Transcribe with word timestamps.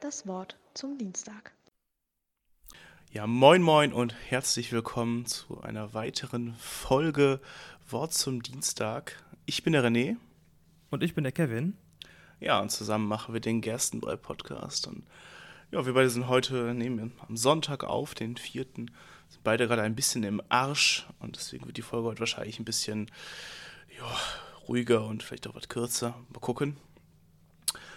Das 0.00 0.26
Wort 0.26 0.56
zum 0.74 0.98
Dienstag. 0.98 1.52
Ja, 3.14 3.28
moin 3.28 3.62
moin 3.62 3.92
und 3.92 4.12
herzlich 4.28 4.72
willkommen 4.72 5.24
zu 5.24 5.60
einer 5.60 5.94
weiteren 5.94 6.56
Folge 6.56 7.38
Wort 7.88 8.12
zum 8.12 8.42
Dienstag. 8.42 9.22
Ich 9.46 9.62
bin 9.62 9.72
der 9.72 9.84
René. 9.84 10.16
Und 10.90 11.04
ich 11.04 11.14
bin 11.14 11.22
der 11.22 11.30
Kevin. 11.32 11.76
Ja, 12.40 12.58
und 12.58 12.70
zusammen 12.70 13.06
machen 13.06 13.32
wir 13.32 13.40
den 13.40 13.60
Gerstenbrei-Podcast. 13.60 14.88
Und 14.88 15.04
ja, 15.70 15.86
wir 15.86 15.94
beide 15.94 16.10
sind 16.10 16.26
heute, 16.26 16.74
nehmen 16.74 16.98
wir 16.98 17.24
am 17.28 17.36
Sonntag 17.36 17.84
auf, 17.84 18.16
den 18.16 18.36
vierten, 18.36 18.90
sind 19.28 19.44
beide 19.44 19.68
gerade 19.68 19.82
ein 19.82 19.94
bisschen 19.94 20.24
im 20.24 20.42
Arsch 20.48 21.06
und 21.20 21.36
deswegen 21.36 21.66
wird 21.66 21.76
die 21.76 21.82
Folge 21.82 22.08
heute 22.08 22.18
wahrscheinlich 22.18 22.58
ein 22.58 22.64
bisschen 22.64 23.12
ja, 23.96 24.10
ruhiger 24.66 25.06
und 25.06 25.22
vielleicht 25.22 25.46
auch 25.46 25.54
was 25.54 25.68
kürzer. 25.68 26.16
Mal 26.32 26.40
gucken. 26.40 26.78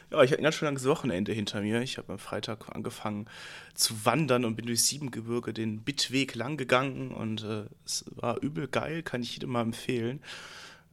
Ja, 0.09 0.23
ich 0.23 0.31
hatte 0.31 0.39
ein 0.39 0.43
ganz 0.43 0.55
schön 0.55 0.67
langes 0.67 0.85
Wochenende 0.85 1.33
hinter 1.33 1.59
mir. 1.59 1.81
Ich 1.81 1.97
habe 1.97 2.13
am 2.13 2.19
Freitag 2.19 2.73
angefangen 2.73 3.27
zu 3.73 4.05
wandern 4.05 4.45
und 4.45 4.55
bin 4.55 4.65
durch 4.65 4.83
Siebengebirge 4.83 5.51
den 5.51 5.81
Bittweg 5.81 6.33
lang 6.33 6.55
gegangen 6.55 7.11
und 7.11 7.43
äh, 7.43 7.65
es 7.85 8.05
war 8.15 8.41
übel 8.41 8.69
geil, 8.69 9.03
kann 9.03 9.21
ich 9.21 9.33
jedem 9.33 9.49
mal 9.49 9.63
empfehlen. 9.63 10.21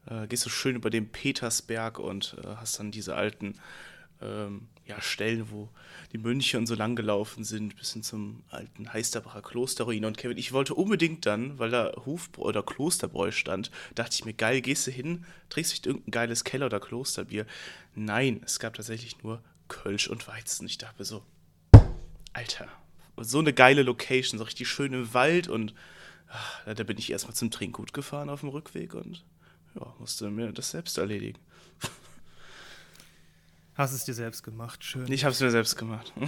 Äh, 0.06 0.26
gehst 0.26 0.42
so 0.42 0.50
schön 0.50 0.74
über 0.74 0.90
den 0.90 1.10
Petersberg 1.10 2.00
und 2.00 2.36
äh, 2.42 2.56
hast 2.56 2.80
dann 2.80 2.90
diese 2.90 3.14
alten 3.14 3.54
ähm, 4.20 4.66
ja, 4.86 5.00
Stellen, 5.00 5.50
wo 5.50 5.70
die 6.12 6.18
Mönche 6.18 6.58
und 6.58 6.66
so 6.66 6.74
lang 6.74 6.94
gelaufen 6.94 7.44
sind, 7.44 7.76
bis 7.76 7.92
hin 7.92 8.02
zum 8.02 8.42
alten 8.50 8.92
Heisterbacher 8.92 9.40
Klosterruin. 9.40 10.04
Und 10.04 10.18
Kevin, 10.18 10.36
ich 10.36 10.52
wollte 10.52 10.74
unbedingt 10.74 11.24
dann, 11.26 11.58
weil 11.58 11.70
da 11.70 11.92
Hofbräu 12.04 12.48
oder 12.48 12.62
Klosterbräu 12.62 13.30
stand, 13.30 13.70
dachte 13.94 14.14
ich 14.14 14.24
mir, 14.24 14.34
geil, 14.34 14.60
gehst 14.60 14.86
du 14.86 14.90
hin, 14.90 15.24
trinkst 15.48 15.72
dich 15.72 15.86
irgendein 15.86 16.10
geiles 16.10 16.44
Keller- 16.44 16.66
oder 16.66 16.80
Klosterbier. 16.80 17.46
Nein, 17.94 18.42
es 18.44 18.58
gab 18.58 18.74
tatsächlich 18.74 19.22
nur 19.22 19.42
Kölsch 19.68 20.08
und 20.08 20.28
Weizen. 20.28 20.66
Ich 20.66 20.78
dachte 20.78 20.96
mir 20.98 21.06
so, 21.06 21.22
Alter, 22.34 22.68
so 23.16 23.38
eine 23.38 23.52
geile 23.52 23.82
Location, 23.82 24.38
so 24.38 24.44
richtig 24.44 24.68
schön 24.68 24.92
im 24.92 25.14
Wald 25.14 25.48
und 25.48 25.74
ach, 26.28 26.64
da 26.74 26.82
bin 26.82 26.98
ich 26.98 27.10
erstmal 27.10 27.34
zum 27.34 27.50
Trinkgut 27.50 27.94
gefahren 27.94 28.28
auf 28.28 28.40
dem 28.40 28.50
Rückweg 28.50 28.94
und 28.94 29.24
ja, 29.76 29.94
musste 29.98 30.30
mir 30.30 30.52
das 30.52 30.72
selbst 30.72 30.98
erledigen. 30.98 31.38
Hast 33.74 33.92
es 33.92 34.04
dir 34.04 34.14
selbst 34.14 34.42
gemacht, 34.42 34.84
schön. 34.84 35.10
Ich 35.10 35.24
habe 35.24 35.32
es 35.32 35.40
mir 35.40 35.50
selbst 35.50 35.76
gemacht. 35.76 36.12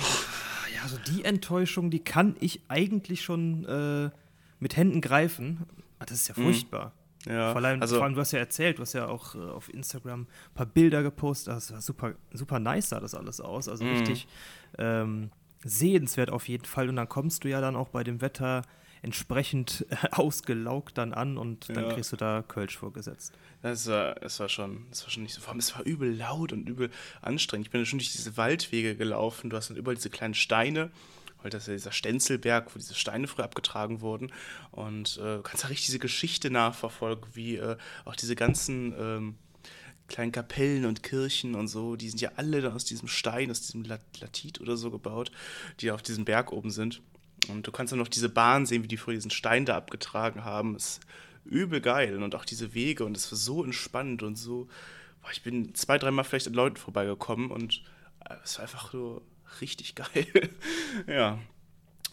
Ja, 0.74 0.82
also 0.82 0.98
die 0.98 1.24
Enttäuschung, 1.24 1.90
die 1.90 2.00
kann 2.00 2.36
ich 2.38 2.60
eigentlich 2.68 3.22
schon 3.22 3.64
äh, 3.64 4.10
mit 4.58 4.76
Händen 4.76 5.00
greifen. 5.00 5.64
Ah, 5.98 6.04
Das 6.04 6.18
ist 6.18 6.28
ja 6.28 6.34
furchtbar. 6.34 6.92
Ja, 7.24 7.52
vor, 7.52 7.64
allem, 7.64 7.80
also, 7.80 7.96
vor 7.96 8.04
allem, 8.04 8.14
du 8.14 8.20
hast 8.20 8.32
ja 8.32 8.40
erzählt, 8.40 8.76
du 8.76 8.82
hast 8.82 8.92
ja 8.92 9.06
auch 9.06 9.34
äh, 9.34 9.38
auf 9.38 9.72
Instagram 9.72 10.22
ein 10.22 10.26
paar 10.54 10.66
Bilder 10.66 11.02
gepostet. 11.02 11.54
Das 11.54 11.72
war 11.72 11.80
super, 11.80 12.14
super 12.32 12.58
nice 12.58 12.90
sah 12.90 13.00
das 13.00 13.14
alles 13.14 13.40
aus. 13.40 13.68
Also 13.68 13.84
richtig 13.86 14.28
ähm, 14.76 15.30
sehenswert 15.64 16.30
auf 16.30 16.46
jeden 16.46 16.66
Fall. 16.66 16.90
Und 16.90 16.96
dann 16.96 17.08
kommst 17.08 17.44
du 17.44 17.48
ja 17.48 17.60
dann 17.62 17.74
auch 17.74 17.88
bei 17.88 18.04
dem 18.04 18.20
Wetter 18.20 18.62
entsprechend 19.06 19.86
ausgelaugt 20.10 20.98
dann 20.98 21.14
an 21.14 21.38
und 21.38 21.68
dann 21.70 21.84
Ja. 21.84 21.92
kriegst 21.94 22.12
du 22.12 22.16
da 22.16 22.42
Kölsch 22.46 22.76
vorgesetzt. 22.76 23.32
Das 23.62 23.86
war, 23.86 24.16
das 24.16 24.38
war 24.40 24.48
schon, 24.48 24.86
das 24.90 25.04
war 25.04 25.10
schon 25.10 25.22
nicht 25.22 25.34
so. 25.34 25.46
Allem, 25.48 25.58
es 25.60 25.74
war 25.74 25.82
übel 25.84 26.14
laut 26.14 26.52
und 26.52 26.68
übel 26.68 26.90
anstrengend. 27.22 27.66
Ich 27.68 27.70
bin 27.70 27.80
ja 27.80 27.84
schon 27.86 27.98
durch 28.00 28.12
diese 28.12 28.36
Waldwege 28.36 28.96
gelaufen. 28.96 29.48
Du 29.48 29.56
hast 29.56 29.70
dann 29.70 29.76
überall 29.76 29.94
diese 29.96 30.10
kleinen 30.10 30.34
Steine, 30.34 30.90
weil 31.42 31.50
das 31.50 31.62
ist 31.62 31.68
ja 31.68 31.74
dieser 31.74 31.92
Stenzelberg, 31.92 32.74
wo 32.74 32.78
diese 32.78 32.94
Steine 32.94 33.28
früher 33.28 33.44
abgetragen 33.44 34.00
wurden. 34.00 34.32
Und 34.72 35.16
äh, 35.18 35.36
du 35.36 35.42
kannst 35.42 35.64
da 35.64 35.68
richtig 35.68 35.86
diese 35.86 35.98
Geschichte 36.00 36.50
nachverfolgen, 36.50 37.24
wie 37.34 37.56
äh, 37.56 37.76
auch 38.04 38.16
diese 38.16 38.34
ganzen 38.36 38.92
ähm, 38.98 39.34
kleinen 40.08 40.32
Kapellen 40.32 40.84
und 40.84 41.02
Kirchen 41.02 41.54
und 41.54 41.68
so, 41.68 41.96
die 41.96 42.08
sind 42.08 42.20
ja 42.20 42.30
alle 42.36 42.60
dann 42.60 42.72
aus 42.74 42.84
diesem 42.84 43.08
Stein, 43.08 43.50
aus 43.50 43.62
diesem 43.62 43.82
Lat 43.84 44.02
Latit 44.20 44.60
oder 44.60 44.76
so 44.76 44.90
gebaut, 44.90 45.32
die 45.80 45.90
auf 45.90 46.02
diesem 46.02 46.24
Berg 46.24 46.52
oben 46.52 46.70
sind. 46.70 47.02
Und 47.48 47.66
du 47.66 47.72
kannst 47.72 47.92
dann 47.92 47.98
noch 47.98 48.08
diese 48.08 48.28
Bahn 48.28 48.66
sehen, 48.66 48.82
wie 48.82 48.88
die 48.88 48.96
früher 48.96 49.14
diesen 49.14 49.30
Stein 49.30 49.64
da 49.64 49.76
abgetragen 49.76 50.44
haben. 50.44 50.76
Ist 50.76 51.00
übel 51.44 51.80
geil. 51.80 52.22
Und 52.22 52.34
auch 52.34 52.44
diese 52.44 52.74
Wege 52.74 53.04
und 53.04 53.16
es 53.16 53.30
war 53.30 53.38
so 53.38 53.64
entspannt 53.64 54.22
und 54.22 54.36
so. 54.36 54.68
Boah, 55.22 55.30
ich 55.32 55.42
bin 55.42 55.74
zwei, 55.74 55.98
dreimal 55.98 56.24
vielleicht 56.24 56.48
an 56.48 56.54
Leuten 56.54 56.76
vorbeigekommen 56.76 57.50
und 57.50 57.82
äh, 58.28 58.34
es 58.44 58.58
war 58.58 58.62
einfach 58.64 58.92
so 58.92 59.22
richtig 59.60 59.94
geil. 59.94 60.26
ja. 61.06 61.38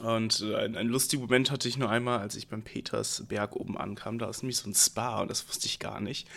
Und 0.03 0.41
äh, 0.41 0.57
ein, 0.57 0.75
ein 0.75 0.89
lustiger 0.89 1.21
Moment 1.21 1.49
hatte 1.49 1.69
ich 1.69 1.77
nur 1.77 1.89
einmal, 1.89 2.19
als 2.19 2.35
ich 2.35 2.49
beim 2.49 2.61
Petersberg 2.61 3.55
oben 3.55 3.77
ankam. 3.77 4.19
Da 4.19 4.29
ist 4.29 4.43
nämlich 4.43 4.57
so 4.57 4.69
ein 4.69 4.75
Spa 4.75 5.21
und 5.21 5.31
das 5.31 5.47
wusste 5.47 5.67
ich 5.67 5.79
gar 5.79 6.01
nicht. 6.01 6.27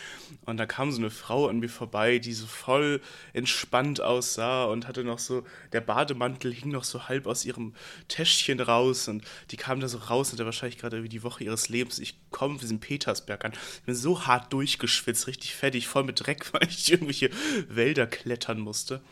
Und 0.44 0.58
da 0.58 0.66
kam 0.66 0.92
so 0.92 0.98
eine 0.98 1.10
Frau 1.10 1.48
an 1.48 1.58
mir 1.58 1.68
vorbei, 1.68 2.20
die 2.20 2.32
so 2.32 2.46
voll 2.46 3.00
entspannt 3.32 4.00
aussah 4.00 4.66
und 4.66 4.86
hatte 4.86 5.02
noch 5.02 5.18
so, 5.18 5.44
der 5.72 5.80
Bademantel 5.80 6.54
hing 6.54 6.70
noch 6.70 6.84
so 6.84 7.08
halb 7.08 7.26
aus 7.26 7.44
ihrem 7.44 7.74
Täschchen 8.06 8.60
raus 8.60 9.08
und 9.08 9.24
die 9.50 9.56
kam 9.56 9.80
da 9.80 9.88
so 9.88 9.98
raus 9.98 10.28
und 10.28 10.34
hatte 10.34 10.44
wahrscheinlich 10.44 10.78
gerade 10.78 11.02
wie 11.02 11.08
die 11.08 11.24
Woche 11.24 11.42
ihres 11.42 11.68
Lebens. 11.68 11.98
Ich 11.98 12.16
komme 12.30 12.54
auf 12.54 12.60
diesen 12.60 12.78
Petersberg 12.78 13.44
an. 13.44 13.52
Ich 13.52 13.82
bin 13.82 13.96
so 13.96 14.28
hart 14.28 14.52
durchgeschwitzt, 14.52 15.26
richtig 15.26 15.56
fettig, 15.56 15.88
voll 15.88 16.04
mit 16.04 16.24
Dreck, 16.24 16.46
weil 16.52 16.68
ich 16.68 16.92
irgendwelche 16.92 17.30
Wälder 17.68 18.06
klettern 18.06 18.60
musste. 18.60 19.02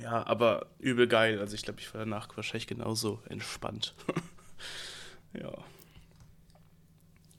Ja, 0.00 0.26
aber 0.26 0.66
übel 0.78 1.08
geil. 1.08 1.40
Also 1.40 1.54
ich 1.54 1.62
glaube, 1.62 1.80
ich 1.80 1.92
war 1.94 2.00
danach 2.00 2.28
wahrscheinlich 2.36 2.66
genauso 2.66 3.20
entspannt. 3.28 3.94
ja. 5.32 5.52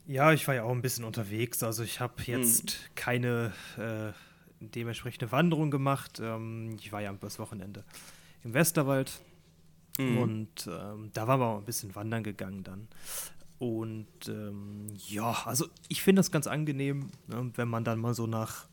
Ja, 0.07 0.31
ich 0.31 0.47
war 0.47 0.55
ja 0.55 0.63
auch 0.63 0.71
ein 0.71 0.81
bisschen 0.81 1.03
unterwegs. 1.03 1.61
Also 1.63 1.83
ich 1.83 1.99
habe 1.99 2.23
jetzt 2.25 2.79
keine 2.95 3.53
äh, 3.77 4.13
dementsprechende 4.59 5.31
Wanderung 5.31 5.69
gemacht. 5.69 6.19
Ähm, 6.19 6.77
ich 6.79 6.91
war 6.91 7.01
ja 7.01 7.13
das 7.13 7.39
Wochenende 7.39 7.83
im 8.43 8.53
Westerwald 8.53 9.19
und 9.99 10.67
ähm, 10.67 11.09
da 11.13 11.27
waren 11.27 11.39
wir 11.39 11.47
auch 11.47 11.57
ein 11.57 11.65
bisschen 11.65 11.95
wandern 11.95 12.23
gegangen 12.23 12.63
dann. 12.63 12.87
Und 13.59 14.27
ähm, 14.27 14.87
ja, 15.07 15.35
also 15.45 15.67
ich 15.87 16.03
finde 16.03 16.19
das 16.19 16.31
ganz 16.31 16.45
angenehm, 16.45 17.09
ne, 17.27 17.51
wenn 17.55 17.67
man 17.67 17.83
dann 17.83 17.99
mal 17.99 18.13
so 18.13 18.27
nach 18.27 18.67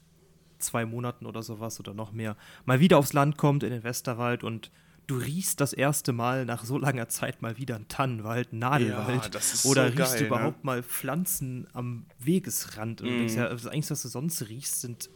zwei 0.64 0.84
Monaten 0.86 1.26
oder 1.26 1.42
sowas 1.42 1.78
oder 1.80 1.94
noch 1.94 2.12
mehr 2.12 2.36
mal 2.64 2.80
wieder 2.80 2.98
aufs 2.98 3.12
Land 3.12 3.36
kommt 3.36 3.62
in 3.62 3.70
den 3.70 3.84
Westerwald 3.84 4.44
und 4.44 4.70
du 5.06 5.16
riechst 5.16 5.60
das 5.60 5.72
erste 5.72 6.12
Mal 6.12 6.46
nach 6.46 6.64
so 6.64 6.78
langer 6.78 7.08
Zeit 7.08 7.42
mal 7.42 7.58
wieder 7.58 7.76
einen 7.76 7.88
Tannenwald, 7.88 8.52
einen 8.52 8.60
Nadelwald 8.60 9.34
Ja, 9.34 9.40
oder 9.70 9.90
so 9.90 9.96
riechst 9.96 9.96
geil, 9.96 10.18
du 10.18 10.22
ne? 10.22 10.26
überhaupt 10.28 10.64
mal 10.64 10.82
Pflanzen 10.82 11.66
am 11.72 12.06
Wegesrand 12.18 13.02
und 13.02 13.08
du 13.08 13.16
denkst 13.18 13.34
ja, 13.36 13.48
das 13.48 13.66
Einzige, 13.66 13.92
was 13.92 14.02
du 14.02 14.08
sonst 14.08 14.48
riechst, 14.48 14.80
sind 14.80 15.10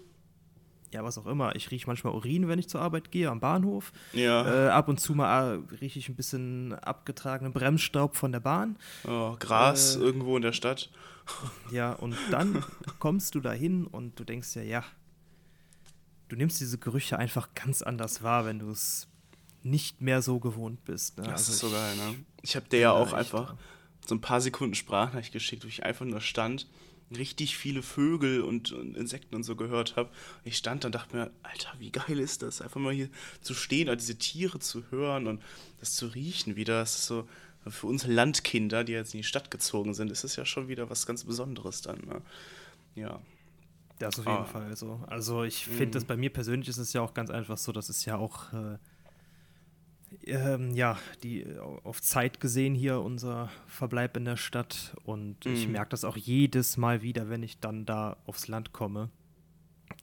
ja, 0.90 1.04
was 1.04 1.18
auch 1.18 1.26
immer. 1.26 1.54
Ich 1.54 1.70
rieche 1.70 1.86
manchmal 1.86 2.14
Urin, 2.14 2.48
wenn 2.48 2.58
ich 2.58 2.68
zur 2.68 2.80
Arbeit 2.80 3.10
gehe, 3.10 3.28
am 3.28 3.40
Bahnhof. 3.40 3.92
Ja. 4.14 4.68
Äh, 4.68 4.70
ab 4.70 4.88
und 4.88 4.98
zu 4.98 5.14
mal 5.14 5.56
äh, 5.70 5.74
rieche 5.74 5.98
ich 5.98 6.08
ein 6.08 6.14
bisschen 6.14 6.72
abgetragenen 6.74 7.52
Bremsstaub 7.52 8.16
von 8.16 8.32
der 8.32 8.40
Bahn. 8.40 8.76
Oh, 9.06 9.36
Gras 9.38 9.96
Äh, 9.96 10.00
irgendwo 10.00 10.36
in 10.36 10.42
der 10.42 10.52
Stadt. 10.52 10.90
Ja, 11.70 11.92
und 11.92 12.16
dann 12.30 12.64
kommst 13.00 13.34
du 13.34 13.40
dahin 13.40 13.86
und 13.86 14.18
du 14.18 14.24
denkst 14.24 14.56
ja, 14.56 14.62
ja, 14.62 14.84
du 16.28 16.36
nimmst 16.36 16.60
diese 16.60 16.78
Gerüche 16.78 17.18
einfach 17.18 17.54
ganz 17.54 17.82
anders 17.82 18.22
wahr, 18.22 18.46
wenn 18.46 18.58
du 18.58 18.70
es 18.70 19.08
nicht 19.62 20.00
mehr 20.00 20.22
so 20.22 20.38
gewohnt 20.38 20.84
bist. 20.84 21.18
Ne? 21.18 21.24
Das 21.24 21.48
Also 21.48 21.52
ist 21.52 21.58
so 21.58 21.70
geil, 21.70 21.96
ne? 21.96 22.24
Ich 22.42 22.56
habe 22.56 22.68
dir 22.68 22.80
ja 22.80 22.92
auch 22.92 23.12
einfach 23.12 23.54
so 24.06 24.14
ein 24.14 24.20
paar 24.20 24.40
Sekunden 24.40 24.74
Sprachnachricht 24.74 25.32
geschickt, 25.32 25.64
wo 25.64 25.68
ich 25.68 25.84
einfach 25.84 26.06
nur 26.06 26.20
stand, 26.20 26.66
richtig 27.10 27.56
viele 27.56 27.82
Vögel 27.82 28.42
und, 28.42 28.72
und 28.72 28.96
Insekten 28.96 29.34
und 29.34 29.42
so 29.42 29.56
gehört 29.56 29.96
habe. 29.96 30.10
Ich 30.44 30.56
stand 30.56 30.84
da 30.84 30.88
und 30.88 30.94
dachte 30.94 31.16
mir, 31.16 31.30
Alter, 31.42 31.72
wie 31.78 31.90
geil 31.90 32.18
ist 32.18 32.42
das, 32.42 32.60
einfach 32.60 32.80
mal 32.80 32.92
hier 32.92 33.08
zu 33.40 33.54
stehen, 33.54 33.88
und 33.88 34.00
diese 34.00 34.16
Tiere 34.16 34.58
zu 34.58 34.84
hören 34.90 35.26
und 35.26 35.42
das 35.80 35.94
zu 35.94 36.06
riechen 36.06 36.56
wieder. 36.56 36.80
Das 36.80 36.96
ist 36.96 37.06
so 37.06 37.28
für 37.66 37.86
uns 37.86 38.06
Landkinder, 38.06 38.84
die 38.84 38.92
jetzt 38.92 39.14
in 39.14 39.18
die 39.18 39.24
Stadt 39.24 39.50
gezogen 39.50 39.94
sind, 39.94 40.10
ist 40.10 40.24
es 40.24 40.36
ja 40.36 40.44
schon 40.44 40.68
wieder 40.68 40.90
was 40.90 41.06
ganz 41.06 41.24
Besonderes 41.24 41.82
dann. 41.82 42.00
Ne? 42.06 42.22
Ja. 42.94 43.20
Das 43.98 44.18
auf 44.18 44.26
jeden 44.26 44.38
Ah. 44.38 44.44
Fall 44.44 44.76
so. 44.76 45.00
Also 45.06 45.42
ich 45.44 45.64
finde 45.66 45.92
das 45.92 46.04
bei 46.04 46.16
mir 46.16 46.30
persönlich 46.32 46.68
ist 46.68 46.78
es 46.78 46.92
ja 46.92 47.00
auch 47.02 47.14
ganz 47.14 47.30
einfach 47.30 47.58
so, 47.58 47.72
dass 47.72 47.88
es 47.88 48.04
ja 48.04 48.16
auch 48.16 48.52
äh, 48.52 48.78
ähm, 50.24 50.74
ja, 50.74 50.98
die 51.22 51.42
äh, 51.42 51.58
auf 51.58 52.00
Zeit 52.00 52.40
gesehen 52.40 52.74
hier 52.74 53.00
unser 53.00 53.50
Verbleib 53.66 54.16
in 54.16 54.24
der 54.24 54.36
Stadt 54.36 54.94
und 55.04 55.44
ich 55.44 55.66
Mhm. 55.66 55.72
merke 55.72 55.90
das 55.90 56.04
auch 56.04 56.16
jedes 56.16 56.76
Mal 56.76 57.02
wieder, 57.02 57.28
wenn 57.28 57.42
ich 57.42 57.60
dann 57.60 57.84
da 57.84 58.16
aufs 58.24 58.48
Land 58.48 58.72
komme, 58.72 59.10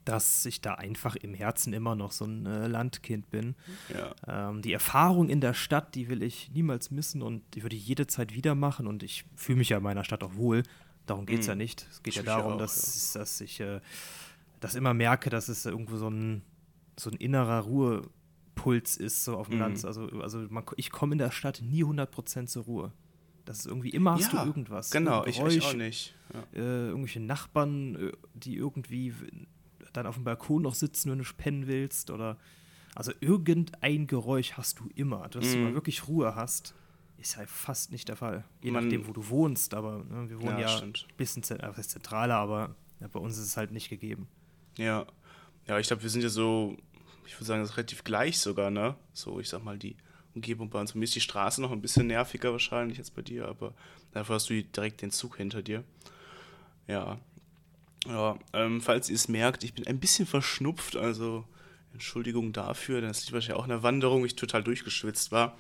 dass 0.04 0.46
ich 0.46 0.62
da 0.62 0.76
einfach 0.76 1.16
im 1.16 1.34
Herzen 1.34 1.74
immer 1.74 1.96
noch 1.96 2.12
so 2.12 2.26
ein 2.26 2.46
äh, 2.46 2.68
Landkind 2.68 3.32
bin. 3.32 3.56
Ja. 3.94 4.50
Ähm, 4.50 4.62
die 4.62 4.74
Erfahrung 4.74 5.30
in 5.30 5.42
der 5.42 5.54
Stadt, 5.56 5.96
die 5.96 6.08
will 6.10 6.22
ich 6.22 6.52
niemals 6.54 6.92
missen 6.92 7.22
und 7.24 7.42
die 7.56 7.64
würde 7.64 7.76
ich 7.76 7.88
jede 7.88 8.06
Zeit 8.06 8.34
wieder 8.36 8.54
machen 8.54 8.86
und 8.88 9.02
ich 9.02 9.26
fühle 9.36 9.58
mich 9.60 9.70
ja 9.70 9.78
in 9.78 9.84
meiner 9.84 10.04
Stadt 10.04 10.24
auch 10.24 10.36
wohl. 10.36 10.62
Darum 11.06 11.26
geht 11.26 11.42
es 11.42 11.48
mm. 11.48 11.50
ja 11.50 11.56
nicht. 11.56 11.88
Es 11.92 12.04
geht 12.04 12.16
ja 12.16 12.24
darum, 12.24 12.54
auch, 12.54 12.58
dass, 12.58 13.14
ja. 13.14 13.20
dass 13.20 13.42
ich 13.42 13.60
äh, 13.60 13.80
das 14.60 14.76
immer 14.76 14.94
merke, 14.94 15.30
dass 15.30 15.50
es 15.50 15.66
irgendwo 15.66 15.98
so 15.98 16.10
ein, 16.10 16.42
so 16.98 17.10
ein 17.10 17.18
innerer 17.18 17.62
Ruhepuls 17.62 18.98
ist, 18.98 19.24
so 19.24 19.38
auf 19.38 19.50
dem 19.50 19.58
mm. 19.58 19.62
Land. 19.62 19.86
Also, 19.86 20.08
also 20.20 20.40
man, 20.50 20.64
ich 20.78 20.90
komme 20.92 21.14
in 21.14 21.20
der 21.20 21.32
Stadt 21.32 21.62
nie 21.62 21.84
100% 21.84 22.48
zur 22.48 22.64
Ruhe. 22.64 22.92
Das 23.46 23.60
ist 23.60 23.68
irgendwie 23.68 23.90
immer 23.90 24.14
hast 24.14 24.34
ja, 24.34 24.42
du 24.42 24.48
irgendwas. 24.48 24.90
Genau, 24.90 25.22
Geräusch, 25.22 25.54
ich, 25.54 25.58
ich, 25.58 25.66
auch 25.66 25.74
nicht. 25.74 26.16
Ja. 26.34 26.60
Äh, 26.60 26.88
irgendwelche 26.88 27.20
Nachbarn, 27.20 27.96
äh, 27.96 28.12
die 28.34 28.56
irgendwie 28.56 29.14
dann 29.94 30.08
auf 30.08 30.16
dem 30.16 30.24
Balkon 30.24 30.64
noch 30.64 30.74
sitzen, 30.74 31.12
wenn 31.12 31.20
du 31.20 31.26
pennen 31.38 31.68
willst. 31.68 32.10
Oder 32.10 32.38
also 32.96 33.12
irgendein 33.22 34.08
Geräusch 34.08 34.54
hast 34.54 34.80
du 34.80 34.90
immer. 34.96 35.30
Dass 35.30 35.46
mm. 35.46 35.52
du 35.52 35.58
mal 35.58 35.70
mhm. 35.72 35.76
wirklich 35.76 36.08
Ruhe 36.08 36.36
hast, 36.36 36.74
ist 37.18 37.38
halt 37.38 37.50
fast 37.50 37.92
nicht 37.92 38.08
der 38.08 38.16
Fall. 38.16 38.44
Je 38.62 38.72
Man, 38.72 38.86
nachdem, 38.86 39.08
wo 39.08 39.14
du 39.14 39.28
wohnst. 39.30 39.74
Aber 39.74 40.04
ne, 40.04 40.30
wir 40.30 40.42
wohnen 40.42 40.60
ja, 40.60 40.70
ja 40.70 40.82
ein 40.82 40.94
bisschen 41.18 41.44
äh, 41.44 41.82
zentraler, 41.82 42.36
aber 42.36 42.76
ja, 43.00 43.08
bei 43.08 43.20
uns 43.20 43.38
ist 43.38 43.46
es 43.46 43.58
halt 43.58 43.72
nicht 43.72 43.90
gegeben. 43.90 44.28
Ja. 44.78 45.06
Ja, 45.68 45.80
ich 45.80 45.88
glaube, 45.88 46.04
wir 46.04 46.10
sind 46.10 46.22
ja 46.22 46.30
so, 46.30 46.78
ich 47.26 47.36
würde 47.36 47.46
sagen, 47.46 47.62
das 47.62 47.72
ist 47.72 47.78
relativ 47.78 48.04
gleich 48.04 48.38
sogar, 48.40 48.70
ne? 48.70 48.96
So, 49.14 49.40
ich 49.40 49.50
sag 49.50 49.64
mal, 49.64 49.78
die 49.78 49.96
Umgebung 50.36 50.70
bei 50.70 50.80
uns. 50.80 50.94
Bei 50.94 51.00
mir 51.00 51.06
ist 51.06 51.16
die 51.16 51.22
Straße 51.22 51.62
noch 51.62 51.72
ein 51.72 51.82
bisschen 51.82 52.08
nerviger 52.08 52.52
wahrscheinlich 52.52 53.00
als 53.00 53.10
bei 53.10 53.22
dir, 53.22 53.48
aber 53.48 53.74
dafür 54.12 54.36
hast 54.36 54.50
du 54.50 54.62
direkt 54.62 55.02
den 55.02 55.12
Zug 55.12 55.38
hinter 55.38 55.62
dir. 55.64 55.84
Ja. 56.88 57.20
Ja, 58.06 58.38
ähm, 58.54 58.82
falls 58.82 59.10
ihr 59.10 59.16
es 59.16 59.28
merkt, 59.28 59.64
ich 59.64 59.74
bin 59.74 59.88
ein 59.88 60.00
bisschen 60.00 60.28
verschnupft, 60.28 60.96
also 60.96 61.44
Entschuldigung 61.94 62.54
dafür, 62.54 63.02
das 63.02 63.22
liegt 63.22 63.34
wahrscheinlich 63.34 63.60
auch 63.60 63.64
in 63.64 63.72
der 63.72 63.82
Wanderung, 63.82 64.24
ich 64.26 64.36
total 64.36 64.64
durchgeschwitzt 64.64 65.32
war. 65.32 65.58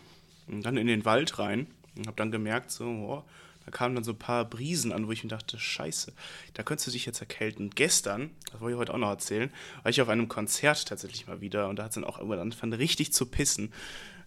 Und 0.47 0.63
dann 0.63 0.77
in 0.77 0.87
den 0.87 1.05
Wald 1.05 1.39
rein 1.39 1.67
und 1.95 2.07
habe 2.07 2.17
dann 2.17 2.31
gemerkt, 2.31 2.71
so, 2.71 2.85
oh, 2.85 3.23
da 3.65 3.71
kamen 3.71 3.95
dann 3.95 4.03
so 4.03 4.11
ein 4.11 4.19
paar 4.19 4.45
Brisen 4.45 4.91
an, 4.91 5.07
wo 5.07 5.11
ich 5.11 5.23
mir 5.23 5.29
dachte, 5.29 5.57
scheiße, 5.57 6.13
da 6.53 6.63
könntest 6.63 6.87
du 6.87 6.91
dich 6.91 7.05
jetzt 7.05 7.19
erkälten. 7.19 7.71
Gestern, 7.71 8.29
das 8.51 8.61
wollte 8.61 8.75
ich 8.75 8.79
heute 8.79 8.93
auch 8.93 8.99
noch 8.99 9.09
erzählen, 9.09 9.51
war 9.81 9.89
ich 9.89 10.01
auf 10.01 10.09
einem 10.09 10.27
Konzert 10.27 10.87
tatsächlich 10.87 11.25
mal 11.25 11.41
wieder 11.41 11.67
und 11.67 11.77
da 11.77 11.83
hat 11.83 11.91
es 11.91 11.95
dann 11.95 12.03
auch 12.03 12.19
irgendwann 12.19 12.39
angefangen 12.39 12.73
richtig 12.73 13.11
zu 13.11 13.25
pissen. 13.25 13.73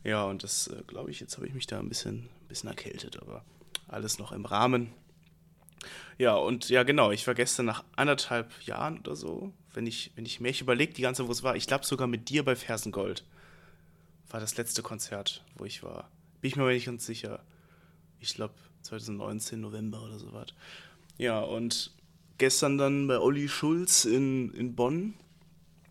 Ja, 0.03 0.25
und 0.25 0.43
das 0.43 0.69
äh, 0.69 0.83
glaube 0.87 1.11
ich, 1.11 1.21
jetzt 1.21 1.37
habe 1.37 1.47
ich 1.47 1.55
mich 1.55 1.67
da 1.67 1.79
ein 1.79 1.89
bisschen, 1.89 2.25
ein 2.25 2.49
bisschen 2.49 2.69
erkältet, 2.69 3.21
aber 3.21 3.45
alles 3.87 4.19
noch 4.19 4.33
im 4.33 4.45
Rahmen. 4.45 4.93
Ja, 6.19 6.35
und 6.35 6.69
ja, 6.69 6.83
genau, 6.83 7.13
ich 7.13 7.27
war 7.29 7.35
gestern 7.35 7.67
nach 7.67 7.85
anderthalb 7.95 8.51
Jahren 8.63 8.99
oder 9.01 9.15
so, 9.15 9.53
wenn 9.73 9.87
ich, 9.87 10.11
wenn 10.17 10.27
ich 10.27 10.41
mir 10.41 10.53
überlege, 10.61 10.93
die 10.93 11.03
ganze, 11.03 11.29
wo 11.29 11.33
es 11.33 11.45
war, 11.45 11.55
ich 11.55 11.69
glaube 11.69 11.87
sogar 11.87 12.09
mit 12.09 12.29
dir 12.29 12.45
bei 12.45 12.57
Fersengold 12.57 13.25
war 14.31 14.41
das 14.41 14.57
letzte 14.57 14.83
Konzert, 14.83 15.45
wo 15.57 15.65
ich 15.65 15.83
war. 15.83 16.11
Bin 16.41 16.49
ich 16.51 16.57
mir 16.57 16.63
aber 16.63 16.73
nicht 16.73 16.87
ganz 16.87 17.07
sicher. 17.07 17.45
Ich 18.21 18.35
glaube 18.35 18.55
2019, 18.83 19.61
November 19.61 20.03
oder 20.03 20.19
so 20.19 20.33
was. 20.33 20.49
Ja, 21.17 21.41
und 21.41 21.93
gestern 22.39 22.79
dann 22.79 23.07
bei 23.07 23.19
Olli 23.19 23.49
Schulz 23.49 24.05
in, 24.05 24.53
in 24.55 24.75
Bonn 24.75 25.15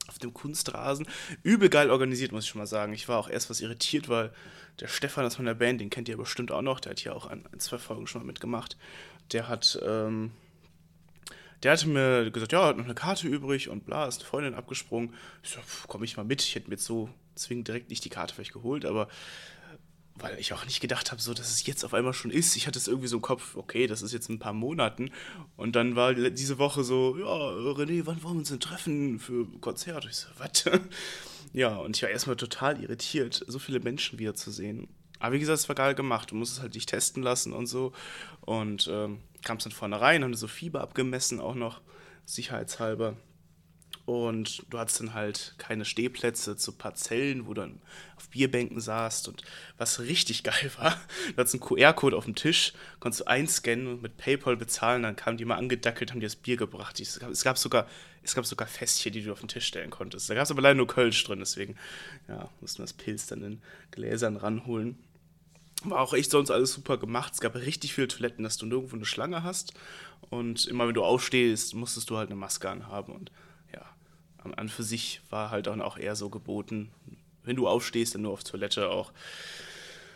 auf 0.07 0.19
dem 0.19 0.33
Kunstrasen. 0.33 1.07
Übel 1.43 1.69
geil 1.69 1.89
organisiert, 1.89 2.31
muss 2.31 2.45
ich 2.45 2.49
schon 2.49 2.59
mal 2.59 2.67
sagen. 2.67 2.93
Ich 2.93 3.07
war 3.07 3.17
auch 3.17 3.29
erst 3.29 3.49
was 3.49 3.61
irritiert, 3.61 4.09
weil 4.09 4.31
der 4.79 4.87
Stefan 4.87 5.25
aus 5.25 5.37
meiner 5.37 5.55
Band, 5.55 5.81
den 5.81 5.89
kennt 5.89 6.07
ihr 6.07 6.17
bestimmt 6.17 6.51
auch 6.51 6.61
noch, 6.61 6.79
der 6.79 6.91
hat 6.91 6.99
hier 6.99 7.15
auch 7.15 7.25
ein, 7.27 7.45
ein 7.51 7.59
zwei 7.59 7.77
Folgen 7.77 8.07
schon 8.07 8.21
mal 8.21 8.27
mitgemacht. 8.27 8.77
Der 9.31 9.47
hat, 9.47 9.79
ähm, 9.85 10.31
der 11.63 11.73
hatte 11.73 11.87
mir 11.87 12.29
gesagt, 12.31 12.51
ja, 12.51 12.65
hat 12.65 12.77
noch 12.77 12.85
eine 12.85 12.95
Karte 12.95 13.27
übrig 13.27 13.69
und 13.69 13.85
bla, 13.85 14.07
ist 14.07 14.19
eine 14.19 14.29
Freundin 14.29 14.53
abgesprungen. 14.53 15.13
Ich 15.43 15.51
so, 15.51 15.59
komm 15.87 16.03
ich 16.03 16.17
mal 16.17 16.23
mit. 16.23 16.41
Ich 16.41 16.55
hätte 16.55 16.69
mir 16.69 16.75
jetzt 16.75 16.85
so 16.85 17.09
zwingend 17.35 17.67
direkt 17.67 17.89
nicht 17.89 18.05
die 18.05 18.09
Karte 18.09 18.33
vielleicht 18.33 18.53
geholt, 18.53 18.85
aber 18.85 19.07
weil 20.19 20.39
ich 20.39 20.53
auch 20.53 20.65
nicht 20.65 20.79
gedacht 20.79 21.11
habe, 21.11 21.21
so 21.21 21.33
dass 21.33 21.49
es 21.49 21.65
jetzt 21.65 21.83
auf 21.83 21.93
einmal 21.93 22.13
schon 22.13 22.31
ist. 22.31 22.55
Ich 22.55 22.67
hatte 22.67 22.79
es 22.79 22.87
irgendwie 22.87 23.07
so 23.07 23.17
im 23.17 23.21
Kopf, 23.21 23.55
okay, 23.55 23.87
das 23.87 24.01
ist 24.01 24.13
jetzt 24.13 24.29
ein 24.29 24.39
paar 24.39 24.53
Monaten. 24.53 25.11
Und 25.55 25.75
dann 25.75 25.95
war 25.95 26.13
diese 26.13 26.57
Woche 26.57 26.83
so, 26.83 27.17
ja, 27.17 27.25
René, 27.25 28.05
wann 28.05 28.23
wollen 28.23 28.35
wir 28.35 28.39
uns 28.39 28.49
denn 28.49 28.59
treffen 28.59 29.19
für 29.19 29.45
Konzert? 29.59 30.05
Ich 30.05 30.15
so, 30.15 30.27
was? 30.37 30.63
ja, 31.53 31.75
und 31.77 31.95
ich 31.95 32.03
war 32.03 32.09
erstmal 32.09 32.35
total 32.35 32.81
irritiert, 32.81 33.43
so 33.47 33.59
viele 33.59 33.79
Menschen 33.79 34.17
wieder 34.19 34.33
zu 34.33 34.51
sehen. 34.51 34.87
Aber 35.19 35.33
wie 35.33 35.39
gesagt, 35.39 35.59
es 35.59 35.69
war 35.69 35.75
geil 35.75 35.95
gemacht. 35.95 36.31
Du 36.31 36.35
musst 36.35 36.53
es 36.53 36.61
halt 36.61 36.75
dich 36.75 36.85
testen 36.85 37.23
lassen 37.23 37.53
und 37.53 37.67
so. 37.67 37.91
Und 38.41 38.87
ähm, 38.91 39.19
kam 39.43 39.57
es 39.57 39.63
dann 39.63 39.73
vorne 39.73 39.99
rein, 39.99 40.23
haben 40.23 40.33
so 40.33 40.47
Fieber 40.47 40.81
abgemessen, 40.81 41.39
auch 41.39 41.55
noch 41.55 41.81
sicherheitshalber. 42.25 43.15
Und 44.07 44.63
du 44.69 44.79
hattest 44.79 45.01
dann 45.01 45.13
halt 45.13 45.55
keine 45.57 45.83
Stehplätze 45.83 46.55
zu 46.55 46.71
Parzellen, 46.71 47.45
wo 47.45 47.53
du 47.53 47.59
dann 47.59 47.81
auf 48.15 48.29
Bierbänken 48.29 48.79
saßt. 48.79 49.27
Und 49.27 49.43
was 49.77 49.99
richtig 49.99 50.43
geil 50.45 50.71
war, 50.77 50.91
du 51.27 51.37
hattest 51.37 51.55
einen 51.55 51.61
QR-Code 51.61 52.15
auf 52.15 52.23
dem 52.23 52.35
Tisch, 52.35 52.71
konntest 53.01 53.21
du 53.21 53.27
einscannen 53.27 53.87
und 53.87 54.01
mit 54.01 54.15
PayPal 54.15 54.55
bezahlen, 54.55 55.03
dann 55.03 55.17
kamen 55.17 55.37
die 55.37 55.43
mal 55.43 55.57
angedackelt, 55.57 56.11
haben 56.11 56.21
dir 56.21 56.27
das 56.27 56.37
Bier 56.37 56.55
gebracht. 56.55 57.01
Es 57.01 57.19
gab, 57.19 57.31
es 57.31 57.43
gab, 57.43 57.57
sogar, 57.57 57.85
es 58.23 58.33
gab 58.33 58.45
sogar 58.45 58.69
Fässchen, 58.69 59.11
die 59.11 59.23
du 59.23 59.33
auf 59.33 59.41
den 59.41 59.49
Tisch 59.49 59.65
stellen 59.65 59.89
konntest. 59.89 60.29
Da 60.29 60.35
gab 60.35 60.43
es 60.43 60.51
aber 60.51 60.61
leider 60.61 60.75
nur 60.75 60.87
Kölsch 60.87 61.21
drin, 61.25 61.39
deswegen 61.39 61.75
ja, 62.29 62.49
mussten 62.61 62.79
wir 62.79 62.85
das 62.85 62.93
Pilz 62.93 63.27
dann 63.27 63.43
in 63.43 63.61
Gläsern 63.91 64.37
ranholen. 64.37 64.97
War 65.83 66.01
auch 66.01 66.13
echt 66.13 66.31
sonst 66.31 66.51
alles 66.51 66.73
super 66.73 66.97
gemacht. 66.97 67.33
Es 67.33 67.39
gab 67.39 67.55
richtig 67.55 67.93
viele 67.93 68.07
Toiletten, 68.07 68.43
dass 68.43 68.57
du 68.57 68.65
nirgendwo 68.65 68.95
eine 68.95 69.05
Schlange 69.05 69.43
hast. 69.43 69.73
Und 70.29 70.65
immer 70.67 70.87
wenn 70.87 70.95
du 70.95 71.03
aufstehst, 71.03 71.75
musstest 71.75 72.09
du 72.09 72.17
halt 72.17 72.29
eine 72.29 72.35
Maske 72.35 72.69
anhaben. 72.69 73.13
Und 73.13 73.31
an 74.55 74.69
für 74.69 74.83
sich 74.83 75.21
war 75.29 75.51
halt 75.51 75.67
dann 75.67 75.81
auch 75.81 75.97
eher 75.97 76.15
so 76.15 76.29
geboten, 76.29 76.89
wenn 77.43 77.55
du 77.55 77.67
aufstehst, 77.67 78.15
dann 78.15 78.21
nur 78.23 78.31
auf 78.31 78.43
Toilette 78.43 78.89
auch. 78.89 79.11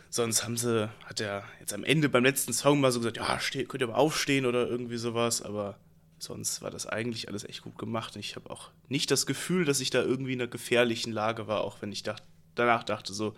Sonst 0.09 0.43
haben 0.43 0.57
sie, 0.57 0.89
hat 1.05 1.21
er 1.21 1.43
jetzt 1.59 1.73
am 1.73 1.83
Ende 1.83 2.09
beim 2.09 2.23
letzten 2.23 2.53
Song 2.53 2.81
mal 2.81 2.91
so 2.91 2.99
gesagt, 2.99 3.17
ja, 3.17 3.39
steh, 3.39 3.63
könnt 3.65 3.81
ihr 3.81 3.87
mal 3.87 3.95
aufstehen 3.95 4.45
oder 4.45 4.67
irgendwie 4.67 4.97
sowas, 4.97 5.41
aber 5.41 5.77
sonst 6.19 6.61
war 6.61 6.69
das 6.69 6.85
eigentlich 6.85 7.29
alles 7.29 7.43
echt 7.43 7.61
gut 7.61 7.77
gemacht. 7.77 8.15
Und 8.15 8.19
ich 8.19 8.35
habe 8.35 8.49
auch 8.49 8.71
nicht 8.89 9.11
das 9.11 9.25
Gefühl, 9.25 9.65
dass 9.65 9.79
ich 9.79 9.89
da 9.89 10.01
irgendwie 10.01 10.33
in 10.33 10.41
einer 10.41 10.49
gefährlichen 10.49 11.13
Lage 11.13 11.47
war, 11.47 11.61
auch 11.61 11.81
wenn 11.81 11.91
ich 11.91 12.03
dacht, 12.03 12.23
danach 12.55 12.83
dachte, 12.83 13.13
so 13.13 13.33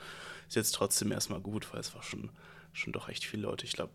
ist 0.53 0.55
jetzt 0.55 0.75
trotzdem 0.75 1.11
erstmal 1.11 1.41
gut, 1.41 1.73
weil 1.73 1.79
es 1.79 1.95
war 1.95 2.03
schon, 2.03 2.29
schon 2.73 2.93
doch 2.93 3.09
echt 3.09 3.25
viele 3.25 3.43
Leute. 3.43 3.65
Ich 3.65 3.73
glaube, 3.73 3.91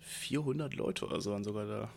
400 0.00 0.74
Leute 0.74 1.04
oder 1.04 1.20
so 1.20 1.32
waren 1.32 1.44
sogar 1.44 1.66
da. 1.66 1.90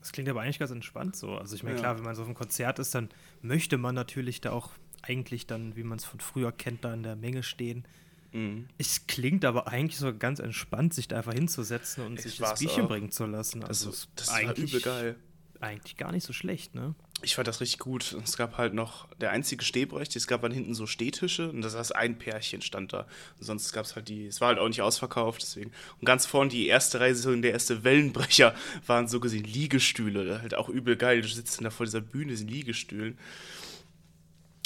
Das 0.00 0.12
klingt 0.12 0.28
aber 0.30 0.40
eigentlich 0.40 0.58
ganz 0.58 0.70
entspannt 0.70 1.16
so. 1.16 1.36
Also 1.36 1.54
ich 1.54 1.62
meine, 1.62 1.76
ja. 1.76 1.82
klar, 1.82 1.96
wenn 1.98 2.04
man 2.04 2.14
so 2.14 2.22
auf 2.22 2.28
einem 2.28 2.34
Konzert 2.34 2.78
ist, 2.78 2.94
dann 2.94 3.10
möchte 3.42 3.76
man 3.76 3.94
natürlich 3.94 4.40
da 4.40 4.52
auch 4.52 4.70
eigentlich 5.02 5.46
dann, 5.46 5.76
wie 5.76 5.82
man 5.82 5.98
es 5.98 6.06
von 6.06 6.20
früher 6.20 6.50
kennt, 6.50 6.82
da 6.84 6.94
in 6.94 7.02
der 7.02 7.14
Menge 7.14 7.42
stehen. 7.42 7.86
Mhm. 8.32 8.68
Es 8.78 9.06
klingt 9.06 9.44
aber 9.44 9.68
eigentlich 9.68 9.98
so 9.98 10.16
ganz 10.16 10.38
entspannt, 10.38 10.94
sich 10.94 11.08
da 11.08 11.18
einfach 11.18 11.34
hinzusetzen 11.34 12.06
und 12.06 12.14
ich 12.14 12.22
sich 12.22 12.38
das 12.38 12.58
Bierchen 12.58 12.84
auch. 12.84 12.88
bringen 12.88 13.10
zu 13.10 13.26
lassen. 13.26 13.62
Also, 13.62 13.90
also 13.90 14.06
das 14.16 14.28
war 14.28 14.56
übel 14.56 14.80
geil. 14.80 15.16
Eigentlich 15.60 15.98
gar 15.98 16.12
nicht 16.12 16.24
so 16.24 16.32
schlecht, 16.32 16.74
ne? 16.74 16.94
Ich 17.22 17.34
fand 17.34 17.48
das 17.48 17.60
richtig 17.60 17.80
gut. 17.80 18.16
Es 18.22 18.36
gab 18.36 18.58
halt 18.58 18.74
noch 18.74 19.08
der 19.16 19.30
einzige 19.30 19.64
Stehbereich, 19.64 20.14
es 20.14 20.26
gab 20.26 20.42
dann 20.42 20.52
hinten 20.52 20.74
so 20.74 20.86
Stehtische 20.86 21.50
und 21.50 21.62
das 21.62 21.74
heißt 21.74 21.94
ein 21.96 22.18
Pärchen 22.18 22.62
stand 22.62 22.92
da. 22.92 23.06
Und 23.38 23.44
sonst 23.44 23.72
gab 23.72 23.86
es 23.86 23.96
halt 23.96 24.08
die, 24.08 24.26
es 24.26 24.40
war 24.40 24.48
halt 24.48 24.58
auch 24.58 24.68
nicht 24.68 24.82
ausverkauft, 24.82 25.42
deswegen. 25.42 25.72
Und 26.00 26.04
ganz 26.04 26.26
vorne 26.26 26.50
die 26.50 26.68
erste 26.68 26.98
in 26.98 27.42
der 27.42 27.52
erste 27.52 27.82
Wellenbrecher, 27.82 28.54
waren 28.86 29.08
so 29.08 29.18
gesehen 29.20 29.44
Liegestühle. 29.44 30.40
Halt 30.40 30.54
auch 30.54 30.68
übel 30.68 30.96
geil. 30.96 31.22
Du 31.22 31.28
sitzt 31.28 31.62
da 31.62 31.70
vor 31.70 31.86
dieser 31.86 32.00
Bühne, 32.00 32.30
diesen 32.30 32.48
Liegestühlen. 32.48 33.18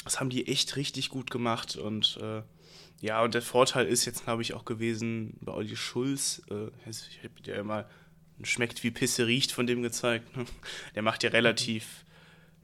Das 0.03 0.19
haben 0.19 0.29
die 0.29 0.47
echt 0.47 0.75
richtig 0.75 1.09
gut 1.09 1.31
gemacht 1.31 1.75
und 1.75 2.17
äh, 2.21 2.41
ja, 3.01 3.21
und 3.21 3.33
der 3.33 3.41
Vorteil 3.41 3.85
ist 3.85 4.05
jetzt, 4.05 4.23
glaube 4.23 4.43
ich, 4.43 4.53
auch 4.53 4.63
gewesen 4.63 5.37
bei 5.41 5.51
Olli 5.51 5.75
Schulz, 5.75 6.41
äh, 6.49 6.67
ich 6.89 7.19
habe 7.23 7.41
dir 7.41 7.55
ja 7.55 7.63
mal 7.63 7.85
schmeckt 8.43 8.83
wie 8.83 8.91
Pisse 8.91 9.27
riecht 9.27 9.51
von 9.51 9.67
dem 9.67 9.81
gezeigt. 9.81 10.35
Ne? 10.35 10.45
Der 10.95 11.01
macht 11.01 11.23
ja 11.23 11.29
relativ 11.29 12.03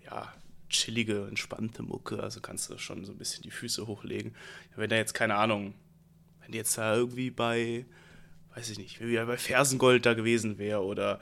ja, 0.10 0.34
chillige, 0.70 1.28
entspannte 1.28 1.84
Mucke. 1.84 2.22
Also 2.22 2.42
kannst 2.42 2.70
du 2.70 2.78
schon 2.78 3.06
so 3.06 3.12
ein 3.12 3.18
bisschen 3.18 3.44
die 3.44 3.52
Füße 3.52 3.88
hochlegen. 3.88 4.36
Wenn 4.76 4.90
da 4.90 4.96
jetzt, 4.96 5.14
keine 5.14 5.36
Ahnung, 5.36 5.74
wenn 6.42 6.54
jetzt 6.54 6.78
da 6.78 6.96
irgendwie 6.96 7.32
bei, 7.32 7.86
weiß 8.56 8.70
ich 8.70 8.78
nicht, 8.78 9.02
wie 9.02 9.16
bei 9.18 9.38
Fersengold 9.38 10.06
da 10.06 10.14
gewesen 10.14 10.58
wäre 10.58 10.84
oder 10.84 11.20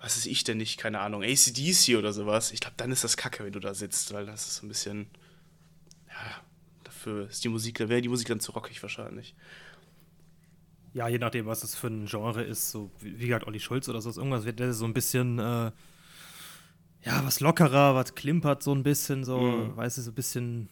was 0.00 0.16
ist 0.16 0.26
ich 0.26 0.44
denn 0.44 0.58
nicht, 0.58 0.78
keine 0.78 1.00
Ahnung, 1.00 1.24
ACDC 1.24 1.96
oder 1.96 2.12
sowas, 2.12 2.52
ich 2.52 2.60
glaube, 2.60 2.74
dann 2.76 2.92
ist 2.92 3.02
das 3.02 3.16
kacke, 3.16 3.44
wenn 3.44 3.52
du 3.52 3.58
da 3.58 3.74
sitzt, 3.74 4.12
weil 4.12 4.26
das 4.26 4.46
ist 4.46 4.56
so 4.56 4.66
ein 4.66 4.68
bisschen, 4.68 5.08
ja, 6.08 6.40
dafür 6.84 7.28
ist 7.28 7.42
die 7.42 7.48
Musik, 7.48 7.78
da 7.78 7.88
wäre 7.88 8.00
die 8.00 8.08
Musik 8.08 8.28
dann 8.28 8.38
zu 8.38 8.52
rockig 8.52 8.80
wahrscheinlich. 8.80 9.34
Ja, 10.94 11.08
je 11.08 11.18
nachdem, 11.18 11.46
was 11.46 11.60
das 11.60 11.74
für 11.74 11.88
ein 11.88 12.06
Genre 12.06 12.42
ist, 12.42 12.70
so 12.70 12.90
wie 13.00 13.26
gesagt, 13.26 13.46
Olli 13.46 13.60
Schulz 13.60 13.88
oder 13.88 14.00
so, 14.00 14.10
irgendwas 14.10 14.44
wird 14.44 14.60
der 14.60 14.72
so 14.72 14.84
ein 14.84 14.94
bisschen 14.94 15.38
äh, 15.40 15.72
ja, 17.04 17.24
was 17.24 17.40
lockerer, 17.40 17.94
was 17.94 18.14
klimpert 18.14 18.62
so 18.62 18.74
ein 18.74 18.82
bisschen, 18.82 19.24
so, 19.24 19.40
mhm. 19.40 19.76
weißt 19.76 19.98
du, 19.98 20.02
so 20.02 20.10
ein 20.10 20.14
bisschen. 20.14 20.68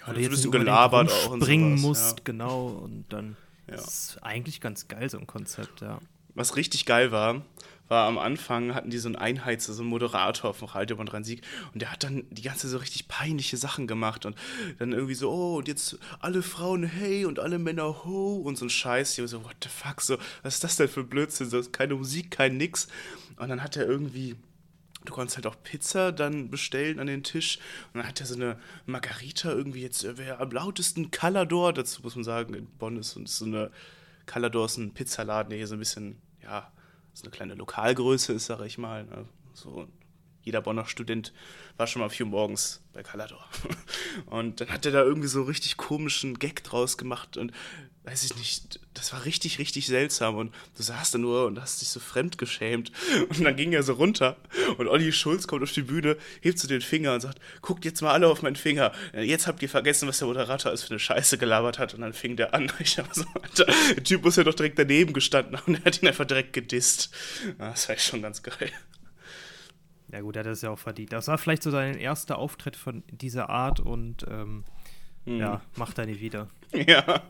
Ja, 0.00 0.12
du 0.12 0.20
jetzt 0.20 0.28
ein 0.28 0.30
bisschen 0.32 0.50
gelabert 0.50 1.10
auch 1.10 1.30
und 1.30 1.42
springen 1.42 1.80
musst, 1.80 2.18
ja. 2.18 2.24
genau, 2.24 2.68
und 2.68 3.06
dann 3.08 3.36
ja. 3.68 3.76
ist 3.76 4.18
eigentlich 4.22 4.60
ganz 4.60 4.88
geil, 4.88 5.08
so 5.08 5.18
ein 5.18 5.26
Konzept, 5.26 5.80
ja. 5.80 5.98
was 6.34 6.56
richtig 6.56 6.84
geil 6.84 7.10
war, 7.10 7.42
war 7.88 8.06
am 8.06 8.18
Anfang 8.18 8.74
hatten 8.74 8.90
die 8.90 8.98
so 8.98 9.08
einen 9.08 9.16
Einheizer, 9.16 9.72
so 9.72 9.82
einen 9.82 9.90
Moderator 9.90 10.50
auf 10.50 10.58
dem 10.58 10.68
Radio 10.68 10.96
von 10.96 11.08
Rhein-Sieg 11.08 11.42
und 11.72 11.82
der 11.82 11.92
hat 11.92 12.02
dann 12.02 12.24
die 12.30 12.42
ganze 12.42 12.68
so 12.68 12.78
richtig 12.78 13.08
peinliche 13.08 13.56
Sachen 13.56 13.86
gemacht 13.86 14.26
und 14.26 14.36
dann 14.78 14.92
irgendwie 14.92 15.14
so, 15.14 15.30
oh, 15.30 15.56
und 15.58 15.68
jetzt 15.68 15.98
alle 16.20 16.42
Frauen 16.42 16.84
hey 16.84 17.24
und 17.24 17.38
alle 17.38 17.58
Männer 17.58 18.04
ho 18.04 18.36
und 18.36 18.56
so 18.56 18.66
ein 18.66 18.70
Scheiß. 18.70 19.18
Ich 19.18 19.30
so, 19.30 19.44
what 19.44 19.56
the 19.62 19.68
fuck, 19.68 20.00
so, 20.00 20.16
was 20.42 20.54
ist 20.54 20.64
das 20.64 20.76
denn 20.76 20.88
für 20.88 21.04
Blödsinn? 21.04 21.48
So, 21.50 21.62
keine 21.62 21.94
Musik, 21.94 22.30
kein 22.30 22.56
nix. 22.56 22.88
Und 23.36 23.48
dann 23.48 23.62
hat 23.62 23.76
er 23.76 23.86
irgendwie 23.86 24.36
du 25.04 25.12
konntest 25.12 25.36
halt 25.36 25.46
auch 25.46 25.56
Pizza 25.62 26.12
dann 26.12 26.50
bestellen 26.50 26.98
an 26.98 27.06
den 27.06 27.22
Tisch. 27.22 27.58
Und 27.92 27.98
dann 27.98 28.08
hat 28.08 28.20
er 28.20 28.26
so 28.26 28.34
eine 28.34 28.58
Margarita 28.86 29.50
irgendwie 29.50 29.82
jetzt, 29.82 30.04
äh, 30.04 30.16
wer 30.18 30.40
am 30.40 30.50
lautesten 30.50 31.10
Calador, 31.10 31.72
dazu 31.72 32.02
muss 32.02 32.16
man 32.16 32.24
sagen, 32.24 32.54
in 32.54 32.66
Bonn 32.66 32.96
ist, 32.96 33.16
ist 33.16 33.38
so 33.38 33.44
eine, 33.44 33.70
Calador 34.26 34.66
ist 34.66 34.78
ein 34.78 34.94
Pizzaladen, 34.94 35.50
der 35.50 35.58
hier 35.58 35.66
so 35.66 35.76
ein 35.76 35.80
bisschen, 35.80 36.20
ja, 36.42 36.72
so 37.12 37.24
eine 37.24 37.30
kleine 37.30 37.54
Lokalgröße 37.54 38.32
ist, 38.32 38.46
sag 38.46 38.60
ich 38.62 38.78
mal. 38.78 39.04
Ne? 39.04 39.26
So 39.52 39.86
jeder 40.44 40.60
Bonner 40.60 40.86
Student 40.86 41.32
war 41.76 41.86
schon 41.86 42.00
mal 42.00 42.10
vier 42.10 42.26
morgens 42.26 42.82
bei 42.92 43.02
Calador. 43.02 43.44
Und 44.26 44.60
dann 44.60 44.68
hat 44.68 44.86
er 44.86 44.92
da 44.92 45.02
irgendwie 45.02 45.28
so 45.28 45.42
richtig 45.42 45.76
komischen 45.76 46.38
Gag 46.38 46.62
draus 46.62 46.98
gemacht 46.98 47.36
und 47.36 47.52
weiß 48.04 48.24
ich 48.24 48.36
nicht, 48.36 48.80
das 48.92 49.12
war 49.12 49.24
richtig, 49.24 49.58
richtig 49.58 49.86
seltsam 49.86 50.36
und 50.36 50.54
du 50.76 50.82
saßt 50.82 51.14
da 51.14 51.18
nur 51.18 51.46
und 51.46 51.60
hast 51.60 51.80
dich 51.80 51.88
so 51.88 52.00
fremd 52.00 52.36
geschämt 52.36 52.92
und 53.28 53.42
dann 53.42 53.56
ging 53.56 53.72
er 53.72 53.82
so 53.82 53.94
runter 53.94 54.36
und 54.76 54.88
Olli 54.88 55.10
Schulz 55.12 55.46
kommt 55.46 55.62
auf 55.62 55.72
die 55.72 55.82
Bühne, 55.82 56.16
hebt 56.42 56.58
so 56.58 56.68
den 56.68 56.82
Finger 56.82 57.14
und 57.14 57.20
sagt, 57.20 57.40
guckt 57.62 57.84
jetzt 57.84 58.02
mal 58.02 58.12
alle 58.12 58.28
auf 58.28 58.42
meinen 58.42 58.56
Finger, 58.56 58.92
jetzt 59.14 59.46
habt 59.46 59.62
ihr 59.62 59.70
vergessen, 59.70 60.06
was 60.06 60.18
der 60.18 60.28
Moderator 60.28 60.70
alles 60.70 60.82
für 60.82 60.90
eine 60.90 60.98
Scheiße 60.98 61.38
gelabert 61.38 61.78
hat 61.78 61.94
und 61.94 62.02
dann 62.02 62.12
fing 62.12 62.36
der 62.36 62.52
an, 62.52 62.70
ich 62.78 62.98
hab 62.98 63.12
so, 63.14 63.24
Alter, 63.42 63.64
der 63.64 64.04
Typ 64.04 64.22
muss 64.22 64.36
ja 64.36 64.44
doch 64.44 64.54
direkt 64.54 64.78
daneben 64.78 65.14
gestanden 65.14 65.58
und 65.66 65.74
er 65.80 65.84
hat 65.84 66.02
ihn 66.02 66.08
einfach 66.08 66.26
direkt 66.26 66.52
gedisst. 66.52 67.10
Das 67.58 67.88
war 67.88 67.96
schon 67.96 68.22
ganz 68.22 68.42
geil. 68.42 68.70
Ja 70.12 70.20
gut, 70.20 70.36
er 70.36 70.40
hat 70.40 70.46
das 70.46 70.62
ja 70.62 70.70
auch 70.70 70.78
verdient. 70.78 71.12
Das 71.12 71.26
war 71.26 71.38
vielleicht 71.38 71.62
so 71.62 71.70
dein 71.70 71.96
erster 71.96 72.38
Auftritt 72.38 72.76
von 72.76 73.02
dieser 73.10 73.50
Art 73.50 73.80
und 73.80 74.24
ähm, 74.28 74.64
hm. 75.24 75.38
ja, 75.38 75.60
macht 75.76 75.98
er 75.98 76.06
nie 76.06 76.20
wieder. 76.20 76.48
Ja. 76.74 77.04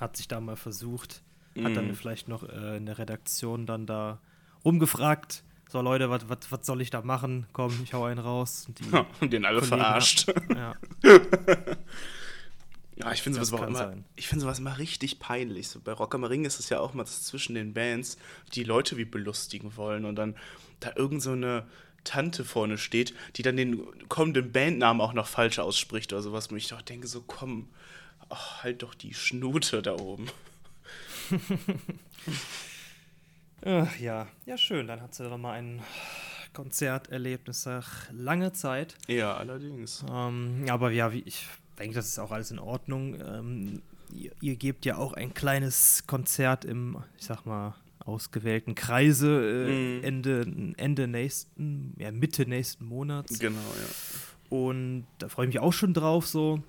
hat 0.00 0.16
sich 0.16 0.28
da 0.28 0.40
mal 0.40 0.56
versucht, 0.56 1.20
hat 1.56 1.66
hm. 1.66 1.74
dann 1.74 1.94
vielleicht 1.94 2.26
noch 2.26 2.48
äh, 2.48 2.78
in 2.78 2.86
der 2.86 2.96
Redaktion 2.96 3.66
dann 3.66 3.84
da 3.84 4.18
rumgefragt. 4.64 5.44
So 5.68 5.82
Leute, 5.82 6.08
was 6.08 6.66
soll 6.66 6.80
ich 6.80 6.88
da 6.88 7.02
machen? 7.02 7.46
Komm, 7.52 7.78
ich 7.84 7.92
hau 7.92 8.04
einen 8.04 8.18
raus. 8.18 8.64
Und, 8.66 8.80
die 8.80 8.84
den 9.28 9.44
alle 9.44 9.60
Kollegen 9.60 9.76
verarscht. 9.76 10.32
ja. 10.48 10.74
Ja, 12.96 13.12
ich 13.12 13.22
finde 13.22 13.44
sowas, 13.44 13.68
immer, 13.68 13.94
find 14.16 14.40
sowas 14.40 14.58
immer 14.58 14.78
richtig 14.78 15.18
peinlich. 15.18 15.68
So 15.68 15.80
bei 15.80 15.92
Rock 15.92 16.14
am 16.14 16.24
Ring 16.24 16.44
ist 16.44 16.60
es 16.60 16.68
ja 16.68 16.80
auch 16.80 16.94
mal 16.94 17.06
zwischen 17.06 17.54
den 17.54 17.72
Bands, 17.72 18.18
die 18.54 18.64
Leute 18.64 18.96
wie 18.96 19.04
belustigen 19.04 19.76
wollen 19.76 20.04
und 20.04 20.16
dann 20.16 20.36
da 20.80 20.92
irgend 20.94 21.22
so 21.22 21.32
eine 21.32 21.64
Tante 22.04 22.44
vorne 22.44 22.78
steht, 22.78 23.14
die 23.36 23.42
dann 23.42 23.56
den 23.56 24.08
kommenden 24.08 24.52
Bandnamen 24.52 25.00
auch 25.00 25.12
noch 25.12 25.26
falsch 25.26 25.58
ausspricht 25.58 26.12
oder 26.12 26.22
sowas. 26.22 26.48
Und 26.48 26.56
ich 26.56 26.68
doch 26.68 26.82
denke 26.82 27.06
so, 27.06 27.22
komm, 27.26 27.68
oh, 28.28 28.62
halt 28.62 28.82
doch 28.82 28.94
die 28.94 29.14
Schnute 29.14 29.82
da 29.82 29.94
oben. 29.94 30.26
Ach, 33.64 33.98
ja, 33.98 34.26
ja, 34.44 34.58
schön. 34.58 34.86
Dann 34.86 35.00
hat 35.00 35.14
sie 35.14 35.24
doch 35.24 35.38
mal 35.38 35.52
ein 35.52 35.82
Konzerterlebnis 36.52 37.64
nach 37.66 38.10
langer 38.12 38.52
Zeit. 38.52 38.96
Ja, 39.06 39.36
allerdings. 39.36 40.04
Ähm, 40.10 40.66
aber 40.68 40.90
ja, 40.90 41.12
wie 41.12 41.20
ich 41.20 41.46
denke, 41.78 41.94
das 41.94 42.08
ist 42.08 42.18
auch 42.18 42.30
alles 42.30 42.50
in 42.50 42.58
Ordnung. 42.58 43.20
Ähm, 43.20 43.82
ihr, 44.12 44.32
ihr, 44.40 44.56
gebt 44.56 44.84
ja 44.84 44.96
auch 44.96 45.12
ein 45.12 45.32
kleines 45.34 46.06
Konzert 46.06 46.64
im, 46.64 47.02
ich 47.18 47.24
sag 47.24 47.46
mal, 47.46 47.74
ausgewählten 48.04 48.74
Kreise 48.74 49.66
äh, 49.68 50.00
mm. 50.00 50.04
Ende, 50.04 50.74
Ende 50.76 51.08
nächsten, 51.08 51.94
ja, 51.98 52.10
Mitte 52.10 52.46
nächsten 52.46 52.84
Monats. 52.84 53.38
Genau, 53.38 53.58
ja. 53.58 54.56
Und 54.56 55.06
da 55.18 55.28
freue 55.28 55.46
ich 55.46 55.54
mich 55.54 55.60
auch 55.60 55.72
schon 55.72 55.94
drauf, 55.94 56.26
so. 56.26 56.62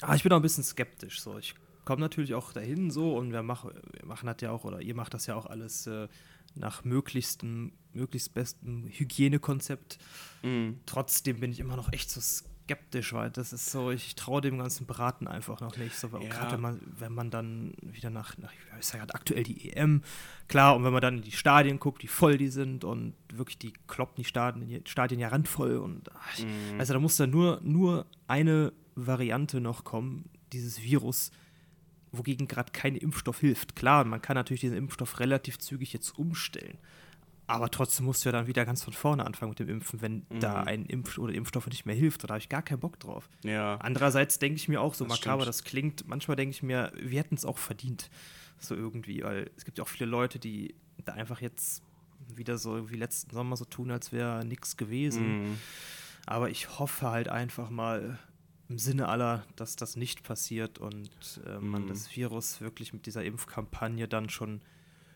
Aber 0.00 0.16
ich 0.16 0.22
bin 0.22 0.32
auch 0.32 0.36
ein 0.36 0.42
bisschen 0.42 0.64
skeptisch, 0.64 1.20
so. 1.20 1.38
Ich 1.38 1.54
komme 1.84 2.00
natürlich 2.00 2.34
auch 2.34 2.52
dahin, 2.52 2.90
so, 2.90 3.16
und 3.16 3.32
wir, 3.32 3.42
mach, 3.42 3.64
wir 3.64 4.06
machen 4.06 4.26
das 4.26 4.36
ja 4.40 4.50
auch, 4.50 4.64
oder 4.64 4.82
ihr 4.82 4.94
macht 4.94 5.14
das 5.14 5.26
ja 5.26 5.36
auch 5.36 5.46
alles 5.46 5.86
äh, 5.86 6.08
nach 6.54 6.84
möglichstem, 6.84 7.72
möglichst 7.92 8.34
bestem 8.34 8.88
Hygienekonzept. 8.88 9.98
Mm. 10.42 10.70
Trotzdem 10.86 11.40
bin 11.40 11.52
ich 11.52 11.60
immer 11.60 11.76
noch 11.76 11.92
echt 11.92 12.10
so 12.10 12.20
skeptisch 12.20 12.55
skeptisch, 12.66 13.12
weil 13.12 13.30
das 13.30 13.52
ist 13.52 13.70
so, 13.70 13.90
ich 13.90 14.16
traue 14.16 14.40
dem 14.40 14.58
ganzen 14.58 14.86
Braten 14.86 15.28
einfach 15.28 15.60
noch 15.60 15.76
nicht. 15.76 15.94
So, 15.94 16.08
ja. 16.08 16.28
Gerade 16.28 16.52
wenn 16.52 16.60
man, 16.60 16.80
wenn 16.98 17.12
man 17.12 17.30
dann 17.30 17.74
wieder 17.80 18.10
nach, 18.10 18.36
nach 18.38 18.52
ist 18.78 18.92
ja 18.92 18.98
gerade 18.98 19.14
aktuell 19.14 19.44
die 19.44 19.72
EM, 19.72 20.02
klar, 20.48 20.74
und 20.74 20.84
wenn 20.84 20.92
man 20.92 21.00
dann 21.00 21.18
in 21.18 21.22
die 21.22 21.32
Stadien 21.32 21.78
guckt, 21.78 22.02
wie 22.02 22.08
voll 22.08 22.38
die 22.38 22.48
sind 22.48 22.84
und 22.84 23.14
wirklich 23.32 23.58
die 23.58 23.72
kloppen 23.86 24.16
die 24.16 24.24
Stadien, 24.24 24.82
Stadien 24.86 25.20
ja 25.20 25.28
randvoll 25.28 25.76
und 25.76 26.10
ach, 26.12 26.38
mhm. 26.38 26.78
also 26.78 26.92
da 26.92 26.98
muss 26.98 27.16
da 27.16 27.26
nur, 27.26 27.60
nur 27.62 28.06
eine 28.26 28.72
Variante 28.96 29.60
noch 29.60 29.84
kommen, 29.84 30.28
dieses 30.52 30.82
Virus, 30.82 31.30
wogegen 32.10 32.48
gerade 32.48 32.72
kein 32.72 32.96
Impfstoff 32.96 33.40
hilft. 33.40 33.76
Klar, 33.76 34.04
man 34.04 34.22
kann 34.22 34.34
natürlich 34.34 34.62
diesen 34.62 34.76
Impfstoff 34.76 35.20
relativ 35.20 35.58
zügig 35.58 35.92
jetzt 35.92 36.18
umstellen. 36.18 36.78
Aber 37.48 37.70
trotzdem 37.70 38.06
musst 38.06 38.24
du 38.24 38.28
ja 38.28 38.32
dann 38.32 38.46
wieder 38.46 38.64
ganz 38.64 38.82
von 38.82 38.92
vorne 38.92 39.24
anfangen 39.24 39.50
mit 39.50 39.58
dem 39.60 39.68
Impfen, 39.68 40.02
wenn 40.02 40.26
mhm. 40.28 40.40
da 40.40 40.62
ein 40.62 40.84
Impf 40.86 41.16
oder 41.18 41.32
Impfstoff 41.32 41.66
nicht 41.68 41.86
mehr 41.86 41.94
hilft. 41.94 42.24
Da 42.24 42.28
habe 42.28 42.38
ich 42.38 42.48
gar 42.48 42.62
keinen 42.62 42.80
Bock 42.80 42.98
drauf. 42.98 43.28
Ja. 43.44 43.76
Andererseits 43.76 44.38
denke 44.38 44.56
ich 44.56 44.68
mir 44.68 44.80
auch, 44.80 44.94
so 44.94 45.04
das 45.04 45.18
makaber 45.18 45.42
stimmt. 45.42 45.48
das 45.48 45.64
klingt, 45.64 46.08
manchmal 46.08 46.36
denke 46.36 46.50
ich 46.50 46.62
mir, 46.62 46.92
wir 46.96 47.20
hätten 47.20 47.36
es 47.36 47.44
auch 47.44 47.58
verdient. 47.58 48.10
So 48.58 48.74
irgendwie, 48.74 49.22
weil 49.22 49.50
es 49.56 49.64
gibt 49.64 49.78
ja 49.78 49.84
auch 49.84 49.88
viele 49.88 50.06
Leute, 50.10 50.38
die 50.38 50.74
da 51.04 51.12
einfach 51.12 51.40
jetzt 51.40 51.82
wieder 52.34 52.58
so 52.58 52.90
wie 52.90 52.96
letzten 52.96 53.30
Sommer 53.32 53.56
so 53.56 53.64
tun, 53.64 53.90
als 53.90 54.12
wäre 54.12 54.44
nichts 54.44 54.76
gewesen. 54.76 55.50
Mhm. 55.50 55.58
Aber 56.26 56.50
ich 56.50 56.78
hoffe 56.78 57.08
halt 57.08 57.28
einfach 57.28 57.70
mal 57.70 58.18
im 58.68 58.78
Sinne 58.78 59.08
aller, 59.08 59.44
dass 59.54 59.76
das 59.76 59.94
nicht 59.94 60.24
passiert 60.24 60.78
und 60.78 61.40
äh, 61.46 61.60
man 61.60 61.84
mhm. 61.84 61.88
das 61.88 62.16
Virus 62.16 62.60
wirklich 62.60 62.92
mit 62.92 63.06
dieser 63.06 63.24
Impfkampagne 63.24 64.08
dann 64.08 64.28
schon 64.28 64.60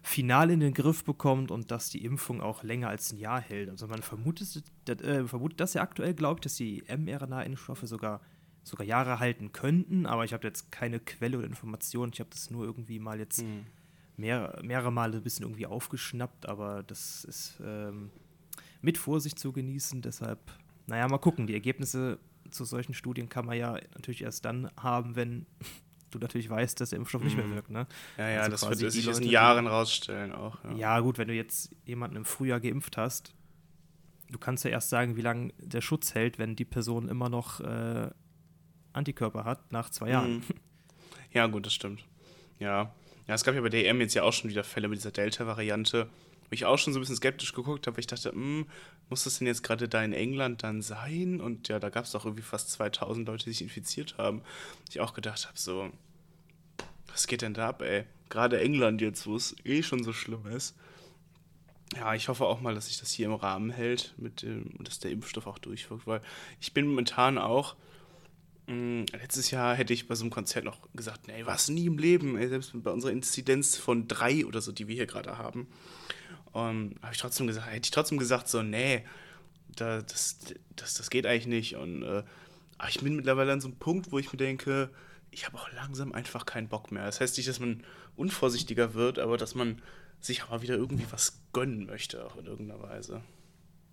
final 0.02 0.50
in 0.50 0.61
den 0.61 0.75
Griff 0.75 1.04
bekommt 1.04 1.50
und 1.50 1.71
dass 1.71 1.90
die 1.90 2.04
Impfung 2.04 2.40
auch 2.40 2.62
länger 2.62 2.88
als 2.88 3.12
ein 3.12 3.19
Jahr 3.19 3.40
hält. 3.40 3.69
Also 3.69 3.87
man 3.87 4.02
vermutet, 4.02 4.62
äh, 4.88 5.26
vermutet 5.26 5.61
das 5.61 5.75
ja 5.75 5.83
aktuell, 5.83 6.14
glaube 6.14 6.38
ich, 6.38 6.40
dass 6.42 6.54
die 6.54 6.83
mRNA-Impfstoffe 6.88 7.83
sogar, 7.83 8.21
sogar 8.62 8.87
Jahre 8.87 9.19
halten 9.19 9.52
könnten, 9.52 10.07
aber 10.07 10.25
ich 10.25 10.33
habe 10.33 10.47
jetzt 10.47 10.73
keine 10.73 11.00
Quelle 11.00 11.38
oder 11.38 11.47
Information. 11.47 12.11
Ich 12.12 12.21
habe 12.21 12.30
das 12.30 12.50
nur 12.50 12.64
irgendwie 12.64 12.99
mal 12.99 13.19
jetzt 13.19 13.42
mhm. 13.42 13.66
mehr, 14.16 14.59
mehrere 14.62 14.90
Male 14.90 15.19
ein 15.19 15.23
bisschen 15.23 15.45
irgendwie 15.45 15.66
aufgeschnappt, 15.66 16.49
aber 16.49 16.83
das 16.83 17.25
ist 17.25 17.61
ähm, 17.62 18.11
mit 18.80 18.97
Vorsicht 18.97 19.38
zu 19.38 19.52
genießen. 19.52 20.00
Deshalb, 20.00 20.38
naja, 20.87 21.07
mal 21.09 21.19
gucken. 21.19 21.47
Die 21.47 21.54
Ergebnisse 21.54 22.19
zu 22.50 22.64
solchen 22.64 22.95
Studien 22.95 23.28
kann 23.28 23.45
man 23.45 23.59
ja 23.59 23.75
natürlich 23.95 24.23
erst 24.23 24.47
dann 24.47 24.71
haben, 24.76 25.14
wenn 25.14 25.47
du 26.11 26.19
natürlich 26.19 26.50
weißt, 26.50 26.81
dass 26.81 26.90
der 26.90 26.99
Impfstoff 26.99 27.23
nicht 27.23 27.37
mehr 27.37 27.47
mhm. 27.47 27.55
wirkt. 27.55 27.71
Ne? 27.71 27.87
Ja, 28.19 28.29
ja, 28.29 28.40
also 28.40 28.69
das 28.69 28.81
wird 28.81 28.93
sich 28.93 29.07
in 29.07 29.23
Jahren 29.25 29.67
rausstellen 29.67 30.33
auch. 30.33 30.62
Ja. 30.64 30.76
ja. 30.76 31.00
gut, 31.00 31.19
wenn 31.19 31.29
du 31.29 31.35
jetzt 31.35 31.75
jemanden 31.85 32.17
im 32.17 32.25
Frühjahr 32.25 32.61
geimpft 32.61 32.97
hast, 32.97 33.35
du 34.31 34.38
kannst 34.38 34.64
ja 34.64 34.71
erst 34.71 34.90
sagen, 34.90 35.17
wie 35.17 35.23
lange 35.23 35.52
der 35.59 35.81
Schutz 35.81 36.14
hält, 36.14 36.38
wenn 36.38 36.57
die 36.57 36.64
Person 36.64 37.09
immer 37.09 37.29
noch 37.29 37.61
äh, 37.61 38.11
Antikörper 38.93 39.45
hat 39.45 39.73
nach 39.73 39.90
zwei 39.90 40.11
Jahren. 40.11 40.38
Mhm. 40.38 40.45
Ja, 41.33 41.47
gut, 41.47 41.67
das 41.67 41.75
stimmt. 41.75 42.05
Ja. 42.59 42.93
Ja, 43.29 43.35
es 43.35 43.45
gab 43.45 43.55
ja 43.55 43.61
bei 43.61 43.69
DM 43.69 44.00
jetzt 44.00 44.14
ja 44.14 44.25
auch 44.25 44.33
schon 44.33 44.50
wieder 44.50 44.64
Fälle 44.64 44.88
mit 44.88 44.99
dieser 44.99 45.12
Delta-Variante 45.12 46.09
wo 46.50 46.54
ich 46.54 46.64
auch 46.64 46.78
schon 46.78 46.92
so 46.92 46.99
ein 46.99 47.02
bisschen 47.02 47.16
skeptisch 47.16 47.52
geguckt 47.52 47.87
habe, 47.87 47.97
weil 47.97 48.00
ich 48.00 48.09
dachte, 48.09 48.33
hm, 48.33 48.66
muss 49.09 49.25
das 49.25 49.38
denn 49.38 49.47
jetzt 49.47 49.62
gerade 49.62 49.88
da 49.88 50.02
in 50.02 50.12
England 50.12 50.64
dann 50.64 50.83
sein? 50.83 51.40
Und 51.40 51.69
ja, 51.69 51.78
da 51.78 51.90
gab 51.90 52.04
es 52.04 52.11
doch 52.11 52.25
irgendwie 52.25 52.42
fast 52.42 52.71
2000 52.73 53.28
Leute, 53.28 53.45
die 53.45 53.50
sich 53.50 53.62
infiziert 53.62 54.19
haben. 54.19 54.42
Ich 54.88 55.00
auch 55.00 55.14
gedacht 55.14 55.47
habe, 55.47 55.59
so, 55.59 55.90
was 57.07 57.28
geht 57.28 57.42
denn 57.42 57.54
da 57.54 57.69
ab, 57.69 57.83
ey? 57.83 58.04
Gerade 58.30 58.61
England 58.61 59.00
jetzt, 59.00 59.26
wo 59.26 59.37
es 59.37 59.54
eh 59.64 59.83
schon 59.83 60.02
so 60.02 60.12
schlimm 60.12 60.47
ist. 60.47 60.75
Ja, 61.97 62.14
ich 62.14 62.28
hoffe 62.28 62.45
auch 62.47 62.61
mal, 62.61 62.75
dass 62.75 62.87
sich 62.87 62.99
das 62.99 63.11
hier 63.11 63.26
im 63.26 63.35
Rahmen 63.35 63.71
hält 63.71 64.14
mit 64.16 64.42
dem, 64.42 64.71
dass 64.80 65.00
der 65.00 65.11
Impfstoff 65.11 65.47
auch 65.47 65.59
durchwirkt, 65.59 66.07
weil 66.07 66.21
ich 66.61 66.73
bin 66.73 66.87
momentan 66.87 67.38
auch. 67.38 67.76
Mh, 68.66 68.75
hm, 68.75 69.07
letztes 69.21 69.50
Jahr 69.50 69.75
hätte 69.75 69.92
ich 69.92 70.09
bei 70.09 70.14
so 70.16 70.25
einem 70.25 70.30
Konzert 70.30 70.64
noch 70.64 70.78
gesagt, 70.95 71.26
nee, 71.26 71.45
was 71.45 71.69
nie 71.69 71.87
im 71.87 71.99
Leben, 71.99 72.37
ey, 72.37 72.49
selbst 72.49 72.73
bei 72.75 72.90
unserer 72.90 73.12
Inzidenz 73.12 73.76
von 73.76 74.07
drei 74.09 74.47
oder 74.47 74.61
so, 74.61 74.71
die 74.73 74.88
wir 74.88 74.95
hier 74.95 75.07
gerade 75.07 75.38
haben. 75.38 75.66
Und 76.52 76.97
habe 77.02 77.12
ich 77.12 77.21
trotzdem 77.21 77.47
gesagt, 77.47 77.66
hätte 77.69 77.87
ich 77.87 77.90
trotzdem 77.90 78.19
gesagt, 78.19 78.49
so, 78.49 78.62
nee, 78.62 79.04
da, 79.76 80.02
das, 80.02 80.38
das, 80.76 80.95
das 80.95 81.11
geht 81.11 81.26
eigentlich 81.26 81.47
nicht. 81.47 81.76
Und 81.76 82.02
äh, 82.02 82.25
ich 82.88 83.00
bin 83.00 83.16
mittlerweile 83.16 83.52
an 83.52 83.61
so 83.61 83.69
einem 83.69 83.78
Punkt, 83.78 84.11
wo 84.11 84.19
ich 84.19 84.33
mir 84.33 84.38
denke, 84.38 84.90
ich 85.30 85.47
habe 85.47 85.57
auch 85.57 85.71
langsam 85.73 86.12
einfach 86.12 86.47
keinen 86.47 86.69
Bock 86.69 86.90
mehr. 86.90 87.04
Das 87.04 87.21
heißt 87.21 87.37
nicht, 87.37 87.49
dass 87.49 87.61
man 87.61 87.85
unvorsichtiger 88.16 88.95
wird, 88.95 89.19
aber 89.19 89.37
dass 89.37 89.54
man 89.54 89.80
sich 90.21 90.49
mal 90.49 90.62
wieder 90.62 90.75
irgendwie 90.75 91.07
was 91.11 91.40
gönnen 91.52 91.87
möchte, 91.87 92.26
auch 92.26 92.37
in 92.37 92.47
irgendeiner 92.47 92.83
Weise. 92.83 93.23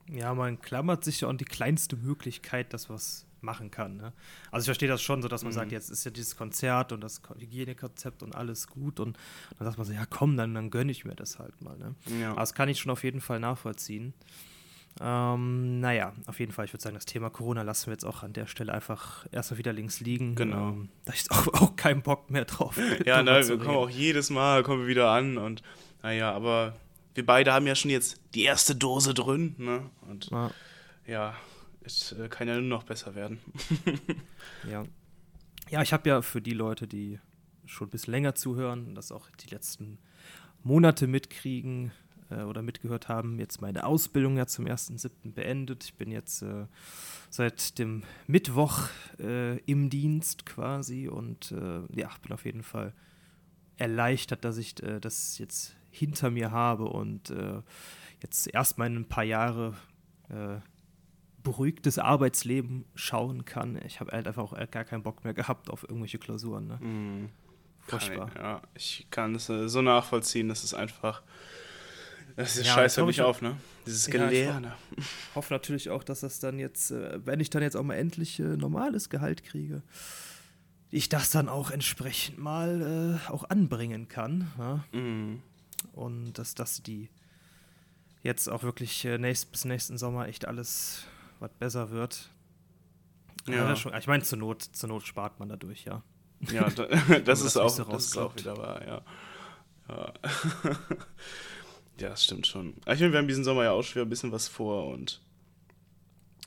Ja, 0.09 0.33
man 0.33 0.59
klammert 0.59 1.03
sich 1.03 1.21
ja 1.21 1.27
an 1.27 1.37
die 1.37 1.45
kleinste 1.45 1.95
Möglichkeit, 1.95 2.73
dass 2.73 2.89
was 2.89 3.26
machen 3.41 3.69
kann. 3.71 3.97
Ne? 3.97 4.13
Also 4.51 4.63
ich 4.63 4.67
verstehe 4.67 4.89
das 4.89 5.01
schon 5.01 5.21
so, 5.21 5.27
dass 5.27 5.43
man 5.43 5.51
Mhm. 5.51 5.55
sagt, 5.55 5.71
jetzt 5.71 5.89
ist 5.89 6.03
ja 6.03 6.11
dieses 6.11 6.35
Konzert 6.35 6.91
und 6.91 7.01
das 7.01 7.21
Ko- 7.21 7.35
Hygienekonzept 7.35 8.23
und 8.23 8.35
alles 8.35 8.67
gut 8.67 8.99
und 8.99 9.17
dann 9.57 9.65
sagt 9.67 9.77
man 9.77 9.85
so, 9.87 9.93
ja 9.93 10.05
komm, 10.09 10.37
dann, 10.37 10.53
dann 10.53 10.69
gönne 10.71 10.91
ich 10.91 11.05
mir 11.05 11.15
das 11.15 11.39
halt 11.39 11.61
mal. 11.61 11.77
Ne? 11.77 11.95
Ja. 12.19 12.31
Aber 12.31 12.39
das 12.41 12.53
kann 12.53 12.67
ich 12.69 12.79
schon 12.79 12.91
auf 12.91 13.03
jeden 13.03 13.21
Fall 13.21 13.39
nachvollziehen. 13.39 14.13
Ähm, 14.99 15.79
naja, 15.79 16.13
auf 16.25 16.39
jeden 16.39 16.51
Fall, 16.51 16.65
ich 16.65 16.73
würde 16.73 16.81
sagen, 16.81 16.95
das 16.95 17.05
Thema 17.05 17.29
Corona 17.29 17.61
lassen 17.61 17.87
wir 17.87 17.93
jetzt 17.93 18.05
auch 18.05 18.23
an 18.23 18.33
der 18.33 18.47
Stelle 18.47 18.73
einfach 18.73 19.27
erstmal 19.31 19.59
wieder 19.59 19.71
links 19.73 19.99
liegen. 19.99 20.33
Genau. 20.33 20.69
Ähm, 20.69 20.89
da 21.05 21.13
ich 21.13 21.23
auch, 21.29 21.47
auch 21.61 21.75
keinen 21.75 22.01
Bock 22.01 22.31
mehr 22.31 22.45
drauf. 22.45 22.79
Ja, 23.05 23.21
ne, 23.21 23.41
zu 23.43 23.49
wir 23.49 23.57
kommen 23.65 23.77
auch 23.77 23.89
jedes 23.89 24.29
Mal, 24.31 24.63
kommen 24.63 24.81
wir 24.81 24.87
wieder 24.87 25.11
an 25.11 25.37
und 25.37 25.61
naja, 26.01 26.31
aber 26.31 26.75
wir 27.13 27.25
beide 27.25 27.53
haben 27.53 27.67
ja 27.67 27.75
schon 27.75 27.91
jetzt 27.91 28.19
die 28.33 28.43
erste 28.43 28.75
Dose 28.75 29.13
drin, 29.13 29.53
ne? 29.57 29.89
Und 30.09 30.29
Ja, 30.31 30.51
ja, 31.05 31.35
es 31.87 32.11
äh, 32.11 32.29
kann 32.29 32.47
ja 32.47 32.55
nur 32.55 32.63
noch 32.63 32.83
besser 32.83 33.15
werden. 33.15 33.39
ja. 34.69 34.85
ja, 35.69 35.81
ich 35.81 35.93
habe 35.93 36.09
ja 36.09 36.21
für 36.21 36.41
die 36.41 36.53
Leute, 36.53 36.87
die 36.87 37.19
schon 37.65 37.87
ein 37.87 37.91
bisschen 37.91 38.11
länger 38.11 38.35
zuhören 38.35 38.87
und 38.87 38.95
das 38.95 39.11
auch 39.11 39.29
die 39.31 39.49
letzten 39.49 39.97
Monate 40.63 41.07
mitkriegen 41.07 41.91
äh, 42.29 42.43
oder 42.43 42.61
mitgehört 42.61 43.07
haben, 43.09 43.39
jetzt 43.39 43.61
meine 43.61 43.85
Ausbildung 43.85 44.37
ja 44.37 44.47
zum 44.47 44.65
1.7. 44.65 45.33
beendet. 45.33 45.85
Ich 45.85 45.95
bin 45.95 46.11
jetzt 46.11 46.41
äh, 46.41 46.65
seit 47.29 47.79
dem 47.79 48.03
Mittwoch 48.27 48.89
äh, 49.19 49.57
im 49.59 49.89
Dienst 49.89 50.45
quasi 50.45 51.07
und 51.07 51.51
äh, 51.51 51.81
ja, 51.95 52.09
bin 52.21 52.31
auf 52.31 52.45
jeden 52.45 52.63
Fall 52.63 52.93
erleichtert, 53.77 54.43
dass 54.43 54.57
ich 54.57 54.81
äh, 54.83 54.99
das 54.99 55.37
jetzt 55.37 55.75
hinter 55.89 56.29
mir 56.29 56.51
habe 56.51 56.85
und 56.85 57.33
jetzt 58.21 58.53
erstmal 58.53 58.87
in 58.87 58.97
ein 58.97 59.09
paar 59.09 59.23
Jahre 59.23 59.73
beruhigtes 61.47 61.97
Arbeitsleben 61.97 62.83
schauen 62.95 63.45
kann. 63.45 63.79
Ich 63.85 64.01
habe 64.01 64.11
halt 64.11 64.27
einfach 64.27 64.43
auch 64.43 64.71
gar 64.71 64.83
keinen 64.83 65.03
Bock 65.03 65.23
mehr 65.23 65.33
gehabt 65.33 65.69
auf 65.69 65.83
irgendwelche 65.83 66.17
Klausuren. 66.17 66.67
Ne? 66.67 66.77
Mhm. 66.81 67.29
Furchtbar. 67.87 68.29
Ja, 68.35 68.61
ich 68.75 69.07
kann 69.11 69.33
es 69.35 69.47
äh, 69.49 69.69
so 69.69 69.81
nachvollziehen, 69.81 70.49
das 70.49 70.65
ist 70.65 70.73
einfach. 70.73 71.23
Das 72.35 72.57
ist 72.57 72.67
Ja, 72.67 72.73
scheiße 72.73 72.99
das 72.99 73.07
mich 73.07 73.21
auf, 73.21 73.41
ne? 73.41 73.55
Dieses 73.85 74.07
Ja, 74.07 74.25
ich 74.25 74.31
Gelerne. 74.31 74.75
hoffe 75.35 75.53
natürlich 75.53 75.89
auch, 75.89 76.03
dass 76.03 76.19
das 76.19 76.39
dann 76.39 76.59
jetzt, 76.59 76.91
äh, 76.91 77.25
wenn 77.25 77.39
ich 77.39 77.49
dann 77.49 77.63
jetzt 77.63 77.77
auch 77.77 77.83
mal 77.83 77.95
endlich 77.95 78.39
äh, 78.39 78.43
normales 78.43 79.09
Gehalt 79.09 79.43
kriege, 79.45 79.83
ich 80.91 81.07
das 81.07 81.31
dann 81.31 81.47
auch 81.47 81.71
entsprechend 81.71 82.39
mal 82.39 83.19
äh, 83.25 83.31
auch 83.31 83.49
anbringen 83.49 84.09
kann. 84.09 84.51
Ja? 84.57 84.83
Mhm. 84.91 85.41
Und 85.93 86.33
dass 86.33 86.55
das 86.55 86.83
die 86.83 87.09
jetzt 88.21 88.49
auch 88.49 88.63
wirklich 88.63 89.05
äh, 89.05 89.17
nächst, 89.17 89.51
bis 89.51 89.63
nächsten 89.63 89.97
Sommer 89.97 90.27
echt 90.27 90.45
alles 90.45 91.05
was 91.39 91.51
besser 91.53 91.89
wird. 91.91 92.29
Ja. 93.47 93.75
Schon, 93.75 93.93
ich 93.95 94.07
meine, 94.07 94.23
zur 94.23 94.37
Not, 94.39 94.61
zur 94.63 94.89
Not 94.89 95.03
spart 95.03 95.39
man 95.39 95.49
dadurch, 95.49 95.85
ja. 95.85 96.03
Ja, 96.51 96.69
da, 96.75 96.85
das, 96.85 97.23
das 97.23 97.41
ist 97.41 97.57
auch, 97.57 97.69
so 97.69 97.83
das 97.85 98.05
ist 98.07 98.17
auch 98.17 98.35
wieder 98.35 98.57
wahr, 98.57 98.85
ja. 98.85 99.01
Ja. 99.89 100.13
ja, 101.99 102.09
das 102.09 102.23
stimmt 102.25 102.45
schon. 102.45 102.75
Aber 102.83 102.93
Ich 102.93 102.99
meine, 102.99 103.13
wir 103.13 103.19
haben 103.19 103.27
diesen 103.27 103.43
Sommer 103.45 103.63
ja 103.63 103.71
auch 103.71 103.83
schon 103.83 103.95
wieder 103.95 104.05
ein 104.05 104.09
bisschen 104.09 104.31
was 104.31 104.47
vor 104.47 104.87
und 104.93 105.21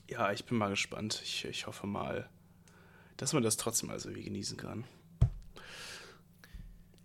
ja, 0.08 0.32
ich 0.32 0.44
bin 0.44 0.58
mal 0.58 0.70
gespannt. 0.70 1.20
Ich, 1.24 1.44
ich 1.44 1.66
hoffe 1.66 1.86
mal, 1.86 2.28
dass 3.16 3.32
man 3.32 3.42
das 3.42 3.56
trotzdem 3.56 3.90
also 3.90 4.14
wie 4.14 4.24
genießen 4.24 4.56
kann. 4.56 4.84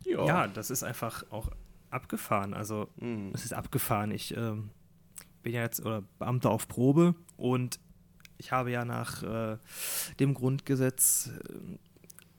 Ja. 0.04 0.25
Ja, 0.25 0.48
das 0.48 0.70
ist 0.72 0.84
einfach 0.84 1.24
auch 1.32 1.50
abgefahren. 1.89 2.54
Also, 2.54 2.89
Mhm. 2.98 3.32
es 3.34 3.46
ist 3.46 3.54
abgefahren. 3.54 4.12
Ich 4.12 4.36
ähm, 4.36 4.72
bin 5.45 5.53
ja 5.53 5.61
jetzt 5.61 5.85
oder 5.85 6.01
Beamter 6.17 6.49
auf 6.49 6.67
Probe 6.67 7.13
und 7.37 7.79
ich 8.39 8.51
habe 8.51 8.71
ja 8.71 8.83
nach 8.83 9.21
äh, 9.21 9.57
dem 10.19 10.33
Grundgesetz 10.33 11.29
äh, 11.47 11.77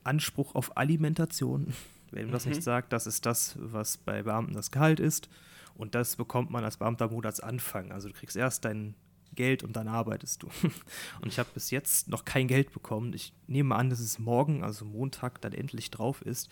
Anspruch 0.03 0.55
auf 0.55 0.75
Alimentation. 0.75 1.73
Wer 2.11 2.23
ihm 2.23 2.31
das 2.31 2.45
Mhm. 2.45 2.51
nicht 2.51 2.63
sagt, 2.63 2.91
das 2.91 3.07
ist 3.07 3.25
das, 3.25 3.55
was 3.59 3.95
bei 3.97 4.23
Beamten 4.23 4.53
das 4.53 4.71
Gehalt 4.71 4.99
ist. 4.99 5.29
Und 5.75 5.95
das 5.95 6.17
bekommt 6.17 6.51
man 6.51 6.65
als 6.65 6.77
Beamter 6.77 7.05
am 7.05 7.11
Monatsanfang. 7.11 7.91
Also 7.93 8.09
du 8.09 8.13
kriegst 8.13 8.35
erst 8.35 8.65
dein 8.65 8.93
Geld 9.35 9.63
und 9.63 9.77
dann 9.77 9.87
arbeitest 9.87 10.43
du. 10.43 10.47
Und 11.21 11.27
ich 11.27 11.37
habe 11.39 11.49
bis 11.53 11.69
jetzt 11.71 12.09
noch 12.09 12.25
kein 12.25 12.47
Geld 12.47 12.73
bekommen. 12.73 13.13
Ich 13.13 13.33
nehme 13.45 13.75
an, 13.75 13.89
dass 13.89 13.99
es 13.99 14.19
morgen, 14.19 14.63
also 14.63 14.83
Montag, 14.83 15.39
dann 15.41 15.53
endlich 15.53 15.91
drauf 15.91 16.21
ist. 16.23 16.49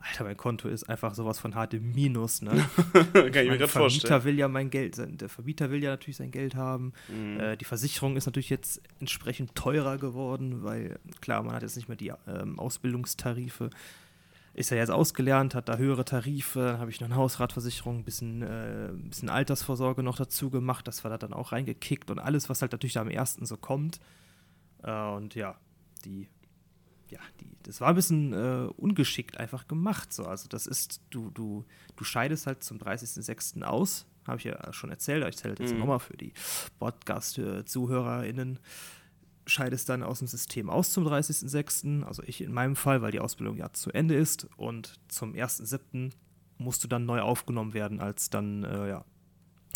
Alter, 0.00 0.24
mein 0.24 0.36
Konto 0.36 0.66
ist 0.68 0.88
einfach 0.88 1.14
sowas 1.14 1.38
von 1.38 1.54
hart 1.54 1.74
im 1.74 1.92
Minus, 1.92 2.40
ne? 2.40 2.50
kann 2.92 3.26
ich 3.26 3.32
mir 3.32 3.32
gerade 3.32 3.32
Vermieter 3.32 3.68
vorstellen. 3.68 4.24
will 4.24 4.38
ja 4.38 4.48
mein 4.48 4.70
Geld, 4.70 4.94
sein- 4.94 5.18
der 5.18 5.28
Vermieter 5.28 5.70
will 5.70 5.82
ja 5.82 5.90
natürlich 5.90 6.16
sein 6.16 6.30
Geld 6.30 6.54
haben. 6.54 6.92
Mhm. 7.08 7.38
Äh, 7.38 7.56
die 7.58 7.66
Versicherung 7.66 8.16
ist 8.16 8.24
natürlich 8.26 8.48
jetzt 8.50 8.80
entsprechend 8.98 9.54
teurer 9.54 9.98
geworden, 9.98 10.62
weil 10.64 10.98
klar, 11.20 11.42
man 11.42 11.54
hat 11.54 11.62
jetzt 11.62 11.76
nicht 11.76 11.88
mehr 11.88 11.98
die 11.98 12.12
ähm, 12.26 12.58
Ausbildungstarife. 12.58 13.68
Ist 14.54 14.70
ja 14.70 14.78
jetzt 14.78 14.90
ausgelernt, 14.90 15.54
hat 15.54 15.68
da 15.68 15.76
höhere 15.76 16.04
Tarife, 16.04 16.60
dann 16.60 16.78
habe 16.80 16.90
ich 16.90 17.00
noch 17.00 17.06
eine 17.06 17.16
Hausratversicherung, 17.16 17.98
ein 17.98 18.04
bisschen, 18.04 18.42
äh, 18.42 18.88
ein 18.88 19.08
bisschen 19.10 19.28
Altersvorsorge 19.28 20.02
noch 20.02 20.16
dazu 20.16 20.50
gemacht, 20.50 20.88
das 20.88 21.04
war 21.04 21.10
da 21.10 21.18
dann 21.18 21.32
auch 21.32 21.52
reingekickt 21.52 22.10
und 22.10 22.18
alles, 22.18 22.48
was 22.48 22.60
halt 22.62 22.72
natürlich 22.72 22.94
da 22.94 23.02
am 23.02 23.10
ersten 23.10 23.46
so 23.46 23.56
kommt. 23.56 24.00
Äh, 24.82 24.90
und 25.10 25.34
ja, 25.36 25.54
die, 26.04 26.26
ja, 27.10 27.18
die, 27.40 27.46
das 27.64 27.80
war 27.80 27.88
ein 27.88 27.94
bisschen 27.94 28.32
äh, 28.32 28.68
ungeschickt 28.76 29.38
einfach 29.38 29.66
gemacht. 29.68 30.12
So. 30.12 30.24
Also 30.24 30.48
das 30.48 30.66
ist, 30.66 31.00
du, 31.10 31.30
du, 31.30 31.64
du 31.96 32.04
scheidest 32.04 32.46
halt 32.46 32.62
zum 32.64 32.78
30.06. 32.78 33.62
aus, 33.62 34.06
habe 34.26 34.38
ich 34.38 34.44
ja 34.44 34.72
schon 34.72 34.90
erzählt, 34.90 35.22
aber 35.22 35.28
ich 35.30 35.36
erzähle 35.36 35.56
jetzt 35.58 35.72
Mhm. 35.72 35.80
nochmal 35.80 35.98
für 36.00 36.16
die 36.16 36.32
Podcast-ZuhörerInnen, 36.78 38.58
scheidest 39.46 39.88
dann 39.88 40.02
aus 40.02 40.18
dem 40.20 40.28
System 40.28 40.70
aus 40.70 40.92
zum 40.92 41.06
30.06., 41.06 42.04
also 42.04 42.22
ich 42.24 42.40
in 42.40 42.52
meinem 42.52 42.76
Fall, 42.76 43.02
weil 43.02 43.10
die 43.12 43.20
Ausbildung 43.20 43.56
ja 43.56 43.72
zu 43.72 43.90
Ende 43.90 44.14
ist 44.14 44.46
und 44.56 44.98
zum 45.08 45.32
1.07. 45.34 46.12
musst 46.58 46.84
du 46.84 46.88
dann 46.88 47.06
neu 47.06 47.20
aufgenommen 47.20 47.72
werden 47.74 48.00
als 48.00 48.30
dann, 48.30 48.64
äh, 48.64 48.88
ja, 48.88 49.04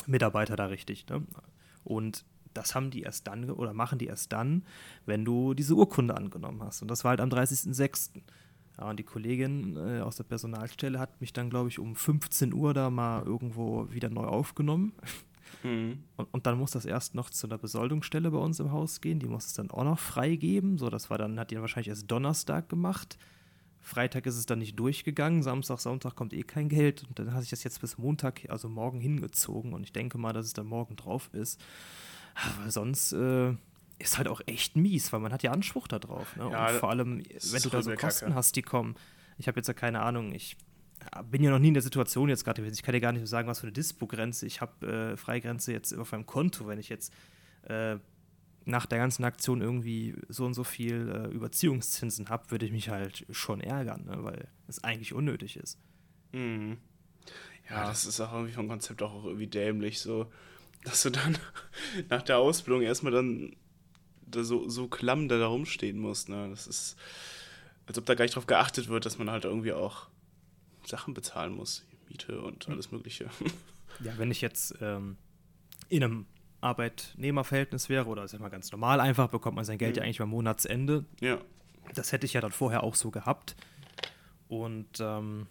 Mitarbeiter 0.06 0.54
da 0.56 0.66
richtig. 0.66 1.06
Ne? 1.08 1.22
Und 1.82 2.24
das 2.54 2.74
haben 2.74 2.90
die 2.90 3.02
erst 3.02 3.26
dann 3.26 3.50
oder 3.50 3.72
machen 3.74 3.98
die 3.98 4.06
erst 4.06 4.32
dann, 4.32 4.64
wenn 5.06 5.24
du 5.24 5.54
diese 5.54 5.74
Urkunde 5.74 6.16
angenommen 6.16 6.62
hast. 6.62 6.82
Und 6.82 6.88
das 6.90 7.04
war 7.04 7.10
halt 7.10 7.20
am 7.20 7.28
30.06. 7.28 8.10
Ja, 8.78 8.90
und 8.90 8.98
die 8.98 9.04
Kollegin 9.04 9.76
äh, 9.76 10.00
aus 10.00 10.16
der 10.16 10.24
Personalstelle 10.24 10.98
hat 10.98 11.20
mich 11.20 11.32
dann, 11.32 11.50
glaube 11.50 11.68
ich, 11.68 11.78
um 11.78 11.94
15 11.94 12.52
Uhr 12.52 12.74
da 12.74 12.90
mal 12.90 13.22
irgendwo 13.24 13.92
wieder 13.92 14.10
neu 14.10 14.24
aufgenommen. 14.24 14.94
Mhm. 15.62 16.02
Und, 16.16 16.28
und 16.32 16.46
dann 16.46 16.58
muss 16.58 16.72
das 16.72 16.84
erst 16.84 17.14
noch 17.14 17.30
zu 17.30 17.46
einer 17.46 17.58
Besoldungsstelle 17.58 18.30
bei 18.30 18.38
uns 18.38 18.60
im 18.60 18.72
Haus 18.72 19.00
gehen. 19.00 19.20
Die 19.20 19.28
muss 19.28 19.46
es 19.46 19.54
dann 19.54 19.70
auch 19.70 19.84
noch 19.84 19.98
freigeben. 19.98 20.78
So, 20.78 20.90
das 20.90 21.10
war 21.10 21.18
dann, 21.18 21.38
hat 21.38 21.50
die 21.50 21.54
dann 21.54 21.62
wahrscheinlich 21.62 21.88
erst 21.88 22.10
Donnerstag 22.10 22.68
gemacht. 22.68 23.18
Freitag 23.80 24.24
ist 24.26 24.36
es 24.36 24.46
dann 24.46 24.60
nicht 24.60 24.78
durchgegangen. 24.78 25.42
Samstag, 25.42 25.78
Sonntag 25.78 26.16
kommt 26.16 26.32
eh 26.32 26.42
kein 26.42 26.68
Geld. 26.68 27.04
Und 27.06 27.18
dann 27.18 27.32
hatte 27.32 27.44
ich 27.44 27.50
das 27.50 27.64
jetzt 27.64 27.80
bis 27.80 27.98
Montag, 27.98 28.46
also 28.48 28.68
morgen 28.68 29.00
hingezogen. 29.00 29.74
Und 29.74 29.84
ich 29.84 29.92
denke 29.92 30.18
mal, 30.18 30.32
dass 30.32 30.46
es 30.46 30.52
dann 30.54 30.66
morgen 30.66 30.96
drauf 30.96 31.28
ist. 31.32 31.62
Aber 32.34 32.70
sonst 32.70 33.12
äh, 33.12 33.54
ist 33.98 34.18
halt 34.18 34.28
auch 34.28 34.40
echt 34.46 34.76
mies, 34.76 35.12
weil 35.12 35.20
man 35.20 35.32
hat 35.32 35.42
ja 35.42 35.52
Anspruch 35.52 35.86
darauf. 35.88 36.34
Ne? 36.36 36.48
Ja, 36.50 36.68
und 36.70 36.76
vor 36.78 36.90
allem, 36.90 37.18
wenn 37.18 37.62
du 37.62 37.68
da 37.70 37.82
so 37.82 37.90
Kosten 37.94 38.26
Kacke. 38.26 38.34
hast, 38.34 38.56
die 38.56 38.62
kommen. 38.62 38.96
Ich 39.38 39.48
habe 39.48 39.58
jetzt 39.58 39.68
ja 39.68 39.74
keine 39.74 40.00
Ahnung, 40.00 40.32
ich 40.32 40.56
bin 41.30 41.42
ja 41.42 41.50
noch 41.50 41.58
nie 41.58 41.68
in 41.68 41.74
der 41.74 41.82
Situation 41.82 42.28
jetzt 42.28 42.44
gerade 42.44 42.62
gewesen. 42.62 42.74
Ich 42.74 42.82
kann 42.82 42.92
dir 42.94 43.00
gar 43.00 43.12
nicht 43.12 43.20
so 43.20 43.26
sagen, 43.26 43.46
was 43.48 43.60
für 43.60 43.66
eine 43.66 43.72
Dispo-Grenze. 43.72 44.46
Ich 44.46 44.60
habe 44.60 44.86
äh, 45.12 45.16
Freigrenze 45.16 45.72
jetzt 45.72 45.92
auf 45.96 46.12
meinem 46.12 46.24
Konto, 46.26 46.66
wenn 46.66 46.78
ich 46.78 46.88
jetzt 46.88 47.12
äh, 47.64 47.96
nach 48.64 48.86
der 48.86 48.98
ganzen 48.98 49.24
Aktion 49.24 49.60
irgendwie 49.60 50.14
so 50.28 50.46
und 50.46 50.54
so 50.54 50.64
viel 50.64 51.08
äh, 51.10 51.34
Überziehungszinsen 51.34 52.30
habe, 52.30 52.50
würde 52.50 52.64
ich 52.64 52.72
mich 52.72 52.88
halt 52.88 53.26
schon 53.30 53.60
ärgern, 53.60 54.04
ne? 54.06 54.24
weil 54.24 54.48
es 54.66 54.82
eigentlich 54.82 55.12
unnötig 55.12 55.56
ist. 55.58 55.78
Mhm. 56.32 56.78
Ja, 57.68 57.76
Ja. 57.82 57.86
das 57.88 58.06
ist 58.06 58.20
auch 58.20 58.32
irgendwie 58.32 58.52
vom 58.54 58.68
Konzept 58.68 59.02
auch 59.02 59.24
irgendwie 59.24 59.46
dämlich, 59.46 60.00
so, 60.00 60.30
dass 60.84 61.02
du 61.02 61.10
dann 61.10 61.36
nach 62.08 62.22
der 62.22 62.38
Ausbildung 62.38 62.82
erstmal 62.82 63.12
dann 63.12 63.56
da 64.26 64.42
so, 64.44 64.68
so 64.68 64.88
klamm 64.88 65.28
da, 65.28 65.38
da 65.38 65.46
rumstehen 65.46 65.98
musst. 65.98 66.28
Ne? 66.28 66.48
Das 66.50 66.66
ist, 66.66 66.96
als 67.86 67.98
ob 67.98 68.06
da 68.06 68.14
gar 68.14 68.24
nicht 68.24 68.34
drauf 68.36 68.46
geachtet 68.46 68.88
wird, 68.88 69.04
dass 69.06 69.18
man 69.18 69.30
halt 69.30 69.44
irgendwie 69.44 69.72
auch 69.72 70.06
Sachen 70.86 71.14
bezahlen 71.14 71.54
muss. 71.54 71.84
Miete 72.08 72.40
und 72.40 72.68
alles 72.68 72.90
Mögliche. 72.92 73.28
Ja, 74.00 74.18
wenn 74.18 74.32
ich 74.32 74.40
jetzt 74.40 74.74
ähm, 74.80 75.16
in 75.88 76.02
einem 76.02 76.26
Arbeitnehmerverhältnis 76.60 77.88
wäre 77.88 78.06
oder 78.08 78.26
sag 78.26 78.40
mal 78.40 78.48
ganz 78.48 78.72
normal 78.72 78.98
einfach, 79.00 79.28
bekommt 79.28 79.54
man 79.54 79.64
sein 79.64 79.78
Geld 79.78 79.92
Mhm. 79.94 79.98
ja 79.98 80.02
eigentlich 80.04 80.18
beim 80.18 80.30
Monatsende. 80.30 81.04
ja. 81.20 81.38
Das 81.94 82.10
hätte 82.12 82.24
ich 82.26 82.32
ja 82.32 82.40
dann 82.40 82.50
vorher 82.50 82.82
auch 82.82 82.94
so 82.96 83.10
gehabt. 83.12 83.54
Und 84.48 84.88
ähm, 85.00 85.46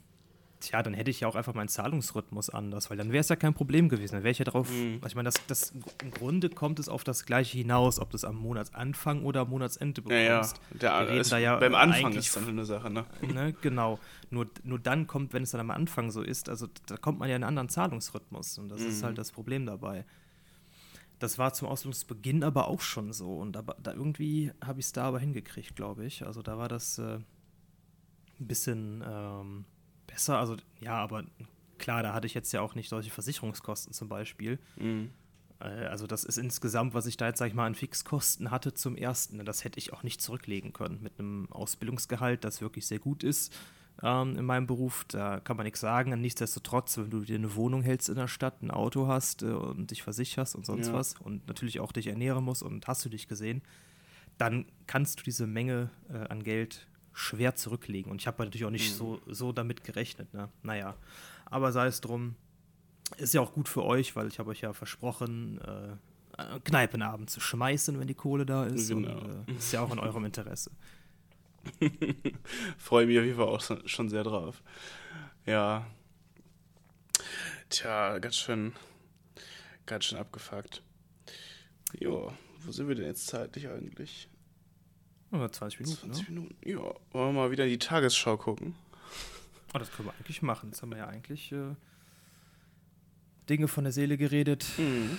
tja, 0.63 0.81
dann 0.83 0.93
hätte 0.93 1.09
ich 1.11 1.19
ja 1.19 1.27
auch 1.27 1.35
einfach 1.35 1.53
meinen 1.53 1.67
Zahlungsrhythmus 1.67 2.49
anders, 2.49 2.89
weil 2.89 2.97
dann 2.97 3.11
wäre 3.11 3.21
es 3.21 3.29
ja 3.29 3.35
kein 3.35 3.53
Problem 3.53 3.89
gewesen. 3.89 4.13
Dann 4.15 4.23
wäre 4.23 4.31
ich 4.31 4.39
ja 4.39 4.45
drauf, 4.45 4.69
Mhm. 4.69 4.99
ich 5.05 5.15
meine, 5.15 5.27
das, 5.27 5.35
das, 5.47 5.73
im 6.01 6.11
Grunde 6.11 6.49
kommt 6.49 6.79
es 6.79 6.89
auf 6.89 7.03
das 7.03 7.25
Gleiche 7.25 7.57
hinaus, 7.57 7.99
ob 7.99 8.09
du 8.09 8.15
es 8.15 8.25
am 8.25 8.35
Monatsanfang 8.35 9.23
oder 9.23 9.41
am 9.41 9.49
Monatsende 9.49 10.01
Ja, 10.07 10.15
ja. 10.15 10.29
bekommst. 10.41 10.61
Der, 10.81 11.07
ist, 11.09 11.31
da 11.31 11.37
ja 11.37 11.57
beim 11.57 11.75
Anfang 11.75 12.13
ist 12.13 12.35
dann 12.35 12.47
eine 12.47 12.65
Sache, 12.65 12.89
ne? 12.89 13.05
Ne, 13.33 13.53
genau. 13.61 13.99
Nur, 14.29 14.47
nur 14.63 14.79
dann 14.79 15.07
kommt, 15.07 15.33
wenn 15.33 15.43
es 15.43 15.51
dann 15.51 15.61
am 15.61 15.71
Anfang 15.71 16.11
so 16.11 16.21
ist, 16.21 16.49
also 16.49 16.67
da 16.87 16.97
kommt 16.97 17.19
man 17.19 17.29
ja 17.29 17.35
in 17.35 17.43
einen 17.43 17.49
anderen 17.49 17.69
Zahlungsrhythmus 17.69 18.57
und 18.57 18.69
das 18.69 18.81
ist 18.81 19.01
Mhm. 19.01 19.05
halt 19.05 19.17
das 19.17 19.31
Problem 19.31 19.65
dabei. 19.65 20.05
das 21.19 21.37
war 21.37 21.53
zum 21.53 21.69
Ausbildungsbeginn 21.69 22.43
aber 22.43 22.67
auch 22.67 22.81
schon 22.81 23.13
so. 23.13 23.37
Und 23.37 23.55
aber, 23.55 23.77
da 23.81 23.93
irgendwie 23.93 24.51
habe 24.61 24.81
ich 24.81 24.87
es 24.87 24.91
da 24.91 25.05
aber 25.05 25.19
hingekriegt, 25.19 25.73
glaube 25.75 26.05
ich. 26.05 26.25
Also 26.25 26.41
da 26.41 26.57
war 26.57 26.67
das 26.67 26.97
äh, 26.97 27.19
ein 28.39 28.47
bisschen 28.47 29.01
ähm, 29.07 29.63
besser. 30.13 30.37
Also 30.37 30.55
ja, 30.79 30.95
aber 30.95 31.25
klar, 31.77 32.03
da 32.03 32.13
hatte 32.13 32.27
ich 32.27 32.33
jetzt 32.33 32.51
ja 32.53 32.61
auch 32.61 32.75
nicht 32.75 32.89
solche 32.89 33.09
Versicherungskosten 33.09 33.93
zum 33.93 34.09
Beispiel. 34.09 34.59
Mhm. 34.77 35.11
Äh, 35.59 35.85
also 35.85 36.07
das 36.07 36.23
ist 36.23 36.37
insgesamt, 36.37 36.93
was 36.93 37.05
ich 37.05 37.17
da 37.17 37.27
jetzt, 37.27 37.39
sag 37.39 37.47
ich 37.47 37.53
mal, 37.53 37.65
an 37.65 37.75
Fixkosten 37.75 38.51
hatte 38.51 38.73
zum 38.73 38.95
ersten. 38.95 39.43
Das 39.45 39.63
hätte 39.63 39.79
ich 39.79 39.93
auch 39.93 40.03
nicht 40.03 40.21
zurücklegen 40.21 40.73
können 40.73 41.01
mit 41.01 41.19
einem 41.19 41.51
Ausbildungsgehalt, 41.51 42.43
das 42.43 42.61
wirklich 42.61 42.87
sehr 42.87 42.99
gut 42.99 43.23
ist 43.23 43.53
ähm, 44.01 44.37
in 44.37 44.45
meinem 44.45 44.67
Beruf. 44.67 45.05
Da 45.07 45.39
kann 45.39 45.57
man 45.57 45.65
nichts 45.65 45.79
sagen. 45.79 46.19
Nichtsdestotrotz, 46.19 46.97
wenn 46.97 47.09
du 47.09 47.21
dir 47.21 47.35
eine 47.35 47.55
Wohnung 47.55 47.81
hältst 47.81 48.09
in 48.09 48.15
der 48.15 48.27
Stadt, 48.27 48.61
ein 48.61 48.71
Auto 48.71 49.07
hast 49.07 49.43
äh, 49.43 49.47
und 49.47 49.91
dich 49.91 50.03
versicherst 50.03 50.55
und 50.55 50.65
sonst 50.65 50.87
ja. 50.87 50.93
was 50.93 51.15
und 51.19 51.47
natürlich 51.47 51.79
auch 51.79 51.91
dich 51.91 52.07
ernähren 52.07 52.43
musst 52.43 52.63
und 52.63 52.87
hast 52.87 53.03
du 53.05 53.09
dich 53.09 53.27
gesehen, 53.27 53.61
dann 54.37 54.65
kannst 54.87 55.19
du 55.19 55.23
diese 55.23 55.45
Menge 55.45 55.89
äh, 56.09 56.27
an 56.29 56.43
Geld 56.43 56.87
schwer 57.13 57.55
zurücklegen. 57.55 58.11
Und 58.11 58.21
ich 58.21 58.27
habe 58.27 58.43
natürlich 58.43 58.65
auch 58.65 58.71
nicht 58.71 58.91
mhm. 58.93 58.97
so, 58.97 59.21
so 59.27 59.51
damit 59.51 59.83
gerechnet. 59.83 60.33
Ne? 60.33 60.49
Naja, 60.63 60.95
aber 61.45 61.71
sei 61.71 61.87
es 61.87 62.01
drum. 62.01 62.35
Ist 63.17 63.33
ja 63.33 63.41
auch 63.41 63.53
gut 63.53 63.69
für 63.69 63.83
euch, 63.83 64.15
weil 64.15 64.27
ich 64.27 64.39
habe 64.39 64.49
euch 64.49 64.61
ja 64.61 64.73
versprochen, 64.73 65.61
äh, 65.61 66.59
Kneipenabend 66.63 67.29
zu 67.29 67.39
schmeißen, 67.39 67.99
wenn 67.99 68.07
die 68.07 68.15
Kohle 68.15 68.45
da 68.45 68.65
ist. 68.65 68.89
Genau. 68.89 69.19
Und, 69.19 69.49
äh, 69.49 69.51
ist 69.53 69.71
ja 69.71 69.81
auch 69.81 69.91
in 69.91 69.99
eurem 69.99 70.25
Interesse. 70.25 70.71
Freue 72.77 73.05
mich 73.05 73.19
auf 73.19 73.25
jeden 73.25 73.37
Fall 73.37 73.47
auch 73.47 73.61
schon 73.85 74.09
sehr 74.09 74.23
drauf. 74.23 74.63
Ja. 75.45 75.85
Tja, 77.69 78.17
ganz 78.19 78.35
schön, 78.35 78.73
ganz 79.85 80.05
schön 80.05 80.17
abgefuckt. 80.17 80.81
Jo, 81.99 82.33
wo 82.61 82.71
sind 82.71 82.87
wir 82.87 82.95
denn 82.95 83.05
jetzt 83.05 83.27
zeitlich 83.27 83.67
eigentlich? 83.67 84.27
Ja, 85.33 85.51
20 85.51 85.79
Minuten. 85.79 86.13
20 86.13 86.29
ne? 86.29 86.35
Minuten. 86.35 86.55
Ja, 86.63 86.77
wollen 87.11 87.33
wir 87.35 87.41
mal 87.41 87.51
wieder 87.51 87.63
in 87.63 87.71
die 87.71 87.79
Tagesschau 87.79 88.37
gucken? 88.37 88.75
Oh, 89.73 89.79
das 89.79 89.91
können 89.91 90.07
wir 90.07 90.13
eigentlich 90.13 90.43
machen. 90.43 90.69
Jetzt 90.69 90.83
haben 90.83 90.91
wir 90.91 90.99
ja 90.99 91.07
eigentlich 91.07 91.51
äh, 91.51 91.75
Dinge 93.49 93.67
von 93.67 93.83
der 93.83 93.93
Seele 93.93 94.17
geredet. 94.17 94.65
Mhm. 94.77 95.17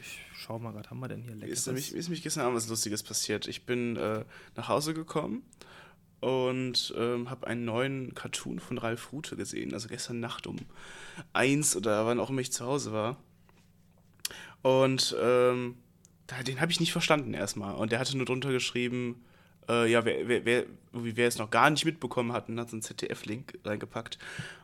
Ich 0.00 0.20
schau 0.34 0.58
mal 0.58 0.74
was 0.74 0.90
haben 0.90 1.00
wir 1.00 1.08
denn 1.08 1.22
hier 1.22 1.34
leckeres? 1.34 1.60
Ist 1.60 1.66
nämlich, 1.66 1.94
ist 1.94 2.06
nämlich 2.06 2.22
gestern 2.22 2.44
Abend 2.44 2.56
was 2.56 2.68
Lustiges 2.68 3.02
passiert. 3.02 3.48
Ich 3.48 3.64
bin 3.64 3.96
äh, 3.96 4.24
nach 4.54 4.68
Hause 4.68 4.92
gekommen 4.92 5.42
und 6.20 6.92
ähm, 6.96 7.30
habe 7.30 7.46
einen 7.46 7.64
neuen 7.64 8.14
Cartoon 8.14 8.60
von 8.60 8.76
Ralf 8.76 9.12
Rute 9.12 9.36
gesehen. 9.36 9.72
Also 9.72 9.88
gestern 9.88 10.20
Nacht 10.20 10.46
um 10.46 10.56
eins 11.32 11.74
oder 11.74 12.04
wann 12.04 12.20
auch 12.20 12.28
immer 12.28 12.42
ich 12.42 12.52
zu 12.52 12.66
Hause 12.66 12.92
war. 12.92 13.16
Und 14.60 15.16
ähm, 15.20 15.76
den 16.46 16.60
habe 16.60 16.72
ich 16.72 16.80
nicht 16.80 16.92
verstanden 16.92 17.34
erstmal. 17.34 17.74
Und 17.74 17.92
der 17.92 17.98
hatte 17.98 18.16
nur 18.16 18.26
drunter 18.26 18.52
geschrieben, 18.52 19.24
äh, 19.68 19.90
ja, 19.90 20.04
wer, 20.04 20.28
wer, 20.28 20.44
wer, 20.44 20.66
wer 20.92 21.28
es 21.28 21.38
noch 21.38 21.50
gar 21.50 21.70
nicht 21.70 21.84
mitbekommen 21.84 22.32
hat, 22.32 22.48
hat 22.48 22.70
so 22.70 22.76
einen 22.76 22.82
ZDF-Link 22.82 23.58
reingepackt. 23.64 24.18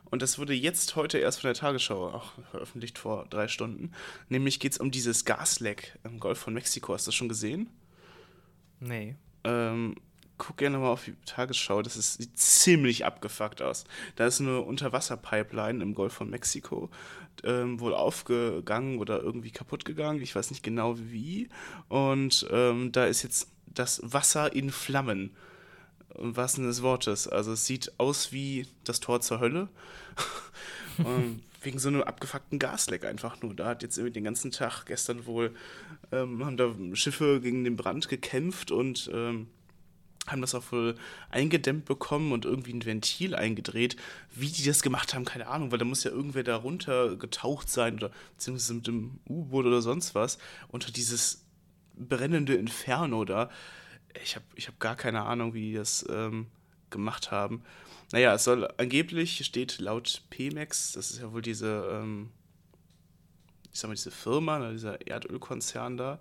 Und 0.09 0.21
das 0.21 0.39
wurde 0.39 0.53
jetzt 0.53 0.95
heute 0.95 1.19
erst 1.19 1.41
von 1.41 1.49
der 1.49 1.55
Tagesschau 1.55 2.09
auch 2.09 2.33
veröffentlicht 2.51 2.97
vor 2.97 3.27
drei 3.29 3.47
Stunden. 3.47 3.91
Nämlich 4.27 4.59
geht 4.59 4.73
es 4.73 4.77
um 4.79 4.91
dieses 4.91 5.25
Gasleck 5.25 5.97
im 6.03 6.19
Golf 6.19 6.39
von 6.39 6.53
Mexiko. 6.53 6.93
Hast 6.93 7.07
du 7.07 7.09
das 7.09 7.15
schon 7.15 7.29
gesehen? 7.29 7.69
Nee. 8.79 9.15
Ähm, 9.43 9.95
guck 10.39 10.57
gerne 10.57 10.79
mal 10.79 10.89
auf 10.89 11.05
die 11.05 11.13
Tagesschau. 11.25 11.83
Das 11.83 11.95
ist, 11.95 12.15
sieht 12.15 12.39
ziemlich 12.39 13.05
abgefuckt 13.05 13.61
aus. 13.61 13.83
Da 14.15 14.25
ist 14.25 14.41
eine 14.41 14.61
Unterwasserpipeline 14.61 15.83
im 15.83 15.93
Golf 15.93 16.13
von 16.13 16.29
Mexiko 16.31 16.89
ähm, 17.43 17.79
wohl 17.79 17.93
aufgegangen 17.93 18.97
oder 18.97 19.21
irgendwie 19.21 19.51
kaputt 19.51 19.85
gegangen. 19.85 20.21
Ich 20.21 20.35
weiß 20.35 20.49
nicht 20.49 20.63
genau 20.63 20.97
wie. 20.97 21.49
Und 21.87 22.47
ähm, 22.51 22.91
da 22.91 23.05
ist 23.05 23.21
jetzt 23.21 23.51
das 23.67 24.01
Wasser 24.03 24.53
in 24.55 24.71
Flammen. 24.71 25.35
Im 26.17 26.35
wahrsten 26.35 26.65
des 26.65 26.81
Wortes. 26.81 27.27
Also 27.27 27.53
es 27.53 27.67
sieht 27.67 27.93
aus 27.99 28.31
wie 28.31 28.67
das 28.83 28.99
Tor 28.99 29.21
zur 29.21 29.39
Hölle. 29.39 29.69
wegen 31.61 31.79
so 31.79 31.89
einem 31.89 32.03
abgefuckten 32.03 32.59
Gasleck 32.59 33.05
einfach 33.05 33.41
nur. 33.41 33.53
Da 33.53 33.67
hat 33.67 33.83
jetzt 33.83 33.97
irgendwie 33.97 34.13
den 34.13 34.23
ganzen 34.23 34.51
Tag 34.51 34.85
gestern 34.85 35.25
wohl, 35.25 35.53
ähm, 36.11 36.45
haben 36.45 36.57
da 36.57 36.73
Schiffe 36.93 37.41
gegen 37.41 37.63
den 37.63 37.75
Brand 37.75 38.07
gekämpft 38.09 38.71
und 38.71 39.09
ähm, 39.13 39.47
haben 40.27 40.41
das 40.41 40.53
auch 40.53 40.71
wohl 40.71 40.95
eingedämmt 41.29 41.85
bekommen 41.85 42.31
und 42.31 42.45
irgendwie 42.45 42.73
ein 42.73 42.85
Ventil 42.85 43.35
eingedreht. 43.35 43.95
Wie 44.31 44.49
die 44.49 44.63
das 44.63 44.81
gemacht 44.81 45.13
haben, 45.13 45.25
keine 45.25 45.47
Ahnung, 45.47 45.71
weil 45.71 45.79
da 45.79 45.85
muss 45.85 46.03
ja 46.03 46.11
irgendwer 46.11 46.43
da 46.43 46.55
runter 46.55 47.15
getaucht 47.15 47.69
sein 47.69 47.95
oder 47.95 48.11
beziehungsweise 48.33 48.73
mit 48.75 48.87
dem 48.87 49.19
U-Boot 49.27 49.65
oder 49.65 49.81
sonst 49.81 50.15
was 50.15 50.37
unter 50.67 50.91
dieses 50.91 51.45
brennende 51.95 52.55
Inferno 52.55 53.25
da. 53.25 53.49
Ich 54.23 54.35
habe 54.35 54.45
ich 54.55 54.67
hab 54.67 54.79
gar 54.79 54.95
keine 54.95 55.23
Ahnung, 55.23 55.53
wie 55.53 55.71
die 55.71 55.75
das 55.75 56.05
ähm, 56.09 56.47
gemacht 56.89 57.31
haben. 57.31 57.63
Naja, 58.11 58.33
es 58.33 58.43
soll 58.43 58.67
angeblich, 58.77 59.45
steht 59.45 59.79
laut 59.79 60.23
Pemex, 60.29 60.93
das 60.93 61.11
ist 61.11 61.21
ja 61.21 61.31
wohl 61.31 61.43
diese, 61.43 61.87
ähm, 61.91 62.31
ich 63.71 63.79
sag 63.79 63.87
mal, 63.87 63.93
diese 63.93 64.11
Firma, 64.11 64.57
ne, 64.57 64.71
dieser 64.71 65.05
Erdölkonzern 65.05 65.97
da, 65.97 66.19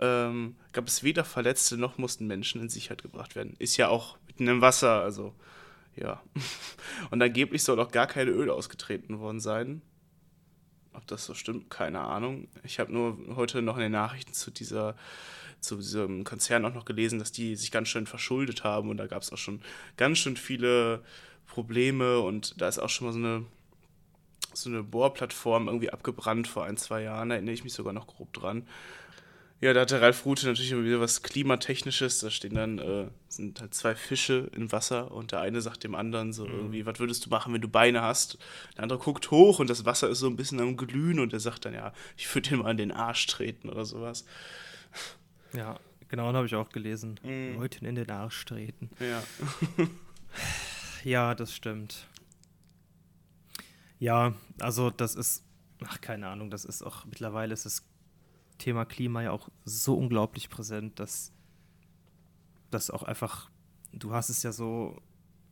ähm, 0.00 0.56
gab 0.72 0.88
es 0.88 1.02
weder 1.02 1.24
Verletzte 1.24 1.76
noch 1.76 1.98
mussten 1.98 2.26
Menschen 2.26 2.60
in 2.60 2.68
Sicherheit 2.68 3.02
gebracht 3.02 3.36
werden. 3.36 3.54
Ist 3.58 3.76
ja 3.76 3.88
auch 3.88 4.18
mitten 4.26 4.48
im 4.48 4.60
Wasser, 4.60 5.02
also 5.02 5.34
ja. 5.94 6.22
Und 7.10 7.22
angeblich 7.22 7.62
soll 7.62 7.78
auch 7.80 7.92
gar 7.92 8.06
keine 8.06 8.30
Öl 8.30 8.50
ausgetreten 8.50 9.20
worden 9.20 9.40
sein. 9.40 9.82
Ob 10.92 11.06
das 11.06 11.24
so 11.24 11.34
stimmt, 11.34 11.70
keine 11.70 12.00
Ahnung. 12.00 12.48
Ich 12.64 12.80
habe 12.80 12.92
nur 12.92 13.18
heute 13.36 13.62
noch 13.62 13.76
in 13.76 13.82
den 13.82 13.92
Nachrichten 13.92 14.32
zu 14.32 14.50
dieser 14.50 14.96
zu 15.60 15.76
diesem 15.76 16.24
Konzern 16.24 16.64
auch 16.64 16.72
noch 16.72 16.86
gelesen, 16.86 17.18
dass 17.18 17.32
die 17.32 17.54
sich 17.54 17.70
ganz 17.70 17.88
schön 17.88 18.06
verschuldet 18.06 18.64
haben 18.64 18.88
und 18.88 18.96
da 18.96 19.06
gab 19.06 19.20
es 19.20 19.30
auch 19.30 19.36
schon 19.36 19.60
ganz 19.98 20.16
schön 20.16 20.38
viele 20.38 21.04
Probleme 21.46 22.20
und 22.20 22.58
da 22.58 22.66
ist 22.66 22.78
auch 22.78 22.88
schon 22.88 23.08
mal 23.08 23.12
so 23.12 23.18
eine 23.18 23.44
so 24.54 24.70
eine 24.70 24.82
Bohrplattform 24.82 25.68
irgendwie 25.68 25.90
abgebrannt 25.90 26.48
vor 26.48 26.64
ein, 26.64 26.76
zwei 26.76 27.02
Jahren, 27.02 27.28
da 27.28 27.34
erinnere 27.36 27.54
ich 27.54 27.62
mich 27.62 27.72
sogar 27.72 27.92
noch 27.92 28.06
grob 28.06 28.32
dran. 28.32 28.66
Ja, 29.60 29.74
da 29.74 29.82
hat 29.82 29.90
der 29.90 30.00
Ralf 30.00 30.24
Rute 30.24 30.46
natürlich 30.46 30.72
immer 30.72 30.84
wieder 30.84 31.00
was 31.00 31.22
Klimatechnisches. 31.22 32.20
Da 32.20 32.30
stehen 32.30 32.54
dann, 32.54 32.78
äh, 32.78 33.08
sind 33.28 33.60
halt 33.60 33.74
zwei 33.74 33.94
Fische 33.94 34.50
im 34.54 34.72
Wasser 34.72 35.12
und 35.12 35.32
der 35.32 35.40
eine 35.40 35.60
sagt 35.60 35.84
dem 35.84 35.94
anderen 35.94 36.32
so 36.32 36.46
mhm. 36.46 36.52
irgendwie, 36.52 36.86
was 36.86 36.98
würdest 36.98 37.26
du 37.26 37.30
machen, 37.30 37.52
wenn 37.52 37.60
du 37.60 37.68
Beine 37.68 38.00
hast? 38.00 38.38
Der 38.76 38.84
andere 38.84 38.98
guckt 38.98 39.30
hoch 39.30 39.58
und 39.58 39.68
das 39.68 39.84
Wasser 39.84 40.08
ist 40.08 40.20
so 40.20 40.28
ein 40.28 40.36
bisschen 40.36 40.60
am 40.60 40.78
Glühen 40.78 41.20
und 41.20 41.34
er 41.34 41.40
sagt 41.40 41.66
dann, 41.66 41.74
ja, 41.74 41.92
ich 42.16 42.34
würde 42.34 42.50
ihn 42.50 42.60
mal 42.60 42.70
in 42.70 42.78
den 42.78 42.90
Arsch 42.90 43.26
treten 43.26 43.68
oder 43.68 43.84
sowas. 43.84 44.24
Ja, 45.52 45.78
genau, 46.08 46.28
das 46.28 46.36
habe 46.36 46.46
ich 46.46 46.54
auch 46.54 46.70
gelesen. 46.70 47.20
Mhm. 47.22 47.56
Leuten 47.56 47.84
in 47.84 47.96
den 47.96 48.10
Arsch 48.10 48.42
treten. 48.46 48.88
Ja. 48.98 49.22
ja, 51.04 51.34
das 51.34 51.54
stimmt. 51.54 52.06
Ja, 53.98 54.32
also 54.58 54.88
das 54.88 55.14
ist, 55.14 55.44
ach, 55.84 56.00
keine 56.00 56.28
Ahnung, 56.28 56.50
das 56.50 56.64
ist 56.64 56.82
auch, 56.82 57.04
mittlerweile 57.04 57.52
ist 57.52 57.66
es 57.66 57.89
Thema 58.60 58.84
Klima 58.84 59.22
ja 59.22 59.32
auch 59.32 59.48
so 59.64 59.94
unglaublich 59.94 60.48
präsent, 60.48 61.00
dass 61.00 61.32
das 62.70 62.90
auch 62.90 63.02
einfach, 63.02 63.50
du 63.92 64.12
hast 64.12 64.28
es 64.28 64.44
ja 64.44 64.52
so, 64.52 64.96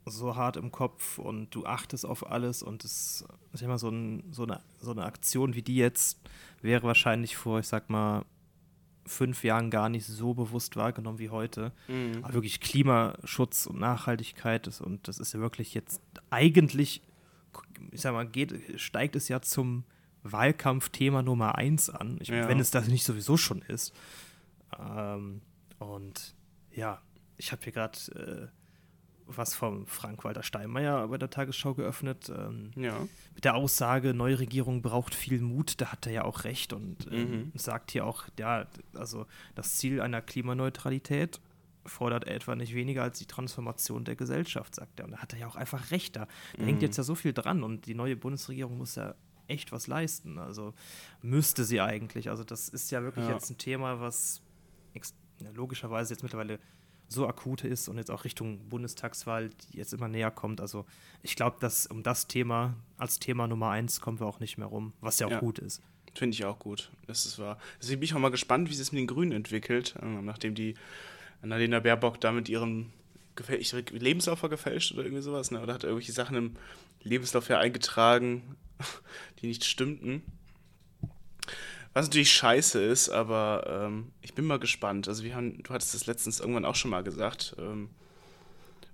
so 0.06 0.36
hart 0.36 0.56
im 0.56 0.70
Kopf 0.70 1.18
und 1.18 1.54
du 1.54 1.66
achtest 1.66 2.06
auf 2.06 2.30
alles 2.30 2.62
und 2.62 2.84
es 2.84 3.24
ist 3.52 3.62
immer 3.62 3.78
so, 3.78 3.88
ein, 3.88 4.22
so, 4.30 4.44
eine, 4.44 4.62
so 4.78 4.92
eine 4.92 5.04
Aktion 5.04 5.54
wie 5.54 5.62
die 5.62 5.76
jetzt 5.76 6.20
wäre 6.62 6.84
wahrscheinlich 6.84 7.36
vor, 7.36 7.58
ich 7.58 7.66
sag 7.66 7.90
mal, 7.90 8.24
fünf 9.06 9.42
Jahren 9.42 9.70
gar 9.70 9.88
nicht 9.88 10.06
so 10.06 10.34
bewusst 10.34 10.76
wahrgenommen 10.76 11.18
wie 11.18 11.30
heute. 11.30 11.72
Mhm. 11.88 12.20
Aber 12.22 12.34
wirklich 12.34 12.60
Klimaschutz 12.60 13.66
und 13.66 13.78
Nachhaltigkeit 13.78 14.66
ist 14.66 14.80
und 14.80 15.08
das 15.08 15.18
ist 15.18 15.32
ja 15.32 15.40
wirklich 15.40 15.74
jetzt 15.74 16.00
eigentlich, 16.30 17.02
ich 17.90 18.00
sag 18.00 18.12
mal, 18.12 18.26
geht, 18.26 18.80
steigt 18.80 19.16
es 19.16 19.28
ja 19.28 19.40
zum 19.40 19.84
Wahlkampfthema 20.22 21.22
Nummer 21.22 21.56
eins 21.56 21.90
an, 21.90 22.18
ich, 22.20 22.28
ja. 22.28 22.48
wenn 22.48 22.60
es 22.60 22.70
das 22.70 22.88
nicht 22.88 23.04
sowieso 23.04 23.36
schon 23.36 23.62
ist. 23.62 23.94
Ähm, 24.78 25.40
und 25.78 26.34
ja, 26.72 27.00
ich 27.36 27.52
habe 27.52 27.62
hier 27.62 27.72
gerade 27.72 27.98
äh, 28.14 28.58
was 29.28 29.54
vom 29.54 29.86
Frank-Walter 29.86 30.42
Steinmeier 30.42 31.06
bei 31.08 31.18
der 31.18 31.30
Tagesschau 31.30 31.74
geöffnet. 31.74 32.32
Ähm, 32.34 32.70
ja. 32.76 33.06
Mit 33.34 33.44
der 33.44 33.54
Aussage, 33.54 34.14
neue 34.14 34.38
Regierung 34.38 34.82
braucht 34.82 35.14
viel 35.14 35.40
Mut, 35.40 35.80
da 35.80 35.92
hat 35.92 36.06
er 36.06 36.12
ja 36.12 36.24
auch 36.24 36.44
recht 36.44 36.72
und 36.72 37.06
ähm, 37.10 37.30
mhm. 37.30 37.52
sagt 37.54 37.90
hier 37.90 38.06
auch, 38.06 38.24
ja, 38.38 38.66
also 38.94 39.26
das 39.54 39.76
Ziel 39.76 40.00
einer 40.00 40.22
Klimaneutralität 40.22 41.40
fordert 41.84 42.24
er 42.24 42.34
etwa 42.36 42.54
nicht 42.54 42.74
weniger 42.74 43.02
als 43.02 43.18
die 43.18 43.26
Transformation 43.26 44.04
der 44.04 44.16
Gesellschaft, 44.16 44.74
sagt 44.74 44.98
er. 44.98 45.06
Und 45.06 45.12
da 45.12 45.18
hat 45.18 45.32
er 45.32 45.38
ja 45.40 45.46
auch 45.46 45.56
einfach 45.56 45.90
recht. 45.90 46.16
Da, 46.16 46.26
da 46.56 46.62
mhm. 46.62 46.66
hängt 46.66 46.82
jetzt 46.82 46.96
ja 46.96 47.02
so 47.02 47.14
viel 47.14 47.32
dran 47.32 47.62
und 47.62 47.86
die 47.86 47.94
neue 47.94 48.16
Bundesregierung 48.16 48.78
muss 48.78 48.94
ja 48.94 49.14
echt 49.48 49.72
was 49.72 49.86
leisten. 49.86 50.38
Also 50.38 50.74
müsste 51.22 51.64
sie 51.64 51.80
eigentlich. 51.80 52.30
Also 52.30 52.44
das 52.44 52.68
ist 52.68 52.90
ja 52.90 53.02
wirklich 53.02 53.26
ja. 53.26 53.32
jetzt 53.32 53.50
ein 53.50 53.58
Thema, 53.58 54.00
was 54.00 54.42
logischerweise 55.54 56.12
jetzt 56.12 56.22
mittlerweile 56.22 56.58
so 57.08 57.26
akut 57.26 57.64
ist 57.64 57.88
und 57.88 57.96
jetzt 57.96 58.10
auch 58.10 58.24
Richtung 58.24 58.68
Bundestagswahl, 58.68 59.48
die 59.48 59.78
jetzt 59.78 59.94
immer 59.94 60.08
näher 60.08 60.30
kommt. 60.30 60.60
Also 60.60 60.84
ich 61.22 61.36
glaube, 61.36 61.56
dass 61.60 61.86
um 61.86 62.02
das 62.02 62.26
Thema 62.26 62.74
als 62.98 63.18
Thema 63.18 63.46
Nummer 63.46 63.70
eins 63.70 64.00
kommen 64.00 64.20
wir 64.20 64.26
auch 64.26 64.40
nicht 64.40 64.58
mehr 64.58 64.66
rum, 64.66 64.92
was 65.00 65.18
ja 65.18 65.26
auch 65.26 65.32
ja. 65.32 65.40
gut 65.40 65.58
ist. 65.58 65.82
Finde 66.14 66.34
ich 66.34 66.44
auch 66.44 66.58
gut. 66.58 66.90
Das 67.06 67.24
ist 67.24 67.38
wahr. 67.38 67.58
Deswegen 67.80 68.00
bin 68.00 68.04
ich 68.06 68.14
auch 68.14 68.18
mal 68.18 68.30
gespannt, 68.30 68.68
wie 68.68 68.74
es 68.74 68.92
mit 68.92 68.98
den 68.98 69.06
Grünen 69.06 69.32
entwickelt, 69.32 69.94
äh, 70.02 70.06
nachdem 70.06 70.54
die 70.54 70.74
Annalena 71.42 71.80
Baerbock 71.80 72.20
da 72.20 72.32
mit 72.32 72.48
ihrem 72.48 72.92
Lebenslauf 73.90 74.42
gefälscht 74.42 74.92
oder 74.92 75.04
irgendwie 75.04 75.22
sowas, 75.22 75.52
ne? 75.52 75.62
Oder 75.62 75.74
hat 75.74 75.84
irgendwelche 75.84 76.12
Sachen 76.12 76.36
im 76.36 76.56
Lebenslauf 77.02 77.48
ja 77.48 77.58
eingetragen, 77.60 78.56
die 79.40 79.46
nicht 79.46 79.64
stimmten. 79.64 80.22
Was 81.94 82.06
natürlich 82.06 82.32
scheiße 82.32 82.82
ist, 82.82 83.08
aber 83.08 83.86
ähm, 83.86 84.12
ich 84.22 84.34
bin 84.34 84.44
mal 84.44 84.58
gespannt. 84.58 85.08
Also 85.08 85.24
wir 85.24 85.34
haben, 85.34 85.62
du 85.62 85.72
hattest 85.72 85.94
das 85.94 86.06
letztens 86.06 86.38
irgendwann 86.38 86.64
auch 86.64 86.76
schon 86.76 86.90
mal 86.90 87.02
gesagt. 87.02 87.56
Ähm, 87.58 87.90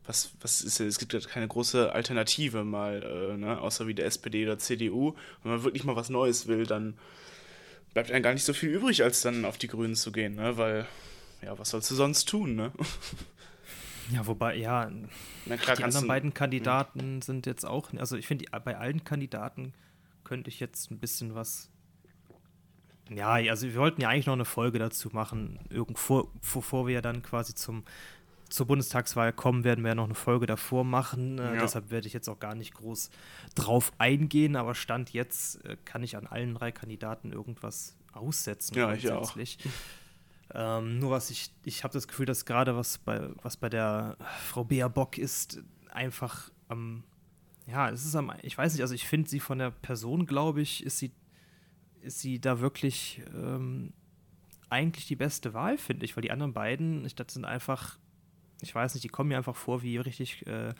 was, 0.06 0.30
was 0.40 0.60
ist 0.60 0.80
es 0.80 0.98
gibt 0.98 1.12
ja 1.12 1.20
keine 1.20 1.48
große 1.48 1.92
Alternative 1.92 2.62
mal, 2.62 3.02
äh, 3.02 3.36
ne? 3.36 3.60
außer 3.60 3.86
wie 3.86 3.94
der 3.94 4.06
SPD 4.06 4.44
oder 4.44 4.58
CDU. 4.58 5.14
Wenn 5.42 5.52
man 5.52 5.64
wirklich 5.64 5.84
mal 5.84 5.96
was 5.96 6.10
Neues 6.10 6.46
will, 6.46 6.66
dann 6.66 6.94
bleibt 7.94 8.10
einem 8.10 8.22
gar 8.22 8.34
nicht 8.34 8.44
so 8.44 8.52
viel 8.52 8.70
übrig, 8.70 9.02
als 9.02 9.22
dann 9.22 9.44
auf 9.44 9.56
die 9.56 9.68
Grünen 9.68 9.94
zu 9.94 10.12
gehen, 10.12 10.34
ne? 10.34 10.56
Weil, 10.56 10.86
ja, 11.42 11.58
was 11.58 11.70
sollst 11.70 11.90
du 11.90 11.94
sonst 11.94 12.28
tun, 12.28 12.54
ne? 12.54 12.72
Ja, 14.12 14.26
wobei, 14.26 14.56
ja, 14.56 14.90
Na 15.46 15.56
klar, 15.56 15.76
die 15.76 15.84
anderen 15.84 16.06
beiden 16.06 16.34
Kandidaten 16.34 17.16
mh. 17.16 17.24
sind 17.24 17.46
jetzt 17.46 17.64
auch, 17.64 17.92
also 17.94 18.16
ich 18.16 18.26
finde, 18.26 18.44
bei 18.64 18.76
allen 18.76 19.04
Kandidaten 19.04 19.72
könnte 20.24 20.48
ich 20.48 20.60
jetzt 20.60 20.90
ein 20.90 20.98
bisschen 20.98 21.34
was. 21.34 21.70
Ja, 23.10 23.32
also 23.32 23.66
wir 23.66 23.76
wollten 23.76 24.00
ja 24.00 24.08
eigentlich 24.08 24.26
noch 24.26 24.34
eine 24.34 24.46
Folge 24.46 24.78
dazu 24.78 25.10
machen, 25.12 25.60
irgendwo, 25.68 26.30
bevor 26.40 26.86
wir 26.86 26.94
ja 26.94 27.00
dann 27.02 27.22
quasi 27.22 27.54
zum, 27.54 27.84
zur 28.48 28.66
Bundestagswahl 28.66 29.32
kommen, 29.32 29.64
werden 29.64 29.84
wir 29.84 29.90
ja 29.90 29.94
noch 29.94 30.04
eine 30.04 30.14
Folge 30.14 30.46
davor 30.46 30.84
machen. 30.84 31.38
Äh, 31.38 31.54
ja. 31.54 31.60
deshalb 31.60 31.90
werde 31.90 32.06
ich 32.06 32.14
jetzt 32.14 32.28
auch 32.28 32.38
gar 32.38 32.54
nicht 32.54 32.74
groß 32.74 33.10
drauf 33.54 33.92
eingehen, 33.98 34.56
aber 34.56 34.74
Stand 34.74 35.12
jetzt 35.12 35.64
äh, 35.66 35.76
kann 35.84 36.02
ich 36.02 36.16
an 36.16 36.26
allen 36.26 36.54
drei 36.54 36.72
Kandidaten 36.72 37.32
irgendwas 37.32 37.96
aussetzen. 38.12 38.74
Ja, 38.74 38.94
ich 38.94 39.10
auch. 39.10 39.36
Ähm, 40.54 41.00
nur 41.00 41.10
was 41.10 41.30
ich, 41.30 41.50
ich 41.64 41.82
habe 41.82 41.92
das 41.92 42.06
Gefühl, 42.06 42.26
dass 42.26 42.44
gerade 42.44 42.76
was 42.76 42.98
bei, 42.98 43.28
was 43.42 43.56
bei 43.56 43.68
der 43.68 44.16
Frau 44.46 44.64
Bea 44.64 44.88
Bock 44.88 45.18
ist, 45.18 45.60
einfach 45.90 46.50
am, 46.68 47.02
ja, 47.66 47.90
es 47.90 48.04
ist 48.04 48.14
am, 48.14 48.32
ich 48.42 48.56
weiß 48.56 48.72
nicht, 48.72 48.82
also 48.82 48.94
ich 48.94 49.06
finde 49.06 49.28
sie 49.28 49.40
von 49.40 49.58
der 49.58 49.70
Person, 49.70 50.26
glaube 50.26 50.60
ich, 50.60 50.84
ist 50.84 50.98
sie, 50.98 51.10
ist 52.02 52.20
sie 52.20 52.40
da 52.40 52.60
wirklich 52.60 53.22
ähm, 53.34 53.92
eigentlich 54.70 55.06
die 55.06 55.16
beste 55.16 55.54
Wahl, 55.54 55.76
finde 55.76 56.04
ich, 56.04 56.16
weil 56.16 56.22
die 56.22 56.30
anderen 56.30 56.52
beiden, 56.52 57.04
ich, 57.04 57.14
das 57.16 57.34
sind 57.34 57.44
einfach, 57.44 57.98
ich 58.60 58.74
weiß 58.74 58.94
nicht, 58.94 59.04
die 59.04 59.08
kommen 59.08 59.30
mir 59.30 59.36
einfach 59.36 59.56
vor 59.56 59.82
wie 59.82 59.96
richtig, 59.96 60.46
äh, 60.46 60.74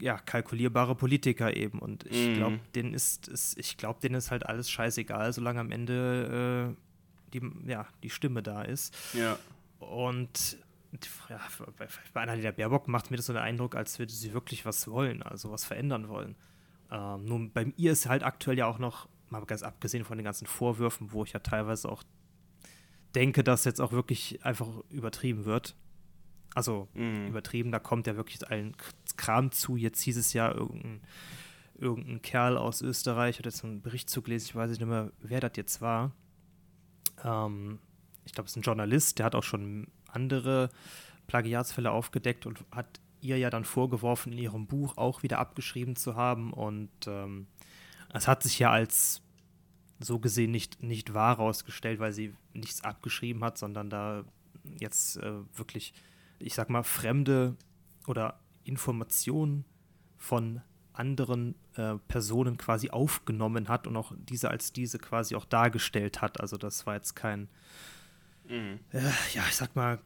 ja, 0.00 0.18
kalkulierbare 0.18 0.94
Politiker 0.94 1.56
eben. 1.56 1.78
Und 1.78 2.04
ich 2.06 2.28
mm. 2.28 2.34
glaube, 2.34 2.60
denen 2.74 2.94
ist, 2.94 3.28
ist, 3.28 3.58
ich 3.58 3.76
glaube, 3.76 4.00
denen 4.00 4.14
ist 4.14 4.30
halt 4.30 4.46
alles 4.46 4.70
scheißegal, 4.70 5.32
solange 5.32 5.60
am 5.60 5.70
Ende 5.72 6.74
äh, 6.76 6.89
die, 7.32 7.42
ja, 7.66 7.86
die 8.02 8.10
Stimme 8.10 8.42
da 8.42 8.62
ist. 8.62 8.94
Ja. 9.14 9.38
Und 9.78 10.58
ja, 11.28 11.40
bei, 11.78 12.20
Annalena 12.20 12.50
Baerbock 12.50 12.88
macht 12.88 13.10
mir 13.10 13.16
das 13.16 13.26
so 13.26 13.32
den 13.32 13.42
Eindruck, 13.42 13.74
als 13.76 13.98
würde 13.98 14.12
sie 14.12 14.32
wirklich 14.32 14.64
was 14.64 14.88
wollen, 14.88 15.22
also 15.22 15.50
was 15.50 15.64
verändern 15.64 16.08
wollen. 16.08 16.36
Ähm, 16.90 17.24
nun, 17.24 17.52
bei 17.52 17.72
ihr 17.76 17.92
ist 17.92 18.08
halt 18.08 18.22
aktuell 18.22 18.58
ja 18.58 18.66
auch 18.66 18.78
noch, 18.78 19.08
mal 19.28 19.44
ganz 19.46 19.62
abgesehen 19.62 20.04
von 20.04 20.18
den 20.18 20.24
ganzen 20.24 20.46
Vorwürfen, 20.46 21.12
wo 21.12 21.22
ich 21.24 21.32
ja 21.32 21.40
teilweise 21.40 21.88
auch 21.88 22.02
denke, 23.14 23.44
dass 23.44 23.64
jetzt 23.64 23.80
auch 23.80 23.92
wirklich 23.92 24.44
einfach 24.44 24.68
übertrieben 24.88 25.44
wird. 25.44 25.76
Also 26.54 26.88
mhm. 26.94 27.28
übertrieben, 27.28 27.70
da 27.70 27.78
kommt 27.78 28.08
ja 28.08 28.16
wirklich 28.16 28.48
allen 28.48 28.76
Kram 29.16 29.52
zu. 29.52 29.76
Jetzt 29.76 30.02
hieß 30.02 30.16
es 30.16 30.32
ja, 30.32 30.52
irgendein, 30.52 31.00
irgendein 31.76 32.22
Kerl 32.22 32.56
aus 32.56 32.82
Österreich 32.82 33.38
hat 33.38 33.46
jetzt 33.46 33.64
einen 33.64 33.82
Bericht 33.82 34.10
zugelesen, 34.10 34.48
ich 34.48 34.56
weiß 34.56 34.70
nicht 34.70 34.84
mehr, 34.84 35.12
wer 35.20 35.38
das 35.38 35.52
jetzt 35.54 35.80
war 35.80 36.12
ähm, 37.24 37.78
ich 38.24 38.32
glaube, 38.32 38.46
es 38.46 38.52
ist 38.52 38.56
ein 38.56 38.62
Journalist, 38.62 39.18
der 39.18 39.26
hat 39.26 39.34
auch 39.34 39.42
schon 39.42 39.88
andere 40.08 40.70
Plagiatsfälle 41.26 41.90
aufgedeckt 41.90 42.46
und 42.46 42.64
hat 42.70 43.00
ihr 43.20 43.38
ja 43.38 43.50
dann 43.50 43.64
vorgeworfen, 43.64 44.32
in 44.32 44.38
ihrem 44.38 44.66
Buch 44.66 44.96
auch 44.96 45.22
wieder 45.22 45.38
abgeschrieben 45.38 45.96
zu 45.96 46.16
haben. 46.16 46.52
Und 46.52 46.90
ähm, 47.06 47.46
es 48.12 48.26
hat 48.26 48.42
sich 48.42 48.58
ja 48.58 48.70
als 48.70 49.22
so 49.98 50.18
gesehen 50.18 50.50
nicht, 50.50 50.82
nicht 50.82 51.14
wahr 51.14 51.36
herausgestellt, 51.36 52.00
weil 52.00 52.12
sie 52.12 52.34
nichts 52.54 52.82
abgeschrieben 52.82 53.44
hat, 53.44 53.58
sondern 53.58 53.90
da 53.90 54.24
jetzt 54.78 55.18
äh, 55.18 55.32
wirklich, 55.54 55.92
ich 56.38 56.54
sag 56.54 56.70
mal, 56.70 56.82
fremde 56.82 57.56
oder 58.06 58.40
Informationen 58.64 59.64
von 60.16 60.62
anderen 61.00 61.56
äh, 61.74 61.94
Personen 62.06 62.56
quasi 62.56 62.90
aufgenommen 62.90 63.68
hat 63.68 63.86
und 63.86 63.96
auch 63.96 64.12
diese 64.16 64.50
als 64.50 64.72
diese 64.72 64.98
quasi 64.98 65.34
auch 65.34 65.44
dargestellt 65.44 66.20
hat. 66.20 66.40
Also 66.40 66.56
das 66.56 66.86
war 66.86 66.94
jetzt 66.94 67.16
kein, 67.16 67.48
mhm. 68.48 68.78
äh, 68.92 69.00
ja, 69.34 69.42
ich 69.48 69.56
sag 69.56 69.74
mal, 69.74 69.98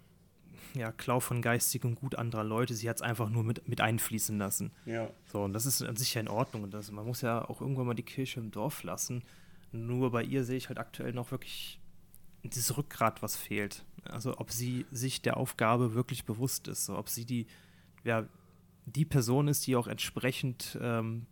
ja, 0.74 0.90
Klau 0.90 1.20
von 1.20 1.42
geistigem 1.42 1.94
Gut 1.94 2.16
anderer 2.16 2.44
Leute. 2.44 2.74
Sie 2.74 2.88
hat 2.88 2.96
es 2.96 3.02
einfach 3.02 3.28
nur 3.28 3.44
mit, 3.44 3.68
mit 3.68 3.80
einfließen 3.80 4.38
lassen. 4.38 4.72
Ja. 4.86 5.08
So, 5.26 5.42
und 5.42 5.52
das 5.52 5.66
ist 5.66 5.82
an 5.82 5.96
sich 5.96 6.14
ja 6.14 6.20
in 6.20 6.28
Ordnung. 6.28 6.64
Und 6.64 6.74
das, 6.74 6.90
man 6.90 7.06
muss 7.06 7.20
ja 7.20 7.48
auch 7.48 7.60
irgendwann 7.60 7.86
mal 7.86 7.94
die 7.94 8.02
Kirche 8.02 8.40
im 8.40 8.50
Dorf 8.50 8.82
lassen. 8.82 9.22
Nur 9.70 10.10
bei 10.10 10.22
ihr 10.22 10.44
sehe 10.44 10.56
ich 10.56 10.68
halt 10.68 10.78
aktuell 10.78 11.12
noch 11.12 11.30
wirklich 11.30 11.80
dieses 12.42 12.76
Rückgrat, 12.76 13.22
was 13.22 13.36
fehlt. 13.36 13.84
Also 14.04 14.38
ob 14.38 14.50
sie 14.50 14.84
sich 14.90 15.22
der 15.22 15.36
Aufgabe 15.36 15.94
wirklich 15.94 16.24
bewusst 16.24 16.68
ist, 16.68 16.86
so, 16.86 16.98
ob 16.98 17.08
sie 17.08 17.24
die, 17.24 17.46
ja, 18.02 18.26
die 18.86 19.04
Person 19.04 19.48
ist, 19.48 19.66
die 19.66 19.76
auch 19.76 19.86
entsprechend 19.86 20.78
ähm, 20.80 21.26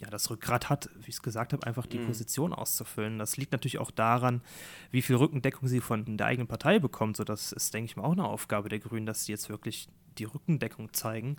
ja, 0.00 0.10
das 0.10 0.30
Rückgrat 0.30 0.68
hat, 0.68 0.90
wie 0.96 1.08
ich 1.08 1.16
es 1.16 1.22
gesagt 1.22 1.52
habe, 1.52 1.66
einfach 1.66 1.86
die 1.86 1.98
mhm. 1.98 2.06
Position 2.06 2.52
auszufüllen. 2.52 3.18
Das 3.18 3.36
liegt 3.36 3.52
natürlich 3.52 3.78
auch 3.78 3.90
daran, 3.90 4.42
wie 4.90 5.02
viel 5.02 5.16
Rückendeckung 5.16 5.68
sie 5.68 5.80
von 5.80 6.16
der 6.16 6.26
eigenen 6.26 6.46
Partei 6.46 6.78
bekommt. 6.78 7.16
So, 7.16 7.24
das 7.24 7.52
ist, 7.52 7.74
denke 7.74 7.90
ich 7.90 7.96
mal, 7.96 8.04
auch 8.04 8.12
eine 8.12 8.24
Aufgabe 8.24 8.68
der 8.68 8.78
Grünen, 8.78 9.06
dass 9.06 9.24
sie 9.24 9.32
jetzt 9.32 9.48
wirklich 9.48 9.88
die 10.18 10.24
Rückendeckung 10.24 10.92
zeigen. 10.92 11.36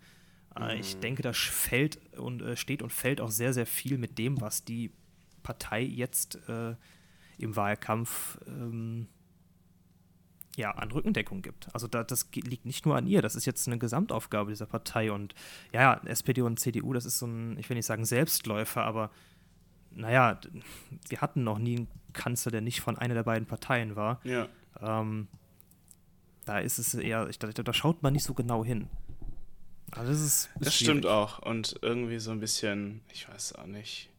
Äh, 0.55 0.75
mhm. 0.75 0.81
Ich 0.81 0.97
denke, 0.99 1.21
das 1.21 1.37
fällt 1.37 1.99
und 2.17 2.41
äh, 2.41 2.57
steht 2.57 2.81
und 2.81 2.91
fällt 2.91 3.21
auch 3.21 3.31
sehr, 3.31 3.53
sehr 3.53 3.65
viel 3.65 3.97
mit 3.97 4.17
dem, 4.17 4.41
was 4.41 4.65
die 4.65 4.91
Partei 5.41 5.81
jetzt 5.81 6.35
äh, 6.49 6.75
im 7.37 7.55
Wahlkampf 7.55 8.37
ähm, 8.45 9.07
ja, 10.55 10.71
an 10.71 10.91
Rückendeckung 10.91 11.41
gibt. 11.41 11.73
Also 11.73 11.87
da, 11.87 12.03
das 12.03 12.27
liegt 12.33 12.65
nicht 12.65 12.85
nur 12.85 12.95
an 12.95 13.07
ihr, 13.07 13.21
das 13.21 13.35
ist 13.35 13.45
jetzt 13.45 13.67
eine 13.67 13.77
Gesamtaufgabe 13.77 14.51
dieser 14.51 14.65
Partei. 14.65 15.11
Und 15.11 15.35
ja, 15.71 16.01
SPD 16.05 16.41
und 16.41 16.59
CDU, 16.59 16.93
das 16.93 17.05
ist 17.05 17.19
so 17.19 17.27
ein, 17.27 17.57
ich 17.57 17.69
will 17.69 17.75
nicht 17.75 17.85
sagen 17.85 18.05
Selbstläufer, 18.05 18.83
aber 18.83 19.11
naja, 19.91 20.39
wir 21.07 21.21
hatten 21.21 21.43
noch 21.43 21.59
nie 21.59 21.77
einen 21.77 21.87
Kanzler, 22.13 22.51
der 22.51 22.61
nicht 22.61 22.81
von 22.81 22.97
einer 22.97 23.13
der 23.13 23.23
beiden 23.23 23.47
Parteien 23.47 23.95
war. 23.95 24.19
Ja. 24.23 24.47
Ähm, 24.81 25.27
da 26.45 26.59
ist 26.59 26.79
es 26.79 26.93
eher, 26.93 27.27
ich, 27.29 27.39
da, 27.39 27.47
da, 27.47 27.73
schaut 27.73 28.01
man 28.03 28.13
nicht 28.13 28.23
so 28.23 28.33
genau 28.33 28.65
hin. 28.65 28.87
Also 29.91 30.11
das 30.11 30.21
ist, 30.21 30.49
ist 30.55 30.65
Das 30.65 30.75
stimmt 30.75 31.05
auch. 31.05 31.39
Und 31.39 31.79
irgendwie 31.81 32.19
so 32.19 32.31
ein 32.31 32.39
bisschen, 32.39 33.01
ich 33.11 33.29
weiß 33.29 33.55
auch 33.55 33.65
nicht. 33.65 34.09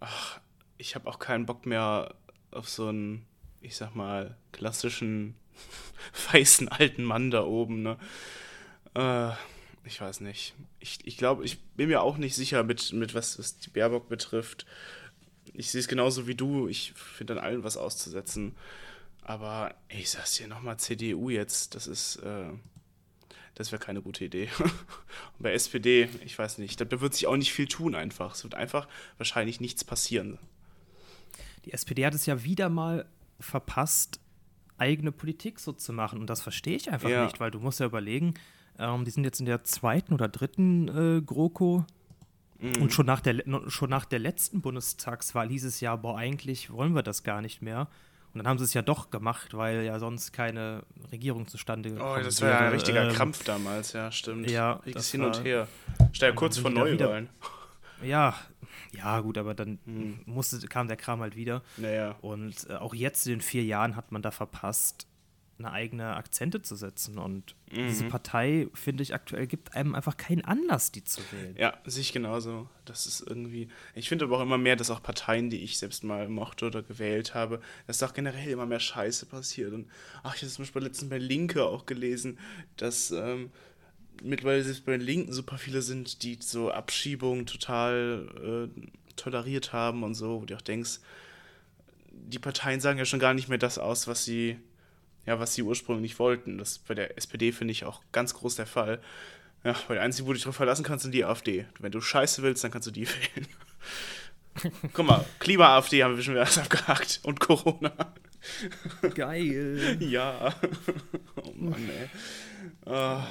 Ach, 0.00 0.40
ich 0.78 0.94
habe 0.94 1.08
auch 1.08 1.18
keinen 1.18 1.46
Bock 1.46 1.66
mehr 1.66 2.14
auf 2.50 2.68
so 2.68 2.88
ein 2.90 3.26
ich 3.60 3.76
sag 3.76 3.94
mal, 3.94 4.36
klassischen 4.52 5.34
weißen 6.32 6.68
alten 6.68 7.04
Mann 7.04 7.30
da 7.30 7.44
oben, 7.44 7.82
ne? 7.82 7.98
Äh, 8.94 9.32
ich 9.84 10.00
weiß 10.00 10.20
nicht. 10.20 10.54
Ich, 10.78 10.98
ich 11.04 11.16
glaube, 11.16 11.44
ich 11.44 11.60
bin 11.60 11.88
mir 11.88 12.02
auch 12.02 12.16
nicht 12.16 12.34
sicher 12.34 12.62
mit, 12.62 12.92
mit 12.92 13.14
was, 13.14 13.38
was 13.38 13.58
die 13.58 13.70
Baerbock 13.70 14.08
betrifft. 14.08 14.66
Ich 15.52 15.70
sehe 15.70 15.80
es 15.80 15.88
genauso 15.88 16.26
wie 16.26 16.34
du. 16.34 16.68
Ich 16.68 16.92
finde 16.92 17.34
an 17.34 17.38
allen 17.38 17.64
was 17.64 17.76
auszusetzen. 17.76 18.54
Aber 19.22 19.74
ich 19.88 20.10
sag's 20.10 20.36
dir 20.36 20.48
nochmal, 20.48 20.78
CDU 20.78 21.30
jetzt, 21.30 21.74
das 21.74 21.86
ist, 21.86 22.16
äh, 22.16 22.50
das 23.54 23.72
wäre 23.72 23.82
keine 23.82 24.02
gute 24.02 24.24
Idee. 24.24 24.48
Und 24.58 25.42
bei 25.42 25.52
SPD, 25.52 26.08
ich 26.24 26.38
weiß 26.38 26.58
nicht, 26.58 26.80
da 26.80 27.00
wird 27.00 27.14
sich 27.14 27.26
auch 27.26 27.36
nicht 27.36 27.52
viel 27.52 27.66
tun 27.66 27.94
einfach. 27.94 28.34
Es 28.34 28.44
wird 28.44 28.54
einfach 28.54 28.88
wahrscheinlich 29.18 29.60
nichts 29.60 29.84
passieren. 29.84 30.38
Die 31.64 31.72
SPD 31.72 32.06
hat 32.06 32.14
es 32.14 32.26
ja 32.26 32.42
wieder 32.44 32.68
mal 32.68 33.06
verpasst, 33.40 34.20
eigene 34.78 35.12
Politik 35.12 35.60
so 35.60 35.72
zu 35.72 35.92
machen. 35.92 36.18
Und 36.18 36.28
das 36.28 36.40
verstehe 36.40 36.76
ich 36.76 36.90
einfach 36.90 37.08
ja. 37.08 37.24
nicht, 37.24 37.40
weil 37.40 37.50
du 37.50 37.60
musst 37.60 37.80
ja 37.80 37.86
überlegen, 37.86 38.34
ähm, 38.78 39.04
die 39.04 39.10
sind 39.10 39.24
jetzt 39.24 39.40
in 39.40 39.46
der 39.46 39.64
zweiten 39.64 40.14
oder 40.14 40.28
dritten 40.28 40.88
äh, 40.88 41.20
GroKo. 41.20 41.84
Mhm. 42.58 42.82
Und 42.82 42.92
schon 42.92 43.06
nach, 43.06 43.20
der, 43.20 43.42
schon 43.68 43.90
nach 43.90 44.04
der 44.04 44.18
letzten 44.18 44.60
Bundestagswahl 44.60 45.48
hieß 45.48 45.64
es 45.64 45.80
ja, 45.80 45.96
boah, 45.96 46.18
eigentlich 46.18 46.70
wollen 46.70 46.94
wir 46.94 47.02
das 47.02 47.22
gar 47.22 47.40
nicht 47.40 47.62
mehr. 47.62 47.88
Und 48.32 48.38
dann 48.38 48.46
haben 48.46 48.58
sie 48.58 48.64
es 48.64 48.74
ja 48.74 48.82
doch 48.82 49.10
gemacht, 49.10 49.54
weil 49.54 49.82
ja 49.82 49.98
sonst 49.98 50.32
keine 50.32 50.84
Regierung 51.10 51.48
zustande 51.48 51.90
gekommen 51.90 52.16
Oh, 52.20 52.22
das 52.22 52.40
war 52.40 52.50
ja 52.50 52.58
ein 52.58 52.72
richtiger 52.72 53.08
ähm, 53.08 53.14
Krampf 53.14 53.42
damals, 53.44 53.92
ja, 53.92 54.12
stimmt. 54.12 54.48
Ja, 54.48 54.80
das 54.92 55.10
hin 55.10 55.22
und 55.22 55.42
her. 55.42 55.66
Stell 56.12 56.32
kurz 56.34 56.58
vor 56.58 56.70
Neuwahlen. 56.70 57.28
Ja, 58.02 58.36
ja, 58.92 59.20
gut, 59.20 59.38
aber 59.38 59.54
dann 59.54 59.78
hm. 59.84 60.20
musste, 60.26 60.66
kam 60.68 60.88
der 60.88 60.96
Kram 60.96 61.20
halt 61.20 61.36
wieder. 61.36 61.62
Naja. 61.76 62.16
Und 62.20 62.68
äh, 62.68 62.74
auch 62.74 62.94
jetzt 62.94 63.26
in 63.26 63.34
den 63.34 63.40
vier 63.40 63.64
Jahren 63.64 63.96
hat 63.96 64.12
man 64.12 64.22
da 64.22 64.30
verpasst, 64.30 65.06
eine 65.58 65.72
eigene 65.72 66.16
Akzente 66.16 66.62
zu 66.62 66.74
setzen. 66.74 67.18
Und 67.18 67.54
Mhm. 67.70 67.86
diese 67.86 68.08
Partei, 68.08 68.66
finde 68.74 69.02
ich, 69.02 69.14
aktuell 69.14 69.46
gibt 69.46 69.74
einem 69.74 69.94
einfach 69.94 70.16
keinen 70.16 70.44
Anlass, 70.44 70.90
die 70.90 71.04
zu 71.04 71.20
wählen. 71.30 71.54
Ja, 71.56 71.78
sehe 71.84 72.00
ich 72.00 72.12
genauso. 72.12 72.68
Das 72.84 73.06
ist 73.06 73.20
irgendwie. 73.20 73.68
Ich 73.94 74.08
finde 74.08 74.24
aber 74.24 74.38
auch 74.38 74.42
immer 74.42 74.58
mehr, 74.58 74.74
dass 74.74 74.90
auch 74.90 75.02
Parteien, 75.02 75.50
die 75.50 75.62
ich 75.62 75.78
selbst 75.78 76.02
mal 76.02 76.28
mochte 76.28 76.66
oder 76.66 76.82
gewählt 76.82 77.34
habe, 77.34 77.60
dass 77.86 77.98
da 77.98 78.06
auch 78.06 78.14
generell 78.14 78.48
immer 78.48 78.66
mehr 78.66 78.80
Scheiße 78.80 79.26
passiert. 79.26 79.72
Und 79.72 79.88
ach, 80.22 80.34
ich 80.34 80.42
habe 80.42 80.50
zum 80.50 80.64
Beispiel 80.64 80.82
letztens 80.82 81.10
bei 81.10 81.18
Linke 81.18 81.64
auch 81.64 81.86
gelesen, 81.86 82.38
dass 82.76 83.10
ähm, 83.12 83.50
mittlerweile 84.22 84.62
selbst 84.62 84.84
bei 84.84 84.92
den 84.92 85.00
Linken 85.00 85.32
super 85.32 85.58
viele 85.58 85.82
sind, 85.82 86.22
die 86.22 86.38
so 86.40 86.70
Abschiebungen 86.70 87.46
total 87.46 88.68
äh, 88.76 88.80
toleriert 89.16 89.72
haben 89.72 90.02
und 90.02 90.14
so, 90.14 90.42
wo 90.42 90.44
du 90.44 90.56
auch 90.56 90.62
denkst, 90.62 91.00
die 92.12 92.38
Parteien 92.38 92.80
sagen 92.80 92.98
ja 92.98 93.04
schon 93.04 93.20
gar 93.20 93.34
nicht 93.34 93.48
mehr 93.48 93.58
das 93.58 93.78
aus, 93.78 94.06
was 94.06 94.24
sie, 94.24 94.58
ja, 95.26 95.38
was 95.38 95.54
sie 95.54 95.62
ursprünglich 95.62 96.18
wollten. 96.18 96.58
Das 96.58 96.72
ist 96.72 96.86
bei 96.86 96.94
der 96.94 97.16
SPD 97.16 97.52
finde 97.52 97.72
ich 97.72 97.84
auch 97.84 98.02
ganz 98.12 98.34
groß 98.34 98.56
der 98.56 98.66
Fall. 98.66 99.00
Ja, 99.64 99.76
weil 99.88 99.96
der 99.96 100.04
einzige, 100.04 100.26
wo 100.26 100.30
du 100.32 100.34
dich 100.34 100.44
drauf 100.44 100.56
verlassen 100.56 100.84
kannst, 100.84 101.02
sind 101.02 101.12
die 101.12 101.24
AfD. 101.24 101.66
Wenn 101.78 101.92
du 101.92 102.00
Scheiße 102.00 102.42
willst, 102.42 102.64
dann 102.64 102.70
kannst 102.70 102.86
du 102.86 102.92
die 102.92 103.06
wählen. 103.34 103.46
Guck 104.92 105.06
mal, 105.06 105.24
Klima-AfD 105.38 106.02
haben 106.02 106.16
wir 106.16 106.22
schon 106.22 106.34
wieder 106.34 106.42
alles 106.42 106.58
abgehakt. 106.58 107.20
Und 107.22 107.40
Corona. 107.40 107.92
Geil. 109.14 109.98
Ja. 110.00 110.54
Oh 111.36 111.52
Mann, 111.54 111.88
ey. 111.88 112.90
Ah, 112.90 113.26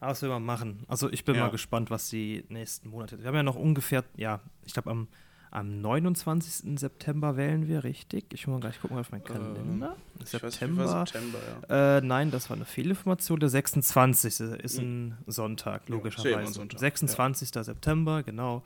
Aber 0.00 0.10
was 0.10 0.22
will 0.22 0.28
man 0.28 0.44
machen? 0.44 0.84
Also 0.88 1.10
ich 1.10 1.24
bin 1.24 1.34
Ja. 1.36 1.42
mal 1.44 1.50
gespannt, 1.50 1.90
was 1.90 2.08
die 2.10 2.44
nächsten 2.48 2.88
Monate. 2.90 3.18
Wir 3.20 3.26
haben 3.28 3.34
ja 3.36 3.42
noch 3.42 3.56
ungefähr, 3.56 4.04
ja, 4.16 4.40
ich 4.64 4.72
glaube 4.74 4.90
am, 4.90 5.08
am 5.50 5.80
29. 5.80 6.78
September 6.80 7.36
wählen 7.36 7.68
wir, 7.68 7.84
richtig? 7.84 8.24
Ich 8.34 8.46
muss 8.48 8.54
mal 8.54 8.60
gleich 8.60 8.80
gucken 8.80 8.98
auf 8.98 9.12
meinen 9.12 9.22
Kalender. 9.22 9.96
ich 10.18 10.24
weiß 10.24 10.32
nicht, 10.32 10.42
wie 10.42 10.50
September. 10.50 10.84
war 10.86 11.06
September, 11.06 11.38
ja. 11.68 11.98
Äh, 11.98 12.00
nein, 12.00 12.32
das 12.32 12.50
war 12.50 12.56
eine 12.56 12.64
Fehlinformation. 12.64 13.38
Der 13.38 13.48
26. 13.48 14.40
ist 14.40 14.78
ein 14.78 15.16
Sonntag, 15.28 15.82
Ja, 15.82 15.90
ja 15.90 15.94
logischerweise. 15.96 16.36
ein 16.38 16.52
Sonntag, 16.52 16.80
26. 16.80 17.50
September, 17.64 18.24
genau. 18.24 18.64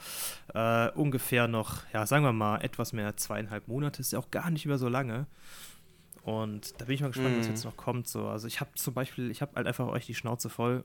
Äh, 0.54 0.90
ungefähr 0.92 1.46
noch, 1.46 1.82
ja, 1.92 2.06
sagen 2.06 2.24
wir 2.24 2.32
mal, 2.32 2.62
etwas 2.62 2.94
mehr 2.94 3.06
als 3.06 3.22
zweieinhalb 3.22 3.68
Monate. 3.68 4.00
Ist 4.00 4.12
ja 4.12 4.18
auch 4.18 4.30
gar 4.30 4.50
nicht 4.50 4.64
mehr 4.64 4.78
so 4.78 4.88
lange. 4.88 5.26
Und 6.22 6.80
da 6.80 6.86
bin 6.86 6.94
ich 6.94 7.00
mal 7.00 7.08
gespannt, 7.08 7.36
was 7.38 7.46
Mhm. 7.46 7.52
jetzt 7.52 7.64
noch 7.64 7.76
kommt. 7.76 8.08
So. 8.08 8.28
Also 8.28 8.46
ich 8.46 8.60
habe 8.60 8.70
zum 8.74 8.94
Beispiel, 8.94 9.30
ich 9.30 9.40
habe 9.42 9.52
halt 9.56 9.66
einfach 9.66 9.86
euch 9.88 10.06
die 10.06 10.14
Schnauze 10.14 10.48
voll, 10.48 10.84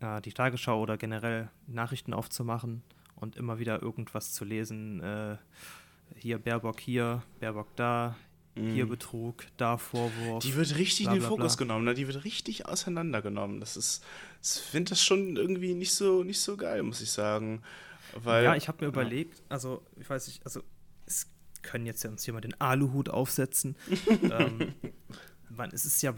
äh, 0.00 0.20
die 0.20 0.32
Tagesschau 0.32 0.80
oder 0.80 0.96
generell 0.96 1.50
Nachrichten 1.66 2.12
aufzumachen 2.12 2.82
und 3.16 3.36
immer 3.36 3.58
wieder 3.58 3.82
irgendwas 3.82 4.32
zu 4.32 4.44
lesen. 4.44 5.00
Äh, 5.02 5.36
hier 6.14 6.38
Baerbock 6.38 6.80
hier, 6.80 7.22
Baerbock 7.40 7.74
da, 7.76 8.16
hier 8.54 8.86
Mhm. 8.86 8.90
Betrug, 8.90 9.44
da 9.56 9.78
Vorwurf. 9.78 10.42
Die 10.42 10.54
wird 10.56 10.76
richtig 10.76 11.06
Bla, 11.06 11.14
in 11.14 11.20
den 11.20 11.28
Fokus 11.28 11.56
bla. 11.56 11.64
genommen, 11.64 11.84
ne? 11.84 11.94
Die 11.94 12.06
wird 12.06 12.24
richtig 12.24 12.66
auseinandergenommen. 12.66 13.60
Das 13.60 13.76
ist, 13.76 14.04
ich 14.42 14.60
finde 14.62 14.90
das 14.90 15.02
schon 15.02 15.36
irgendwie 15.36 15.74
nicht 15.74 15.92
so, 15.92 16.24
nicht 16.24 16.40
so 16.40 16.56
geil, 16.56 16.82
muss 16.82 17.00
ich 17.00 17.10
sagen. 17.10 17.62
Weil, 18.14 18.44
ja, 18.44 18.56
ich 18.56 18.68
habe 18.68 18.84
mir 18.84 18.88
überlegt, 18.88 19.42
also 19.48 19.82
ich 19.96 20.08
weiß 20.08 20.26
nicht, 20.28 20.44
also 20.44 20.62
es 21.06 21.30
können 21.62 21.86
jetzt 21.86 22.02
ja 22.02 22.10
uns 22.10 22.24
hier 22.24 22.34
mal 22.34 22.40
den 22.40 22.58
Aluhut 22.60 23.08
aufsetzen. 23.08 23.76
ähm, 24.22 24.74
man, 25.50 25.70
es 25.72 25.84
ist 25.84 26.02
ja 26.02 26.14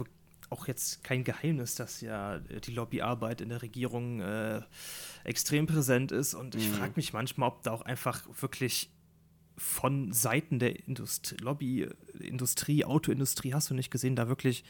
auch 0.50 0.66
jetzt 0.66 1.02
kein 1.04 1.24
Geheimnis, 1.24 1.76
dass 1.76 2.00
ja 2.00 2.36
äh, 2.36 2.60
die 2.60 2.72
Lobbyarbeit 2.72 3.40
in 3.40 3.48
der 3.48 3.62
Regierung 3.62 4.20
äh, 4.20 4.60
extrem 5.24 5.66
präsent 5.66 6.12
ist 6.12 6.34
und 6.34 6.54
ich 6.54 6.68
Mhm. 6.68 6.74
frage 6.74 6.92
mich 6.96 7.12
manchmal, 7.12 7.48
ob 7.48 7.62
da 7.62 7.70
auch 7.72 7.82
einfach 7.82 8.22
wirklich 8.40 8.90
von 9.56 10.12
Seiten 10.12 10.58
der 10.58 10.86
Industrie, 10.88 11.36
Lobby, 11.40 11.82
äh, 11.82 11.94
Industrie, 12.18 12.84
Autoindustrie, 12.84 13.54
hast 13.54 13.70
du 13.70 13.74
nicht 13.74 13.90
gesehen, 13.90 14.16
da 14.16 14.28
wirklich 14.28 14.64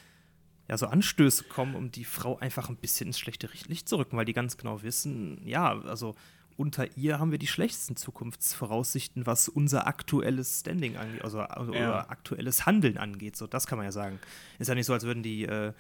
ja, 0.69 0.77
so 0.79 0.87
Anstöße 0.87 1.45
kommen, 1.45 1.75
um 1.75 1.91
die 1.91 2.05
Frau 2.05 2.39
einfach 2.39 2.69
ein 2.69 2.77
bisschen 2.77 3.09
ins 3.09 3.19
schlechte 3.19 3.49
Licht 3.67 3.89
zu 3.89 3.97
rücken, 3.97 4.17
weil 4.17 4.25
die 4.25 4.33
ganz 4.33 4.57
genau 4.57 4.83
wissen, 4.83 5.41
ja, 5.47 5.81
also 5.83 6.15
unter 6.61 6.95
ihr 6.97 7.19
haben 7.19 7.31
wir 7.31 7.39
die 7.39 7.47
schlechtesten 7.47 7.97
Zukunftsvoraussichten, 7.97 9.25
was 9.27 9.49
unser 9.49 9.87
aktuelles 9.87 10.61
Standing 10.61 10.97
angeht, 10.97 11.23
also, 11.23 11.41
also 11.41 11.73
Ja. 11.75 11.89
oder 11.89 12.11
aktuelles 12.11 12.67
Handeln 12.67 12.99
angeht. 12.99 13.35
So, 13.37 13.47
das 13.47 13.67
kann 13.67 13.79
man 13.79 13.87
ja 13.87 13.93
sagen. 13.93 14.19
Ist 14.59 14.69
ja 14.69 14.75
nicht 14.75 14.87
so, 14.87 14.93
als 14.93 15.05
würden 15.05 15.23
die 15.23 15.45
äh, 15.47 15.73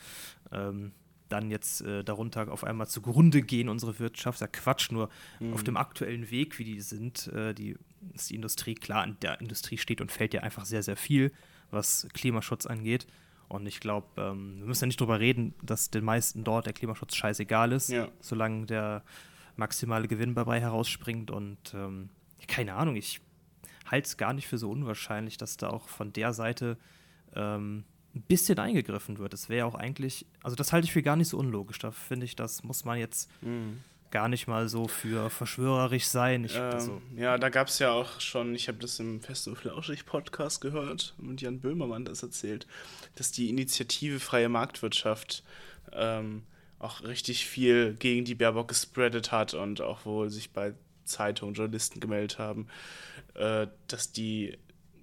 ähm, 0.52 0.92
dann 1.28 1.50
jetzt 1.50 1.82
äh, 1.82 2.02
darunter 2.02 2.50
auf 2.50 2.64
einmal 2.64 2.88
zugrunde 2.88 3.42
gehen, 3.42 3.68
unsere 3.68 3.98
Wirtschaft. 3.98 4.40
Ja, 4.40 4.46
Quatsch, 4.48 4.90
nur 4.90 5.10
auf 5.52 5.62
dem 5.62 5.76
aktuellen 5.76 6.30
Weg, 6.30 6.58
wie 6.58 6.64
die 6.64 6.80
sind, 6.80 7.28
äh, 7.28 7.54
die, 7.54 7.76
ist 8.14 8.30
die 8.30 8.34
Industrie, 8.34 8.74
klar, 8.74 9.02
an 9.02 9.16
der 9.22 9.40
Industrie 9.40 9.78
steht 9.78 10.00
und 10.00 10.10
fällt 10.10 10.34
ja 10.34 10.40
einfach 10.40 10.64
sehr, 10.64 10.82
sehr 10.82 10.96
viel, 10.96 11.30
was 11.70 12.08
Klimaschutz 12.14 12.66
angeht. 12.66 13.06
Und 13.48 13.66
ich 13.66 13.80
glaube, 13.80 14.06
ähm, 14.16 14.58
wir 14.60 14.66
müssen 14.66 14.84
ja 14.84 14.86
nicht 14.86 15.00
drüber 15.00 15.20
reden, 15.20 15.54
dass 15.62 15.90
den 15.90 16.04
meisten 16.04 16.42
dort 16.42 16.66
der 16.66 16.72
Klimaschutz 16.72 17.14
scheißegal 17.16 17.70
ist, 17.72 17.90
Ja. 17.90 18.08
solange 18.20 18.66
der 18.66 19.02
maximale 19.60 20.08
Gewinn 20.08 20.34
dabei 20.34 20.60
herausspringt. 20.60 21.30
Und 21.30 21.58
ähm, 21.74 22.08
keine 22.48 22.74
Ahnung, 22.74 22.96
ich 22.96 23.20
halte 23.86 24.06
es 24.06 24.16
gar 24.16 24.32
nicht 24.32 24.48
für 24.48 24.58
so 24.58 24.70
unwahrscheinlich, 24.70 25.36
dass 25.36 25.56
da 25.56 25.70
auch 25.70 25.88
von 25.88 26.12
der 26.12 26.32
Seite 26.32 26.76
ähm, 27.36 27.84
ein 28.14 28.22
bisschen 28.22 28.58
eingegriffen 28.58 29.18
wird. 29.18 29.32
Das 29.32 29.48
wäre 29.48 29.58
ja 29.60 29.64
auch 29.66 29.76
eigentlich, 29.76 30.26
also 30.42 30.56
das 30.56 30.72
halte 30.72 30.86
ich 30.86 30.92
für 30.92 31.02
gar 31.02 31.14
nicht 31.16 31.28
so 31.28 31.38
unlogisch. 31.38 31.78
Da 31.78 31.92
finde 31.92 32.26
ich, 32.26 32.34
das 32.34 32.64
muss 32.64 32.84
man 32.84 32.98
jetzt 32.98 33.30
Mhm. 33.42 33.84
gar 34.10 34.26
nicht 34.28 34.48
mal 34.48 34.68
so 34.68 34.88
für 34.88 35.30
verschwörerisch 35.30 36.06
sein. 36.06 36.42
Ich, 36.44 36.56
Ähm, 36.56 36.62
also, 36.62 37.02
ja, 37.14 37.38
da 37.38 37.48
gab 37.50 37.68
es 37.68 37.78
ja 37.78 37.92
auch 37.92 38.20
schon, 38.20 38.54
ich 38.56 38.66
habe 38.66 38.78
das 38.78 38.98
im 38.98 39.20
Fest 39.20 39.46
und 39.46 39.54
Flauschig 39.56 40.04
Podcast 40.06 40.60
gehört 40.60 41.14
und 41.18 41.40
Jan 41.40 41.60
Böhmermann 41.60 42.04
das 42.04 42.24
erzählt, 42.24 42.66
dass 43.14 43.30
die 43.30 43.48
Initiative 43.48 44.18
Freie 44.18 44.48
Marktwirtschaft 44.48 45.44
ähm, 45.92 46.42
auch 46.80 47.02
richtig 47.02 47.46
viel 47.46 47.94
gegen 47.94 48.24
die 48.24 48.34
Baerbock 48.34 48.68
gespreadet 48.68 49.30
hat 49.30 49.54
und 49.54 49.80
auch 49.80 50.04
wohl 50.06 50.30
sich 50.30 50.50
bei 50.50 50.74
Zeitungen, 51.04 51.54
Journalisten 51.54 52.00
gemeldet 52.00 52.38
haben, 52.38 52.68
äh, 53.34 53.66
dass 53.86 54.12
die, 54.12 54.58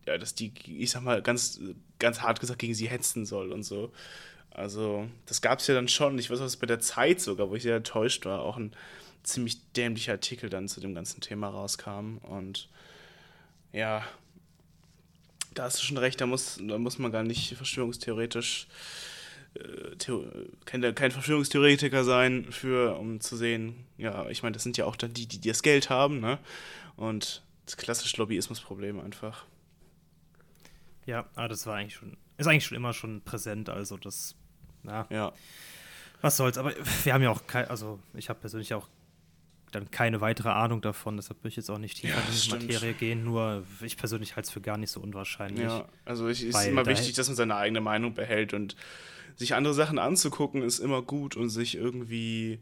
ja, 0.06 0.18
dass 0.18 0.36
die, 0.36 0.52
ich 0.66 0.90
sag 0.90 1.04
mal, 1.04 1.22
ganz, 1.22 1.62
ganz 2.00 2.22
hart 2.22 2.40
gesagt 2.40 2.60
gegen 2.60 2.74
sie 2.74 2.90
hetzen 2.90 3.26
soll 3.26 3.52
und 3.52 3.64
so. 3.64 3.92
Also, 4.50 5.08
das 5.28 5.42
gab 5.42 5.60
es 5.60 5.68
ja 5.68 5.76
dann 5.76 5.88
schon. 5.88 6.18
Ich 6.18 6.32
weiß 6.32 6.42
auch, 6.42 6.60
bei 6.60 6.66
der 6.66 6.80
Zeit 6.80 7.22
sogar, 7.22 7.50
wo 7.50 7.56
ich 7.56 7.64
sehr 7.64 7.76
enttäuscht 7.76 8.26
war, 8.26 8.42
auch 8.42 8.58
ein 8.58 8.74
ziemlich 9.22 9.72
dämlicher 9.74 10.14
Artikel 10.14 10.50
dann 10.50 10.68
zu 10.68 10.82
dem 10.82 10.96
ganzen 10.96 11.22
Thema 11.22 11.50
rauskam. 11.50 12.18
Und 12.24 12.70
ja, 13.72 14.04
da 15.54 15.64
hast 15.64 15.80
du 15.80 15.84
schon 15.84 15.98
recht, 15.98 16.20
da 16.22 16.26
muss, 16.26 16.60
da 16.60 16.80
muss 16.80 16.98
man 16.98 17.12
gar 17.12 17.24
nicht 17.24 17.56
verschwörungstheoretisch 17.56 18.68
äh, 19.58 19.96
Theo 19.98 20.26
kein, 20.66 20.82
kein 20.96 21.12
Verschwörungstheoretiker 21.12 22.04
sein, 22.04 22.48
für, 22.52 22.98
um 22.98 23.20
zu 23.22 23.36
sehen, 23.36 23.86
ja, 23.98 24.28
ich 24.30 24.44
meine, 24.44 24.54
das 24.54 24.64
sind 24.64 24.78
ja 24.78 24.86
auch 24.86 24.96
dann 24.96 25.14
die, 25.14 25.28
die 25.28 25.42
das 25.42 25.62
Geld 25.64 25.90
haben, 25.90 26.20
ne? 26.20 26.40
Und 26.96 27.44
das 27.66 27.78
klassische 27.78 28.18
Lobbyismusproblem 28.18 29.00
einfach. 29.00 29.46
ja, 31.06 31.26
ah, 31.36 31.48
das 31.48 31.66
war 31.66 31.76
eigentlich 31.76 31.96
schon, 31.96 32.18
ist 32.38 32.48
eigentlich 32.48 32.66
schon 32.66 32.78
immer 32.78 32.94
schon 32.94 33.22
präsent. 33.22 33.70
Also 33.70 33.98
das, 33.98 34.36
na, 34.84 35.06
Ja. 35.10 35.32
was 36.22 36.38
soll's. 36.38 36.58
Aber 36.58 36.74
wir 37.04 37.14
haben 37.14 37.24
ja 37.24 37.30
auch, 37.30 37.46
kein, 37.48 37.68
also 37.70 38.00
ich 38.14 38.30
habe 38.30 38.40
persönlich 38.40 38.74
auch 38.74 38.88
dann 39.80 39.92
keine 39.92 40.22
weitere 40.22 40.50
Ahnung 40.50 40.82
davon. 40.82 41.18
Deshalb 41.18 41.44
will 41.44 41.50
ich 41.50 41.56
jetzt 41.56 41.70
auch 41.70 41.78
nicht 41.78 41.98
tiefer 41.98 42.16
Ja, 42.16 42.22
in 42.22 42.32
die 42.32 42.38
stimmt. 42.38 42.64
Materie 42.64 42.94
gehen. 42.94 43.24
Nur 43.24 43.64
ich 43.82 43.98
persönlich 43.98 44.36
halte 44.36 44.48
es 44.48 44.52
für 44.52 44.62
gar 44.62 44.78
nicht 44.78 44.92
so 44.92 45.00
unwahrscheinlich. 45.00 45.64
Ja, 45.66 45.88
also 46.06 46.28
es 46.28 46.42
ist 46.42 46.66
immer 46.66 46.86
wichtig, 46.86 47.14
dass 47.14 47.28
man 47.28 47.36
seine 47.36 47.56
eigene 47.56 47.82
Meinung 47.82 48.14
behält 48.14 48.54
und 48.54 48.76
sich 49.36 49.54
andere 49.54 49.74
Sachen 49.74 50.00
anzugucken 50.00 50.64
ist 50.64 50.80
immer 50.80 51.02
gut 51.04 51.36
und 51.36 51.50
sich 51.50 51.76
irgendwie, 51.76 52.60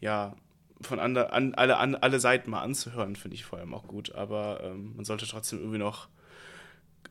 ja, 0.00 0.36
von 0.82 0.98
ander, 0.98 1.32
an, 1.32 1.54
alle, 1.54 1.78
an, 1.78 1.94
alle 1.94 2.20
Seiten 2.20 2.50
mal 2.50 2.62
anzuhören, 2.62 3.16
finde 3.16 3.34
ich 3.36 3.44
vor 3.44 3.58
allem 3.58 3.74
auch 3.74 3.86
gut. 3.86 4.14
Aber 4.14 4.60
ähm, 4.62 4.96
man 4.96 5.04
sollte 5.04 5.26
trotzdem 5.26 5.58
irgendwie 5.60 5.78
noch 5.78 6.08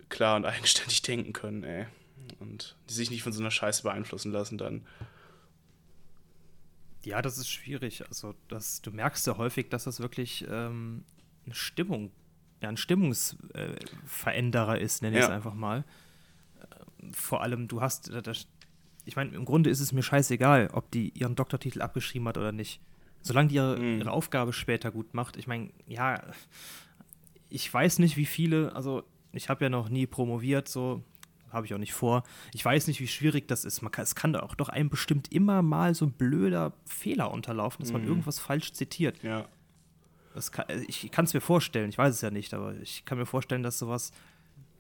klar 0.09 0.35
und 0.35 0.45
eigenständig 0.45 1.01
denken 1.01 1.33
können, 1.33 1.63
ey. 1.63 1.87
Und 2.39 2.75
sich 2.87 3.09
nicht 3.09 3.23
von 3.23 3.33
so 3.33 3.41
einer 3.41 3.51
Scheiße 3.51 3.83
beeinflussen 3.83 4.31
lassen 4.31 4.57
dann. 4.57 4.85
Ja, 7.05 7.21
das 7.21 7.37
ist 7.37 7.49
schwierig. 7.49 8.05
Also, 8.07 8.35
das, 8.47 8.81
du 8.81 8.91
merkst 8.91 9.25
ja 9.27 9.37
häufig, 9.37 9.69
dass 9.69 9.85
das 9.85 9.99
wirklich 9.99 10.45
ähm, 10.49 11.03
eine 11.45 11.55
Stimmung, 11.55 12.11
ja, 12.61 12.69
ein 12.69 12.77
Stimmungsveränderer 12.77 14.79
ist, 14.79 15.01
nenne 15.01 15.17
ich 15.17 15.23
es 15.23 15.29
Ja. 15.29 15.35
einfach 15.35 15.53
mal. 15.53 15.85
Ähm, 17.01 17.13
vor 17.13 17.41
allem, 17.41 17.67
du 17.67 17.81
hast, 17.81 18.09
äh, 18.09 18.21
das, 18.21 18.47
ich 19.05 19.15
meine, 19.15 19.33
im 19.33 19.45
Grunde 19.45 19.69
ist 19.69 19.79
es 19.79 19.91
mir 19.93 20.03
scheißegal, 20.03 20.69
ob 20.73 20.91
die 20.91 21.09
ihren 21.17 21.35
Doktortitel 21.35 21.81
abgeschrieben 21.81 22.27
hat 22.27 22.37
oder 22.37 22.51
nicht. 22.51 22.81
Solange 23.21 23.49
die 23.49 23.55
ihre, 23.55 23.77
Mhm. 23.79 23.99
ihre 23.99 24.11
Aufgabe 24.11 24.53
später 24.53 24.91
gut 24.91 25.13
macht. 25.13 25.37
Ich 25.37 25.47
meine, 25.47 25.71
ja, 25.87 26.21
ich 27.49 27.71
weiß 27.73 27.99
nicht, 27.99 28.17
wie 28.17 28.25
viele, 28.25 28.75
also 28.75 29.03
ich 29.31 29.49
habe 29.49 29.63
ja 29.65 29.69
noch 29.69 29.89
nie 29.89 30.07
promoviert, 30.07 30.67
so 30.67 31.03
habe 31.51 31.65
ich 31.65 31.73
auch 31.73 31.77
nicht 31.79 31.93
vor. 31.93 32.23
Ich 32.53 32.63
weiß 32.63 32.87
nicht, 32.87 32.99
wie 32.99 33.07
schwierig 33.07 33.47
das 33.47 33.65
ist. 33.65 33.81
Man 33.81 33.91
kann, 33.91 34.03
es 34.03 34.15
kann 34.15 34.35
auch 34.35 34.55
doch 34.55 34.69
einem 34.69 34.89
bestimmt 34.89 35.31
immer 35.31 35.61
mal 35.61 35.93
so 35.95 36.05
ein 36.05 36.11
blöder 36.11 36.73
Fehler 36.85 37.31
unterlaufen, 37.31 37.83
dass 37.83 37.91
man 37.91 38.01
Mhm. 38.03 38.07
irgendwas 38.07 38.39
falsch 38.39 38.73
zitiert. 38.73 39.21
Ja. 39.23 39.47
Kann, 40.51 40.69
äh, 40.69 40.83
ich 40.87 41.11
kann 41.11 41.25
es 41.25 41.33
mir 41.33 41.41
vorstellen, 41.41 41.89
ich 41.89 41.97
weiß 41.97 42.15
es 42.15 42.21
ja 42.21 42.31
nicht, 42.31 42.53
aber 42.53 42.75
ich 42.77 43.03
kann 43.05 43.17
mir 43.17 43.25
vorstellen, 43.25 43.63
dass 43.63 43.79
sowas 43.79 44.11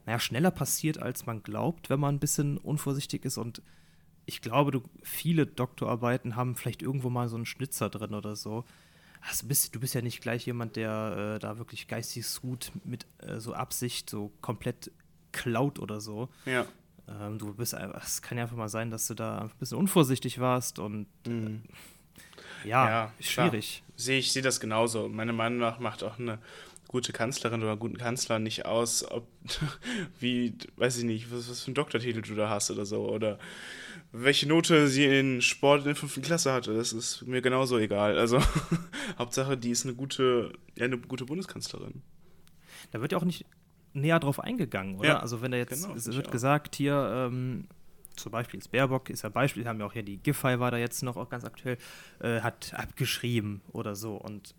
naja, 0.05 0.19
schneller 0.19 0.51
passiert, 0.51 0.97
als 0.99 1.25
man 1.25 1.43
glaubt, 1.43 1.89
wenn 1.89 1.99
man 1.99 2.15
ein 2.15 2.19
bisschen 2.19 2.57
unvorsichtig 2.57 3.25
ist 3.25 3.37
und 3.37 3.61
ich 4.25 4.41
glaube, 4.41 4.69
du, 4.71 4.83
viele 5.01 5.47
Doktorarbeiten 5.47 6.35
haben 6.35 6.55
vielleicht 6.55 6.81
irgendwo 6.83 7.09
mal 7.09 7.27
so 7.29 7.35
einen 7.35 7.45
Schnitzer 7.47 7.89
drin 7.89 8.13
oder 8.13 8.35
so. 8.35 8.63
Also 9.21 9.47
bist, 9.47 9.73
du 9.75 9.79
bist 9.79 9.95
ja 9.95 10.01
nicht 10.01 10.21
gleich 10.21 10.45
jemand, 10.45 10.75
der 10.75 11.35
äh, 11.35 11.39
da 11.39 11.57
wirklich 11.57 11.87
geistig 11.87 12.25
gut 12.39 12.71
mit 12.85 13.05
äh, 13.17 13.39
so 13.39 13.53
Absicht 13.53 14.09
so 14.09 14.31
komplett 14.41 14.91
klaut 15.31 15.79
oder 15.79 15.99
so. 16.01 16.29
Ja. 16.45 16.65
Ähm, 17.07 17.37
du 17.39 17.53
bist 17.53 17.73
einfach, 17.75 18.03
es 18.03 18.21
kann 18.21 18.37
ja 18.37 18.43
einfach 18.43 18.57
mal 18.57 18.69
sein, 18.69 18.91
dass 18.91 19.07
du 19.07 19.13
da 19.15 19.39
ein 19.39 19.51
bisschen 19.59 19.77
unvorsichtig 19.77 20.39
warst 20.39 20.79
und 20.79 21.07
Mhm. 21.27 21.63
äh, 22.63 22.67
ja, 22.69 22.89
Ja, 22.89 23.13
schwierig. 23.19 23.83
Sehe 23.95 24.19
ich 24.19 24.31
sehe 24.31 24.41
das 24.41 24.59
genauso. 24.59 25.07
Meiner 25.09 25.33
Meinung 25.33 25.59
nach 25.59 25.79
macht 25.79 26.03
auch 26.03 26.19
eine 26.19 26.39
gute 26.87 27.13
Kanzlerin 27.13 27.61
oder 27.61 27.71
einen 27.71 27.79
guten 27.79 27.97
Kanzler 27.97 28.39
nicht 28.39 28.65
aus, 28.65 29.09
ob 29.09 29.27
wie, 30.19 30.55
weiß 30.77 30.97
ich 30.97 31.03
nicht, 31.05 31.31
was, 31.31 31.49
was 31.49 31.61
für 31.61 31.67
einen 31.67 31.75
Doktortitel 31.75 32.21
du 32.21 32.35
da 32.35 32.49
hast 32.49 32.71
oder 32.71 32.85
so. 32.85 33.07
Oder 33.09 33.39
welche 34.11 34.47
Note 34.47 34.87
sie 34.87 35.05
in 35.05 35.41
Sport 35.41 35.79
in 35.81 35.85
der 35.85 35.95
fünften 35.95 36.21
Klasse 36.23 36.51
hatte. 36.51 36.73
Das 36.75 36.93
ist 36.93 37.21
mir 37.27 37.41
genauso 37.41 37.77
egal. 37.77 38.17
Also 38.17 38.39
Hauptsache, 39.19 39.55
die 39.57 39.69
ist 39.71 39.85
eine 39.85 39.93
gute, 39.95 40.51
ja, 40.75 40.85
eine 40.85 40.97
gute 40.97 41.25
Bundeskanzlerin. 41.25 42.01
Da 42.91 43.01
wird 43.01 43.11
ja 43.11 43.17
auch 43.19 43.25
nicht 43.25 43.45
näher 43.93 44.19
drauf 44.19 44.39
eingegangen, 44.39 44.97
oder? 44.97 45.09
Ja, 45.09 45.19
also 45.19 45.41
wenn 45.41 45.51
da 45.51 45.57
jetzt, 45.57 45.83
genau, 45.83 45.95
es 45.95 46.07
wird 46.07 46.31
gesagt, 46.31 46.75
hier, 46.75 47.27
ähm, 47.31 47.67
zum 48.15 48.31
Beispiel 48.31 48.59
ist 48.59 48.69
Baerbock, 48.69 49.09
ist 49.09 49.21
ja 49.21 49.29
Beispiel, 49.29 49.67
haben 49.67 49.79
ja 49.79 49.85
auch 49.85 49.93
hier 49.93 50.03
die 50.03 50.17
Giffey 50.17 50.59
war 50.59 50.71
da 50.71 50.77
jetzt 50.77 51.01
noch 51.03 51.17
auch 51.17 51.29
ganz 51.29 51.45
aktuell, 51.45 51.77
äh, 52.19 52.41
hat 52.41 52.73
abgeschrieben 52.73 53.61
oder 53.71 53.95
so 53.95 54.15
und 54.15 54.55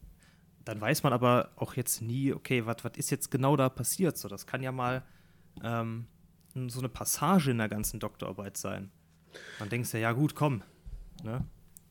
dann 0.64 0.81
weiß 0.81 1.03
man 1.03 1.12
aber 1.12 1.51
auch 1.57 1.74
jetzt 1.74 2.03
nie, 2.03 2.33
okay, 2.33 2.66
was 2.66 2.76
ist 2.97 3.11
jetzt 3.11 3.31
genau 3.31 3.57
da 3.57 3.68
passiert? 3.68 4.16
So, 4.18 4.28
das 4.28 4.47
kann 4.47 4.62
ja 4.62 4.72
mal 4.72 5.03
ähm, 5.62 6.07
so 6.68 6.81
eine 6.81 6.89
Passage 6.89 7.51
in 7.51 7.59
der 7.59 7.68
ganzen 7.68 7.99
Doktorarbeit 8.01 8.57
sein. 8.57 8.91
Dann 9.59 9.68
denkst 9.68 9.91
du, 9.93 9.99
ja 9.99 10.12
gut, 10.12 10.35
komm, 10.35 10.62
ne? 11.22 11.45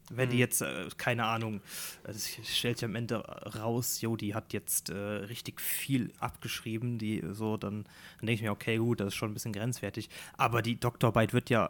Wenn 0.10 0.30
die 0.30 0.36
Mhm. 0.36 0.40
jetzt, 0.42 0.62
äh, 0.62 0.88
keine 0.98 1.26
Ahnung, 1.26 1.62
das 2.04 2.30
stellt 2.44 2.78
sich 2.80 2.86
am 2.86 2.96
Ende 2.96 3.18
raus, 3.20 4.02
jo, 4.02 4.16
die 4.16 4.34
hat 4.34 4.54
jetzt 4.54 4.90
äh, 4.90 4.96
richtig 4.96 5.62
viel 5.62 6.12
abgeschrieben, 6.20 6.98
die 6.98 7.24
so, 7.32 7.58
dann, 7.58 7.84
dann 7.84 8.28
denke 8.28 8.34
ich 8.34 8.42
mir, 8.42 8.52
okay, 8.52 8.78
gut, 8.78 9.00
das 9.00 9.10
ist 9.10 9.16
schon 9.16 9.32
ein 9.32 9.34
bisschen 9.34 9.54
grenzwertig. 9.54 10.10
Aber 10.38 10.62
die 10.62 10.80
Doktorarbeit 10.80 11.34
wird 11.34 11.50
ja 11.50 11.70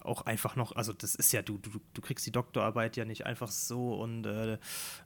auch 0.00 0.22
einfach 0.26 0.54
noch, 0.54 0.76
also 0.76 0.92
das 0.92 1.14
ist 1.14 1.32
ja, 1.32 1.40
du, 1.40 1.56
du, 1.58 1.70
du 1.94 2.02
kriegst 2.02 2.26
die 2.26 2.30
Doktorarbeit 2.30 2.96
ja 2.96 3.04
nicht 3.06 3.24
einfach 3.24 3.50
so 3.50 3.94
und 3.94 4.26
äh, 4.26 4.58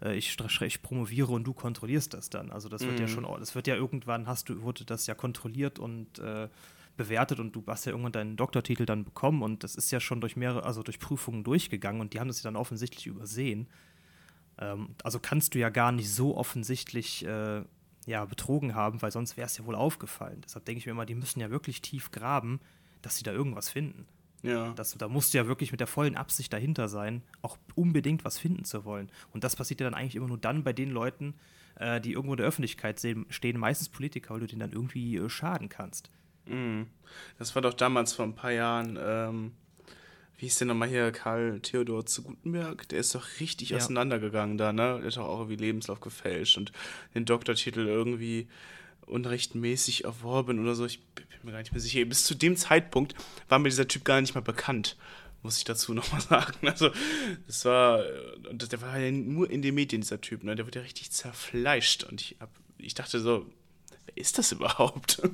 äh, 0.02 0.16
ich, 0.16 0.36
ich 0.62 0.82
promoviere 0.82 1.32
und 1.32 1.44
du 1.44 1.54
kontrollierst 1.54 2.14
das 2.14 2.30
dann. 2.30 2.50
Also 2.50 2.68
das 2.68 2.82
wird 2.86 2.98
ja 2.98 3.06
Mhm. 3.06 3.10
schon, 3.12 3.40
das 3.40 3.54
wird 3.54 3.68
ja 3.68 3.76
irgendwann, 3.76 4.26
hast 4.26 4.48
du, 4.48 4.60
wurde 4.62 4.84
das 4.84 5.06
ja 5.06 5.14
kontrolliert 5.14 5.78
und 5.78 6.18
äh, 6.18 6.48
bewertet 6.98 7.40
und 7.40 7.56
du 7.56 7.64
hast 7.66 7.86
ja 7.86 7.92
irgendwann 7.92 8.12
deinen 8.12 8.36
Doktortitel 8.36 8.84
dann 8.84 9.04
bekommen 9.04 9.42
und 9.42 9.64
das 9.64 9.74
ist 9.74 9.90
ja 9.90 10.00
schon 10.00 10.20
durch 10.20 10.36
mehrere, 10.36 10.64
also 10.64 10.82
durch 10.82 10.98
Prüfungen 10.98 11.44
durchgegangen 11.44 12.02
und 12.02 12.12
die 12.12 12.20
haben 12.20 12.28
das 12.28 12.42
ja 12.42 12.50
dann 12.50 12.56
offensichtlich 12.56 13.06
übersehen. 13.06 13.68
Ähm, 14.58 14.94
also 15.02 15.18
kannst 15.18 15.54
du 15.54 15.58
ja 15.58 15.70
gar 15.70 15.92
nicht 15.92 16.12
so 16.12 16.36
offensichtlich 16.36 17.24
äh, 17.24 17.62
ja, 18.06 18.24
betrogen 18.26 18.74
haben, 18.74 19.00
weil 19.00 19.12
sonst 19.12 19.38
wäre 19.38 19.46
es 19.46 19.56
ja 19.56 19.64
wohl 19.64 19.74
aufgefallen. 19.74 20.42
Deshalb 20.44 20.66
denke 20.66 20.80
ich 20.80 20.86
mir 20.86 20.92
immer, 20.92 21.06
die 21.06 21.14
müssen 21.14 21.40
ja 21.40 21.50
wirklich 21.50 21.80
tief 21.80 22.10
graben, 22.10 22.60
dass 23.00 23.16
sie 23.16 23.22
da 23.22 23.32
irgendwas 23.32 23.70
finden. 23.70 24.06
Ja. 24.42 24.72
Das, 24.74 24.96
da 24.96 25.08
musst 25.08 25.34
du 25.34 25.38
ja 25.38 25.46
wirklich 25.46 25.72
mit 25.72 25.80
der 25.80 25.86
vollen 25.86 26.16
Absicht 26.16 26.52
dahinter 26.52 26.88
sein, 26.88 27.22
auch 27.42 27.58
unbedingt 27.74 28.24
was 28.24 28.38
finden 28.38 28.64
zu 28.64 28.84
wollen. 28.84 29.10
Und 29.32 29.44
das 29.44 29.56
passiert 29.56 29.80
ja 29.80 29.86
dann 29.86 29.94
eigentlich 29.94 30.16
immer 30.16 30.28
nur 30.28 30.38
dann 30.38 30.62
bei 30.62 30.72
den 30.72 30.90
Leuten, 30.90 31.34
äh, 31.76 32.00
die 32.00 32.12
irgendwo 32.12 32.34
in 32.34 32.38
der 32.38 32.46
Öffentlichkeit 32.46 33.00
stehen, 33.30 33.58
meistens 33.58 33.88
Politiker, 33.88 34.34
weil 34.34 34.40
du 34.40 34.46
denen 34.46 34.60
dann 34.60 34.72
irgendwie 34.72 35.16
äh, 35.16 35.28
schaden 35.28 35.68
kannst. 35.68 36.10
Mhm. 36.48 36.86
Das 37.38 37.54
war 37.54 37.62
doch 37.62 37.74
damals 37.74 38.12
vor 38.12 38.24
ein 38.24 38.34
paar 38.34 38.52
Jahren, 38.52 38.98
ähm, 39.00 39.52
wie 40.38 40.46
hieß 40.46 40.58
der 40.58 40.66
nochmal 40.68 40.88
hier, 40.88 41.10
Karl 41.10 41.60
Theodor 41.60 42.06
zu 42.06 42.22
Gutenberg? 42.22 42.88
Der 42.90 43.00
ist 43.00 43.14
doch 43.14 43.26
richtig 43.40 43.70
Ja. 43.70 43.78
auseinandergegangen 43.78 44.56
da, 44.58 44.72
ne? 44.72 44.98
Der 44.98 45.06
hat 45.06 45.16
doch 45.16 45.26
auch 45.26 45.38
irgendwie 45.40 45.56
Lebenslauf 45.56 46.00
gefälscht 46.00 46.56
und 46.58 46.70
den 47.14 47.24
Doktortitel 47.24 47.80
irgendwie 47.86 48.46
unrechtmäßig 49.06 50.04
erworben 50.04 50.60
oder 50.60 50.74
so. 50.74 50.84
Ich 50.86 51.00
bin 51.14 51.24
mir 51.42 51.52
gar 51.52 51.58
nicht 51.58 51.72
mehr 51.72 51.80
sicher. 51.80 52.04
Bis 52.04 52.24
zu 52.24 52.34
dem 52.34 52.56
Zeitpunkt 52.56 53.14
war 53.48 53.58
mir 53.58 53.68
dieser 53.68 53.88
Typ 53.88 54.04
gar 54.04 54.20
nicht 54.20 54.34
mal 54.34 54.40
bekannt, 54.42 54.96
muss 55.42 55.58
ich 55.58 55.64
dazu 55.64 55.92
nochmal 55.94 56.20
sagen. 56.20 56.68
Also, 56.68 56.90
das 57.46 57.64
war, 57.64 58.04
äh, 58.04 58.54
der 58.54 58.80
war 58.82 58.98
ja 58.98 59.10
nur 59.10 59.50
in 59.50 59.62
den 59.62 59.74
Medien, 59.74 60.02
dieser 60.02 60.20
Typ, 60.20 60.44
ne? 60.44 60.54
Der 60.54 60.66
wird 60.66 60.76
ja 60.76 60.82
richtig 60.82 61.10
zerfleischt 61.10 62.04
und 62.04 62.20
ich, 62.20 62.36
hab, 62.38 62.50
ich 62.76 62.94
dachte 62.94 63.18
so, 63.18 63.46
wer 64.06 64.16
ist 64.16 64.38
das 64.38 64.52
überhaupt? 64.52 65.20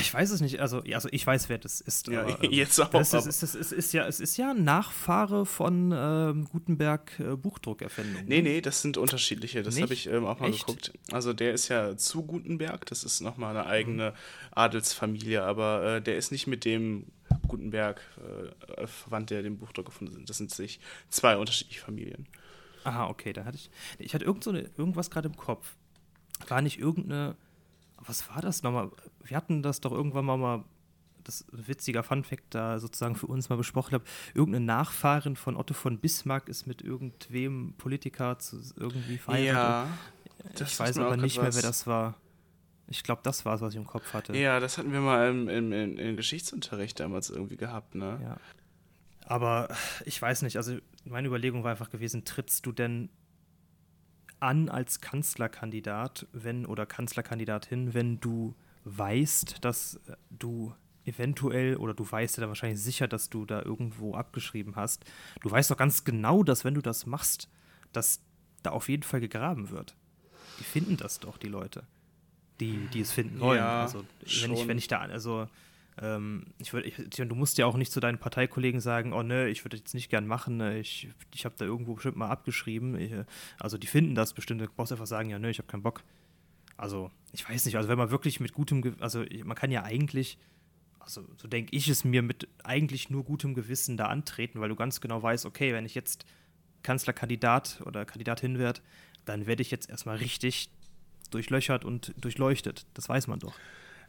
Ich 0.00 0.14
weiß 0.14 0.30
es 0.30 0.40
nicht, 0.40 0.60
also, 0.60 0.82
also 0.92 1.08
ich 1.12 1.26
weiß, 1.26 1.48
wer 1.48 1.58
das 1.58 1.80
ist. 1.80 2.08
Ja, 2.08 2.22
aber, 2.22 2.42
ähm, 2.42 2.50
jetzt 2.52 2.80
auch, 2.80 2.88
Das 2.88 3.12
ist, 3.12 3.26
ist, 3.26 3.42
ist, 3.42 3.54
ist, 3.54 3.72
ist, 3.72 3.92
ja, 3.92 4.06
es 4.06 4.18
ist 4.20 4.36
ja 4.36 4.52
ein 4.52 4.64
Nachfahre 4.64 5.44
von 5.44 5.92
ähm, 5.94 6.44
Gutenberg 6.46 7.20
äh, 7.20 7.36
Buchdruckerfindung. 7.36 8.24
Nee, 8.24 8.40
nee, 8.40 8.60
das 8.60 8.80
sind 8.80 8.96
unterschiedliche. 8.96 9.62
Das 9.62 9.80
habe 9.80 9.92
ich 9.92 10.06
ähm, 10.06 10.24
auch 10.24 10.40
mal 10.40 10.48
Echt? 10.48 10.66
geguckt. 10.66 10.92
Also 11.12 11.32
der 11.32 11.52
ist 11.52 11.68
ja 11.68 11.96
zu 11.96 12.24
Gutenberg, 12.24 12.86
das 12.86 13.04
ist 13.04 13.20
nochmal 13.20 13.56
eine 13.56 13.66
eigene 13.66 14.14
Adelsfamilie, 14.52 15.42
aber 15.42 15.96
äh, 15.96 16.02
der 16.02 16.16
ist 16.16 16.32
nicht 16.32 16.46
mit 16.46 16.64
dem 16.64 17.06
Gutenberg 17.46 18.00
äh, 18.76 18.86
verwandt, 18.86 19.30
der 19.30 19.42
den 19.42 19.58
Buchdruck 19.58 19.86
gefunden 19.86 20.16
hat. 20.20 20.28
Das 20.28 20.38
sind 20.38 20.50
sich 20.50 20.80
zwei 21.10 21.36
unterschiedliche 21.36 21.80
Familien. 21.80 22.26
Aha, 22.84 23.08
okay, 23.08 23.32
da 23.32 23.44
hatte 23.44 23.56
ich. 23.56 23.70
Ich 23.98 24.14
hatte 24.14 24.24
irgend 24.24 24.44
so 24.44 24.50
eine, 24.50 24.70
irgendwas 24.76 25.10
gerade 25.10 25.28
im 25.28 25.36
Kopf. 25.36 25.74
War 26.48 26.62
nicht 26.62 26.78
irgendeine. 26.78 27.36
Was 28.06 28.28
war 28.28 28.40
das 28.42 28.62
nochmal? 28.62 28.90
Wir 29.22 29.36
hatten 29.36 29.62
das 29.62 29.80
doch 29.80 29.92
irgendwann 29.92 30.24
mal, 30.24 30.36
mal 30.36 30.64
das 31.22 31.40
ist 31.40 31.52
ein 31.52 31.68
witziger 31.68 32.02
Funfact 32.02 32.54
da 32.54 32.78
sozusagen 32.78 33.16
für 33.16 33.26
uns 33.26 33.48
mal 33.48 33.56
besprochen 33.56 33.94
habe. 33.94 34.04
Irgendeine 34.34 34.64
Nachfahrin 34.64 35.36
von 35.36 35.56
Otto 35.56 35.74
von 35.74 35.98
Bismarck 35.98 36.48
ist 36.48 36.66
mit 36.66 36.82
irgendwem 36.82 37.74
Politiker 37.78 38.38
zu, 38.38 38.60
irgendwie 38.76 39.18
verheiratet. 39.18 39.92
das 40.54 40.72
ich 40.72 40.78
weiß 40.78 40.98
aber 40.98 41.16
nicht 41.16 41.40
mehr, 41.40 41.54
wer 41.54 41.62
das 41.62 41.86
war. 41.86 42.14
Ich 42.86 43.02
glaube, 43.02 43.22
das 43.24 43.46
war 43.46 43.54
es, 43.54 43.60
was 43.62 43.72
ich 43.72 43.80
im 43.80 43.86
Kopf 43.86 44.12
hatte. 44.12 44.36
Ja, 44.36 44.60
das 44.60 44.76
hatten 44.76 44.92
wir 44.92 45.00
mal 45.00 45.30
im, 45.30 45.48
im, 45.48 45.72
im, 45.72 45.98
im 45.98 46.16
Geschichtsunterricht 46.16 47.00
damals 47.00 47.30
irgendwie 47.30 47.56
gehabt, 47.56 47.94
ne? 47.94 48.20
Ja. 48.22 48.36
Aber 49.26 49.68
ich 50.04 50.20
weiß 50.20 50.42
nicht, 50.42 50.58
also 50.58 50.76
meine 51.04 51.28
Überlegung 51.28 51.64
war 51.64 51.70
einfach 51.70 51.88
gewesen, 51.88 52.26
trittst 52.26 52.66
du 52.66 52.72
denn 52.72 53.08
an 54.40 54.68
als 54.68 55.00
Kanzlerkandidat, 55.00 56.26
wenn 56.32 56.66
oder 56.66 56.86
Kanzlerkandidatin, 56.86 57.94
wenn 57.94 58.20
du 58.20 58.54
weißt, 58.84 59.64
dass 59.64 59.96
äh, 60.06 60.16
du 60.30 60.74
eventuell 61.06 61.76
oder 61.76 61.94
du 61.94 62.10
weißt 62.10 62.36
ja 62.36 62.42
dann 62.42 62.48
wahrscheinlich 62.48 62.80
sicher, 62.80 63.08
dass 63.08 63.30
du 63.30 63.44
da 63.44 63.62
irgendwo 63.62 64.14
abgeschrieben 64.14 64.76
hast. 64.76 65.04
Du 65.42 65.50
weißt 65.50 65.70
doch 65.70 65.76
ganz 65.76 66.04
genau, 66.04 66.42
dass 66.42 66.64
wenn 66.64 66.74
du 66.74 66.80
das 66.80 67.06
machst, 67.06 67.48
dass 67.92 68.20
da 68.62 68.70
auf 68.70 68.88
jeden 68.88 69.02
Fall 69.02 69.20
gegraben 69.20 69.70
wird. 69.70 69.94
Die 70.58 70.64
finden 70.64 70.96
das 70.96 71.20
doch, 71.20 71.36
die 71.36 71.48
Leute. 71.48 71.84
Die, 72.60 72.86
die 72.92 73.00
es 73.00 73.12
finden 73.12 73.40
wollen. 73.40 73.58
Ja, 73.58 73.82
also 73.82 73.98
wenn 74.20 74.52
ich, 74.52 74.58
schon. 74.58 74.68
wenn 74.68 74.78
ich 74.78 74.88
da, 74.88 75.00
also 75.00 75.48
ich 75.96 76.72
würde, 76.72 76.88
ich, 76.88 76.96
Tja, 77.10 77.24
du 77.24 77.36
musst 77.36 77.56
ja 77.58 77.66
auch 77.66 77.76
nicht 77.76 77.92
zu 77.92 78.00
deinen 78.00 78.18
Parteikollegen 78.18 78.80
sagen, 78.80 79.12
oh 79.12 79.22
ne, 79.22 79.48
ich 79.48 79.64
würde 79.64 79.76
jetzt 79.76 79.94
nicht 79.94 80.10
gern 80.10 80.26
machen, 80.26 80.56
ne, 80.56 80.78
ich, 80.78 81.08
ich 81.32 81.44
habe 81.44 81.54
da 81.56 81.64
irgendwo 81.64 81.94
bestimmt 81.94 82.16
mal 82.16 82.28
abgeschrieben. 82.28 82.98
Ich, 82.98 83.12
also 83.60 83.78
die 83.78 83.86
finden 83.86 84.16
das 84.16 84.32
bestimmt, 84.32 84.60
du 84.60 84.66
brauchst 84.66 84.90
einfach 84.90 85.06
sagen, 85.06 85.30
ja 85.30 85.38
ne, 85.38 85.50
ich 85.50 85.58
habe 85.58 85.68
keinen 85.68 85.84
Bock. 85.84 86.02
Also 86.76 87.12
ich 87.32 87.48
weiß 87.48 87.64
nicht, 87.66 87.76
also 87.76 87.88
wenn 87.88 87.98
man 87.98 88.10
wirklich 88.10 88.40
mit 88.40 88.52
gutem, 88.52 88.96
also 88.98 89.24
man 89.44 89.56
kann 89.56 89.70
ja 89.70 89.84
eigentlich, 89.84 90.36
also 90.98 91.24
so 91.36 91.46
denke 91.46 91.76
ich 91.76 91.86
es 91.88 92.02
mir, 92.02 92.22
mit 92.22 92.48
eigentlich 92.64 93.08
nur 93.08 93.22
gutem 93.22 93.54
Gewissen 93.54 93.96
da 93.96 94.06
antreten, 94.06 94.60
weil 94.60 94.70
du 94.70 94.76
ganz 94.76 95.00
genau 95.00 95.22
weißt, 95.22 95.46
okay, 95.46 95.72
wenn 95.72 95.86
ich 95.86 95.94
jetzt 95.94 96.26
Kanzlerkandidat 96.82 97.82
oder 97.86 98.04
Kandidatin 98.04 98.58
werde, 98.58 98.80
dann 99.24 99.46
werde 99.46 99.62
ich 99.62 99.70
jetzt 99.70 99.88
erstmal 99.88 100.16
richtig 100.16 100.70
durchlöchert 101.30 101.84
und 101.84 102.14
durchleuchtet. 102.18 102.86
Das 102.94 103.08
weiß 103.08 103.28
man 103.28 103.38
doch. 103.38 103.54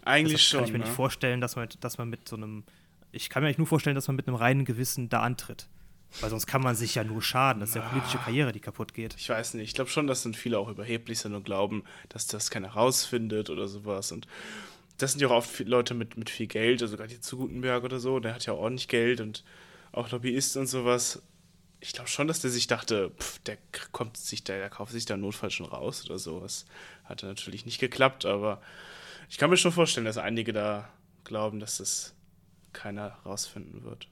Eigentlich 0.06 0.44
Deshalb 0.44 0.50
schon. 0.50 0.60
kann 0.60 0.66
ich 0.68 0.72
mir 0.74 0.80
ne? 0.80 0.86
nicht 0.86 0.96
vorstellen, 0.96 1.42
dass 1.42 1.56
man, 1.56 1.68
dass 1.80 1.98
man 1.98 2.10
mit 2.10 2.28
so 2.28 2.36
einem. 2.36 2.64
Ich 3.12 3.30
kann 3.30 3.44
mir 3.44 3.48
eigentlich 3.48 3.58
nur 3.58 3.68
vorstellen, 3.68 3.96
dass 3.96 4.08
man 4.08 4.16
mit 4.16 4.28
einem 4.28 4.36
reinen 4.36 4.66
Gewissen 4.66 5.10
da 5.10 5.22
antritt. 5.22 5.68
Weil 6.22 6.30
sonst 6.30 6.48
kann 6.48 6.62
man 6.62 6.76
sich 6.76 6.96
ja 6.96 7.04
nur 7.04 7.22
schaden. 7.22 7.60
Das 7.60 7.70
ist 7.70 7.76
ja 7.76 7.82
politische 7.82 8.18
Karriere, 8.20 8.52
die 8.52 8.60
kaputt 8.62 8.94
geht. 8.94 9.16
Ich 9.18 9.28
weiß 9.28 9.56
nicht. 9.56 9.68
Ich 9.68 9.74
glaube 9.74 9.90
schon, 9.90 10.08
dass 10.08 10.24
dann 10.24 10.34
viele 10.34 10.60
auch 10.60 10.70
überheblich 10.70 11.20
sind 11.20 11.34
und 11.34 11.44
glauben, 11.44 11.84
dass 12.10 12.28
das 12.28 12.50
keiner 12.50 12.70
rausfindet 12.70 13.50
oder 13.50 13.68
sowas. 13.68 14.12
Und 14.12 14.28
das 14.98 15.12
sind 15.12 15.22
ja 15.22 15.28
auch 15.28 15.34
oft 15.34 15.60
Leute 15.60 15.94
mit, 15.94 16.18
mit 16.18 16.30
viel 16.30 16.48
Geld, 16.48 16.82
also 16.82 16.96
gerade 16.96 17.10
hier 17.10 17.22
zu 17.22 17.38
Gutenberg 17.38 17.84
oder 17.84 18.00
so, 18.00 18.20
der 18.20 18.34
hat 18.34 18.46
ja 18.46 18.54
ordentlich 18.54 18.88
Geld 18.88 19.20
und 19.20 19.44
auch 19.92 20.10
Lobbyisten 20.12 20.62
und 20.62 20.68
sowas. 20.68 21.22
Ich 21.82 21.94
glaube 21.94 22.10
schon, 22.10 22.28
dass 22.28 22.40
der 22.40 22.50
sich 22.50 22.68
dachte, 22.68 23.12
pff, 23.20 23.40
der 23.40 23.58
kommt 23.92 24.18
sich 24.18 24.44
da, 24.44 24.54
der 24.54 24.70
kauft 24.70 24.94
sich 24.94 25.06
da 25.06 25.16
im 25.16 25.22
Notfall 25.22 25.52
schon 25.52 25.66
raus 25.66 26.06
oder 26.06 26.18
sowas. 26.18 26.66
Hat 27.04 27.24
natürlich 27.24 27.66
nicht 27.66 27.80
geklappt, 27.80 28.26
aber 28.26 28.62
ich 29.30 29.38
kann 29.38 29.50
mir 29.50 29.58
schon 29.58 29.72
vorstellen, 29.72 30.06
dass 30.06 30.18
einige 30.18 30.54
da 30.54 30.90
glauben, 31.24 31.60
dass 31.60 31.78
das 31.78 32.16
keiner 32.74 33.10
rausfinden 33.26 33.84
wird. 33.84 34.08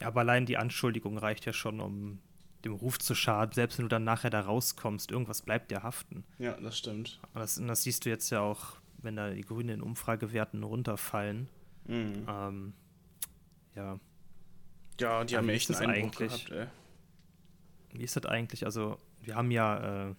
Ja, 0.00 0.06
aber 0.08 0.20
allein 0.20 0.46
die 0.46 0.56
Anschuldigung 0.56 1.18
reicht 1.18 1.44
ja 1.44 1.52
schon, 1.52 1.80
um 1.80 2.18
dem 2.64 2.72
Ruf 2.72 2.98
zu 2.98 3.14
schaden. 3.14 3.52
Selbst 3.52 3.76
wenn 3.78 3.84
du 3.84 3.88
dann 3.90 4.04
nachher 4.04 4.30
da 4.30 4.40
rauskommst, 4.40 5.10
irgendwas 5.10 5.42
bleibt 5.42 5.70
dir 5.70 5.82
haften. 5.82 6.24
Ja, 6.38 6.52
das 6.58 6.78
stimmt. 6.78 7.20
Und 7.34 7.40
das, 7.40 7.60
das 7.62 7.82
siehst 7.82 8.06
du 8.06 8.08
jetzt 8.10 8.30
ja 8.30 8.40
auch, 8.40 8.76
wenn 8.98 9.16
da 9.16 9.30
die 9.30 9.42
Grünen 9.42 9.68
in 9.68 9.82
Umfragewerten 9.82 10.62
runterfallen. 10.62 11.48
Mhm. 11.86 12.26
Ähm, 12.26 12.72
ja. 13.74 14.00
Ja, 14.98 15.24
die 15.24 15.34
Ja, 15.34 15.38
haben 15.40 15.48
echt 15.50 15.70
einen 15.70 15.90
Einbruch 15.90 16.20
eigentlich? 16.20 16.46
gehabt, 16.46 16.70
ey. 17.92 17.98
Wie 17.98 18.02
ist 18.02 18.16
das 18.16 18.24
eigentlich? 18.24 18.64
Also, 18.64 18.98
wir 19.20 19.34
haben 19.36 19.50
ja, 19.50 20.08
äh, 20.10 20.14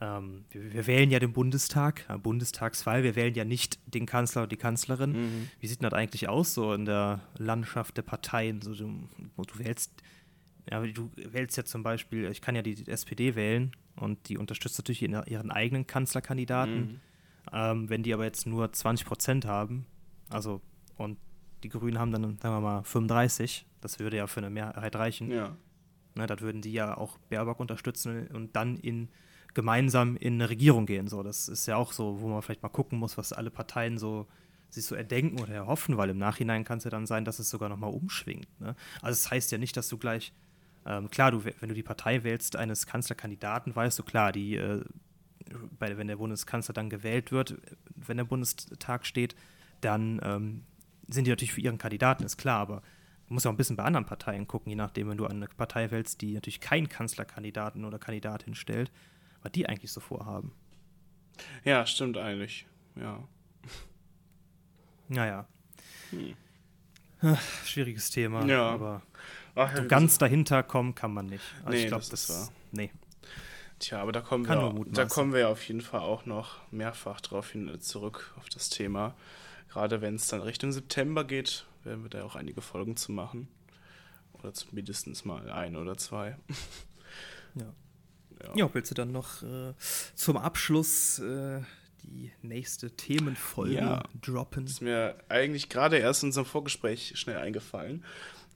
ähm, 0.00 0.44
wir, 0.50 0.72
wir 0.72 0.86
wählen 0.86 1.10
ja 1.10 1.18
den 1.18 1.32
Bundestag, 1.32 2.04
äh, 2.08 2.18
Bundestagswahl, 2.18 3.02
wir 3.02 3.16
wählen 3.16 3.34
ja 3.34 3.44
nicht 3.44 3.78
den 3.86 4.06
Kanzler 4.06 4.42
oder 4.42 4.48
die 4.48 4.56
Kanzlerin. 4.56 5.12
Mhm. 5.12 5.48
Wie 5.60 5.66
sieht 5.66 5.80
denn 5.80 5.90
das 5.90 5.98
eigentlich 5.98 6.28
aus, 6.28 6.54
so 6.54 6.72
in 6.72 6.84
der 6.84 7.20
Landschaft 7.36 7.96
der 7.96 8.02
Parteien? 8.02 8.62
So, 8.62 8.74
du, 8.74 9.08
du 9.36 9.58
wählst, 9.58 9.92
ja, 10.70 10.80
du 10.80 11.10
wählst 11.16 11.56
ja 11.56 11.64
zum 11.64 11.82
Beispiel, 11.82 12.30
ich 12.30 12.40
kann 12.40 12.54
ja 12.54 12.62
die 12.62 12.86
SPD 12.86 13.34
wählen 13.34 13.72
und 13.96 14.28
die 14.28 14.38
unterstützt 14.38 14.78
natürlich 14.78 15.02
ihren, 15.02 15.50
eigenen 15.50 15.86
Kanzlerkandidaten. 15.86 16.78
Mhm. 16.80 17.00
Ähm, 17.52 17.88
wenn 17.88 18.02
die 18.02 18.12
aber 18.14 18.24
jetzt 18.24 18.46
nur 18.46 18.70
20 18.72 19.06
Prozent 19.06 19.46
haben, 19.46 19.86
also 20.28 20.60
und 20.96 21.18
die 21.62 21.70
Grünen 21.70 21.98
haben 21.98 22.12
dann, 22.12 22.22
sagen 22.38 22.54
wir 22.54 22.60
mal, 22.60 22.82
35, 22.84 23.66
das 23.80 23.98
würde 23.98 24.16
ja 24.16 24.26
für 24.26 24.40
eine 24.40 24.50
Mehrheit 24.50 24.94
reichen. 24.94 25.30
Ja. 25.30 25.56
Ne, 26.14 26.26
das 26.26 26.40
würden 26.40 26.62
die 26.62 26.72
ja 26.72 26.96
auch 26.96 27.18
Baerbock 27.30 27.58
unterstützen 27.58 28.28
und 28.28 28.54
dann 28.54 28.76
in 28.76 29.08
gemeinsam 29.54 30.16
in 30.16 30.34
eine 30.34 30.50
Regierung 30.50 30.86
gehen. 30.86 31.08
So, 31.08 31.22
das 31.22 31.48
ist 31.48 31.66
ja 31.66 31.76
auch 31.76 31.92
so, 31.92 32.20
wo 32.20 32.28
man 32.28 32.42
vielleicht 32.42 32.62
mal 32.62 32.68
gucken 32.68 32.98
muss, 32.98 33.16
was 33.18 33.32
alle 33.32 33.50
Parteien 33.50 33.98
so 33.98 34.26
sich 34.70 34.84
so 34.84 34.94
erdenken 34.94 35.40
oder 35.40 35.54
erhoffen, 35.54 35.96
weil 35.96 36.10
im 36.10 36.18
Nachhinein 36.18 36.64
kann 36.64 36.78
es 36.78 36.84
ja 36.84 36.90
dann 36.90 37.06
sein, 37.06 37.24
dass 37.24 37.38
es 37.38 37.48
sogar 37.48 37.68
nochmal 37.68 37.90
umschwingt. 37.90 38.48
Ne? 38.60 38.74
Also 39.00 39.12
es 39.12 39.22
das 39.22 39.30
heißt 39.30 39.52
ja 39.52 39.58
nicht, 39.58 39.76
dass 39.76 39.88
du 39.88 39.96
gleich, 39.98 40.32
ähm, 40.84 41.10
klar, 41.10 41.30
du, 41.30 41.44
wenn 41.44 41.68
du 41.68 41.74
die 41.74 41.82
Partei 41.82 42.22
wählst 42.22 42.56
eines 42.56 42.86
Kanzlerkandidaten, 42.86 43.74
weißt 43.74 43.98
du, 43.98 44.02
klar, 44.02 44.32
die, 44.32 44.56
äh, 44.56 44.84
bei, 45.78 45.96
wenn 45.96 46.08
der 46.08 46.16
Bundeskanzler 46.16 46.74
dann 46.74 46.90
gewählt 46.90 47.32
wird, 47.32 47.56
wenn 47.94 48.18
der 48.18 48.24
Bundestag 48.24 49.06
steht, 49.06 49.34
dann 49.80 50.20
ähm, 50.22 50.64
sind 51.08 51.26
die 51.26 51.30
natürlich 51.30 51.54
für 51.54 51.60
ihren 51.60 51.78
Kandidaten, 51.78 52.24
ist 52.24 52.36
klar, 52.36 52.60
aber 52.60 52.82
du 53.26 53.34
musst 53.34 53.46
auch 53.46 53.50
ein 53.50 53.56
bisschen 53.56 53.76
bei 53.76 53.84
anderen 53.84 54.04
Parteien 54.06 54.46
gucken, 54.46 54.70
je 54.70 54.76
nachdem, 54.76 55.08
wenn 55.08 55.16
du 55.16 55.26
eine 55.26 55.46
Partei 55.46 55.90
wählst, 55.90 56.20
die 56.20 56.34
natürlich 56.34 56.60
keinen 56.60 56.88
Kanzlerkandidaten 56.88 57.84
oder 57.86 57.98
Kandidatin 57.98 58.54
stellt, 58.54 58.90
was 59.42 59.52
die 59.52 59.68
eigentlich 59.68 59.92
so 59.92 60.00
vorhaben. 60.00 60.52
ja, 61.64 61.84
stimmt 61.86 62.16
eigentlich. 62.16 62.66
Ja. 62.96 63.26
Naja. 65.08 65.46
Hm. 66.10 66.34
Ach, 67.20 67.42
Schwieriges 67.64 68.10
Thema, 68.10 68.44
Ja. 68.46 68.68
aber 68.70 69.02
Ach, 69.54 69.74
so 69.76 69.86
ganz 69.88 70.18
dahinter 70.18 70.62
kommen 70.62 70.94
kann 70.94 71.12
man 71.12 71.26
nicht. 71.26 71.44
Also 71.64 71.70
Nee, 71.70 71.82
ich 71.82 71.88
glaube, 71.88 72.00
das 72.02 72.10
das, 72.10 72.28
ist 72.28 72.30
wahr. 72.30 72.52
Nee. 72.72 72.92
Tja, 73.80 74.00
aber 74.02 74.12
da 74.12 74.20
kommen, 74.20 74.44
Kann 74.44 74.58
wir, 74.58 74.72
nur 74.72 74.86
da 74.86 75.04
kommen 75.04 75.32
wir 75.32 75.48
auf 75.48 75.66
jeden 75.68 75.80
Fall 75.80 76.00
auch 76.00 76.26
noch 76.26 76.60
mehrfach 76.72 77.20
drauf 77.20 77.50
hin 77.52 77.80
zurück 77.80 78.34
auf 78.38 78.48
das 78.48 78.70
Thema. 78.70 79.14
Gerade 79.68 80.00
wenn 80.00 80.16
es 80.16 80.26
dann 80.28 80.40
Richtung 80.42 80.72
September 80.72 81.24
geht, 81.24 81.64
werden 81.84 82.02
wir 82.02 82.10
da 82.10 82.24
auch 82.24 82.34
einige 82.36 82.60
Folgen 82.60 82.96
zu 82.96 83.12
machen. 83.12 83.48
Oder 84.32 84.52
zumindest 84.52 85.24
mal 85.26 85.48
ein 85.50 85.76
oder 85.76 85.96
zwei. 85.96 86.36
Ja. 87.54 87.72
Ja. 88.42 88.52
Ja, 88.56 88.70
willst 88.72 88.90
du 88.90 88.94
dann 88.94 89.12
noch 89.12 89.42
äh, 89.42 89.72
zum 90.14 90.36
Abschluss 90.36 91.18
äh, 91.18 91.60
die 92.04 92.30
nächste 92.42 92.90
Themenfolge 92.90 93.74
Ja. 93.74 94.02
droppen? 94.20 94.66
Ist 94.66 94.80
mir 94.82 95.16
eigentlich 95.28 95.68
gerade 95.68 95.98
erst 95.98 96.22
in 96.22 96.28
unserem 96.28 96.46
Vorgespräch 96.46 97.12
schnell 97.16 97.38
eingefallen. 97.38 98.04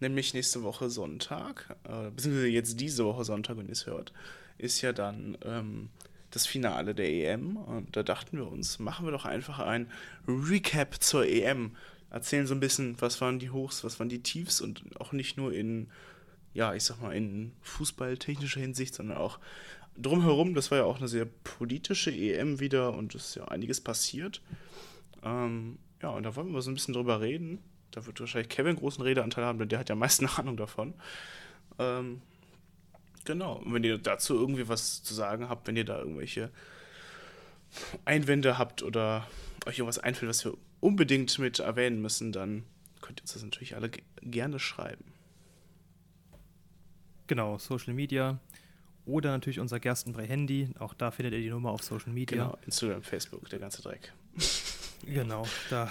Nämlich 0.01 0.35
nächste 0.35 0.63
Woche 0.63 0.91
Sonntag, 0.91 1.77
äh, 1.85 2.11
beziehungsweise 2.11 2.49
jetzt 2.49 2.81
diese 2.81 3.05
Woche 3.05 3.25
Sonntag, 3.25 3.57
wenn 3.57 3.67
ihr 3.67 3.73
es 3.73 3.87
hört, 3.87 4.13
ist 4.59 4.81
ja 4.81 4.93
dann 4.93 5.39
ähm, 5.45 5.91
das 6.31 6.47
Finale 6.47 6.95
der 6.95 7.09
EM. 7.09 7.57
Und 7.57 7.97
da 7.97 8.03
dachten 8.03 8.37
wir 8.37 8.51
uns, 8.51 8.79
machen 8.79 9.07
wir 9.07 9.13
doch 9.13 9.25
einfach 9.27 9.61
ein 9.61 9.91
Recap 10.27 11.01
zur 11.03 11.27
EM. 11.27 11.77
Erzählen 12.11 12.47
so 12.47 12.55
ein 12.55 12.61
bisschen, 12.61 13.01
was 13.01 13.21
waren 13.21 13.39
die 13.39 13.51
Hochs, 13.51 13.85
was 13.85 13.99
waren 14.01 14.09
die 14.09 14.23
Tiefs 14.23 14.61
und 14.61 14.83
auch 15.01 15.13
nicht 15.13 15.37
nur 15.37 15.53
in, 15.53 15.89
ja, 16.55 16.75
ich 16.75 16.85
sag 16.85 17.01
mal, 17.01 17.13
in 17.13 17.53
fußballtechnischer 17.63 18.61
Hinsicht, 18.61 18.95
sondern 18.95 19.19
auch 19.19 19.39
drumherum. 19.97 20.55
Das 20.55 20.71
war 20.71 20.79
ja 20.79 20.85
auch 20.85 20.99
eine 20.99 21.09
sehr 21.09 21.27
politische 21.45 22.11
EM 22.11 22.61
wieder 22.61 22.95
und 22.95 23.15
es 23.15 23.31
ist 23.31 23.35
ja 23.37 23.47
einiges 23.47 23.81
passiert. 23.81 24.43
Ähm, 25.23 25.79
ja, 26.03 26.11
und 26.11 26.25
da 26.25 26.35
wollen 26.37 26.53
wir 26.53 26.63
so 26.63 26.71
ein 26.71 26.75
bisschen 26.75 26.95
drüber 26.95 27.21
reden. 27.21 27.59
Da 27.91 28.07
wird 28.07 28.21
wahrscheinlich 28.21 28.49
Kevin 28.49 28.77
großen 28.77 29.03
Redeanteil 29.03 29.45
haben, 29.45 29.59
denn 29.59 29.69
der 29.69 29.79
hat 29.79 29.89
ja 29.89 29.95
am 29.95 29.99
meisten 29.99 30.27
Ahnung 30.27 30.57
davon. 30.57 30.95
Ähm, 31.79 32.23
genau. 33.25 33.57
Und 33.57 33.73
wenn 33.75 33.85
ihr 33.85 33.99
dazu 33.99 34.35
irgendwie 34.35 34.69
was 34.69 35.03
zu 35.03 35.15
sagen 35.15 35.49
habt, 35.49 35.67
wenn 35.67 35.77
ihr 35.77 35.85
da 35.85 35.99
irgendwelche 35.99 36.51
Einwände 38.05 38.59
habt 38.59 38.83
oder 38.83 39.27
euch 39.67 39.79
irgendwas 39.79 39.99
einfällt, 39.99 40.29
was 40.29 40.45
wir 40.45 40.55
unbedingt 40.81 41.39
mit 41.39 41.61
erwähnen 41.61 42.03
müssen, 42.03 42.33
dann 42.33 42.65
könnt 43.01 43.21
ihr 43.21 43.23
uns 43.23 43.35
das 43.35 43.43
natürlich 43.43 43.77
alle 43.77 43.91
ge 43.91 44.03
gerne 44.23 44.59
schreiben. 44.59 45.12
Genau, 47.33 47.57
Social 47.57 47.95
Media 47.95 48.39
oder 49.07 49.31
natürlich 49.31 49.59
unser 49.59 49.81
Gerstenbrei-Handy. 49.81 50.75
Auch 50.79 50.93
da 50.93 51.11
findet 51.11 51.33
ihr 51.33 51.41
die 51.41 51.49
Nummer 51.49 51.71
auf 51.71 51.83
Social 51.83 52.13
Media. 52.13 52.45
Genau, 52.45 52.59
Instagram, 52.67 53.03
Facebook, 53.03 53.49
der 53.49 53.59
ganze 53.59 53.81
Dreck. 53.81 54.13
Genau, 55.07 55.47
da 55.71 55.89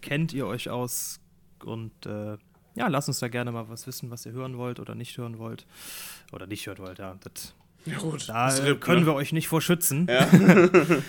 kennt 0.00 0.32
ihr 0.32 0.46
euch 0.46 0.70
aus 0.70 1.18
und 1.64 2.06
äh, 2.06 2.38
ja, 2.76 2.86
lasst 2.86 3.08
uns 3.08 3.18
da 3.18 3.26
gerne 3.26 3.50
mal 3.50 3.68
was 3.68 3.88
wissen, 3.88 4.12
was 4.12 4.26
ihr 4.26 4.30
hören 4.30 4.56
wollt 4.56 4.78
oder 4.78 4.94
nicht 4.94 5.18
hören 5.18 5.40
wollt. 5.40 5.66
Oder 6.30 6.46
nicht 6.46 6.68
hören 6.68 6.78
wollt, 6.78 7.00
ja. 7.00 7.18
Das, 7.18 7.52
Ja 7.84 7.98
gut, 7.98 8.28
da 8.28 8.54
äh, 8.54 8.60
trifft, 8.60 8.80
können 8.80 9.00
ne? 9.00 9.06
wir 9.08 9.14
euch 9.14 9.32
nicht 9.32 9.48
vor 9.48 9.60
schützen. 9.60 10.06
Ja. 10.08 10.28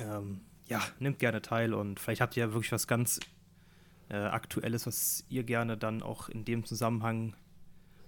Ähm, 0.00 0.40
ja, 0.68 0.80
nehmt 1.00 1.18
gerne 1.18 1.42
teil 1.42 1.74
und 1.74 2.00
vielleicht 2.00 2.22
habt 2.22 2.34
ihr 2.38 2.46
ja 2.46 2.52
wirklich 2.54 2.72
was 2.72 2.86
ganz 2.86 3.20
äh, 4.08 4.16
Aktuelles, 4.16 4.86
was 4.86 5.26
ihr 5.28 5.42
gerne 5.42 5.76
dann 5.76 6.02
auch 6.02 6.30
in 6.30 6.46
dem 6.46 6.64
Zusammenhang 6.64 7.34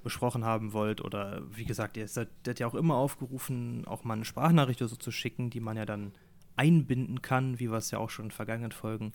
besprochen 0.05 0.45
haben 0.45 0.73
wollt. 0.73 1.01
Oder 1.01 1.43
wie 1.51 1.65
gesagt, 1.65 1.97
ihr 1.97 2.07
seid 2.07 2.29
seid 2.47 2.61
ja 2.61 2.69
auch 2.69 2.75
immer 2.75 2.95
aufgerufen, 2.95 3.85
auch 3.87 4.05
mal 4.05 4.15
eine 4.15 4.25
Sprachnachricht 4.25 4.81
oder 4.81 4.89
so 4.89 4.97
zu 4.97 5.11
schicken, 5.11 5.51
die 5.51 5.61
man 5.61 5.77
ja 5.77 5.87
dann 5.87 6.13
einbinden 6.57 7.23
kann, 7.23 7.59
wie 7.59 7.71
wir 7.71 7.79
es 7.79 7.91
ja 7.91 7.99
auch 7.99 8.11
schon 8.11 8.27
in 8.27 8.31
vergangenen 8.31 8.71
Folgen 8.71 9.13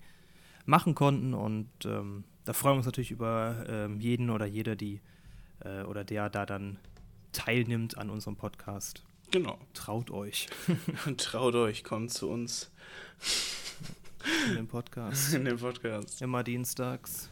machen 0.65 0.95
konnten. 0.95 1.33
Und 1.33 1.69
ähm, 1.85 2.25
da 2.43 2.53
freuen 2.53 2.73
wir 2.73 2.77
uns 2.79 2.85
natürlich 2.85 3.11
über 3.11 3.65
ähm, 3.69 4.01
jeden 4.01 4.29
oder 4.29 4.45
jede, 4.45 4.75
die 4.75 4.99
äh, 5.61 5.83
oder 5.83 6.03
der 6.03 6.29
da 6.29 6.45
dann 6.45 6.79
teilnimmt 7.31 7.97
an 7.97 8.09
unserem 8.09 8.35
Podcast. 8.35 9.03
Genau. 9.31 9.59
Traut 9.73 10.09
euch 10.09 10.49
Traut 11.17 11.53
euch, 11.55 11.83
kommt 11.83 12.11
zu 12.11 12.29
uns 12.29 12.71
in 14.49 14.55
den 14.55 14.67
Podcast. 14.67 15.33
in 15.35 15.45
den 15.45 15.57
Podcast. 15.57 16.21
Immer 16.21 16.43
dienstags. 16.43 17.29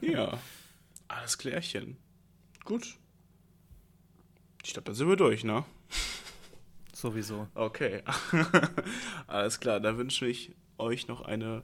Ja, 0.00 0.38
alles 1.08 1.38
klärchen. 1.38 1.96
Gut. 2.64 2.96
Ich 4.64 4.72
glaube, 4.72 4.86
da 4.86 4.94
sind 4.94 5.08
wir 5.08 5.16
durch, 5.16 5.44
ne? 5.44 5.64
Sowieso. 6.92 7.48
Okay. 7.54 8.02
alles 9.26 9.60
klar, 9.60 9.80
dann 9.80 9.96
wünsche 9.98 10.26
ich 10.26 10.52
euch 10.78 11.08
noch 11.08 11.22
eine 11.22 11.62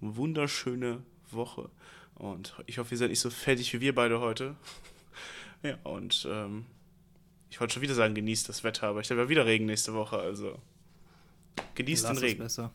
wunderschöne 0.00 1.02
Woche. 1.30 1.70
Und 2.14 2.54
ich 2.66 2.78
hoffe, 2.78 2.94
ihr 2.94 2.98
seid 2.98 3.10
nicht 3.10 3.20
so 3.20 3.30
fertig 3.30 3.72
wie 3.74 3.80
wir 3.80 3.94
beide 3.94 4.20
heute. 4.20 4.56
Ja, 5.64 5.76
und 5.82 6.24
ähm, 6.30 6.66
ich 7.50 7.58
wollte 7.60 7.74
schon 7.74 7.82
wieder 7.82 7.94
sagen, 7.94 8.14
genießt 8.14 8.48
das 8.48 8.62
Wetter, 8.62 8.86
aber 8.86 9.00
ich 9.00 9.10
habe 9.10 9.22
ja 9.22 9.28
wieder 9.28 9.44
Regen 9.44 9.66
nächste 9.66 9.92
Woche, 9.92 10.16
also 10.16 10.56
genießt 11.74 12.04
Lass 12.04 12.12
den 12.12 12.16
es 12.16 12.22
Regen. 12.22 12.38
besser. 12.38 12.72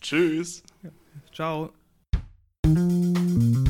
Tschüss. 0.00 0.62
Ciao. 1.34 1.72
Ja, 2.64 2.70
die 2.74 3.65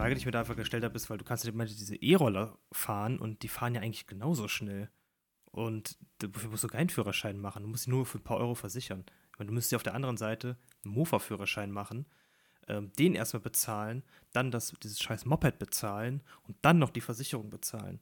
Frage, 0.00 0.14
die 0.14 0.20
ich 0.20 0.26
mir 0.26 0.32
da 0.32 0.40
einfach 0.40 0.56
gestellt 0.56 0.84
habe, 0.84 0.96
ist, 0.96 1.10
weil 1.10 1.18
du 1.18 1.24
kannst 1.24 1.44
ja 1.44 1.52
diese 1.52 1.96
E-Roller 1.96 2.58
fahren 2.72 3.18
und 3.18 3.42
die 3.42 3.48
fahren 3.48 3.74
ja 3.74 3.82
eigentlich 3.82 4.06
genauso 4.06 4.48
schnell. 4.48 4.90
Und 5.50 5.98
dafür 6.18 6.50
musst 6.50 6.64
du 6.64 6.68
keinen 6.68 6.88
Führerschein 6.88 7.38
machen. 7.38 7.62
Du 7.64 7.68
musst 7.68 7.84
sie 7.84 7.90
nur 7.90 8.06
für 8.06 8.18
ein 8.18 8.24
paar 8.24 8.38
Euro 8.38 8.54
versichern. 8.54 9.04
Und 9.38 9.48
du 9.48 9.52
müsstest 9.52 9.72
ja 9.72 9.76
auf 9.76 9.82
der 9.82 9.94
anderen 9.94 10.16
Seite 10.16 10.56
einen 10.84 10.94
Mofa-Führerschein 10.94 11.70
machen, 11.70 12.06
ähm, 12.68 12.92
den 12.98 13.14
erstmal 13.14 13.42
bezahlen, 13.42 14.02
dann 14.32 14.50
das, 14.50 14.72
dieses 14.82 15.00
scheiß 15.00 15.26
Moped 15.26 15.58
bezahlen 15.58 16.22
und 16.44 16.56
dann 16.62 16.78
noch 16.78 16.90
die 16.90 17.00
Versicherung 17.00 17.50
bezahlen. 17.50 18.00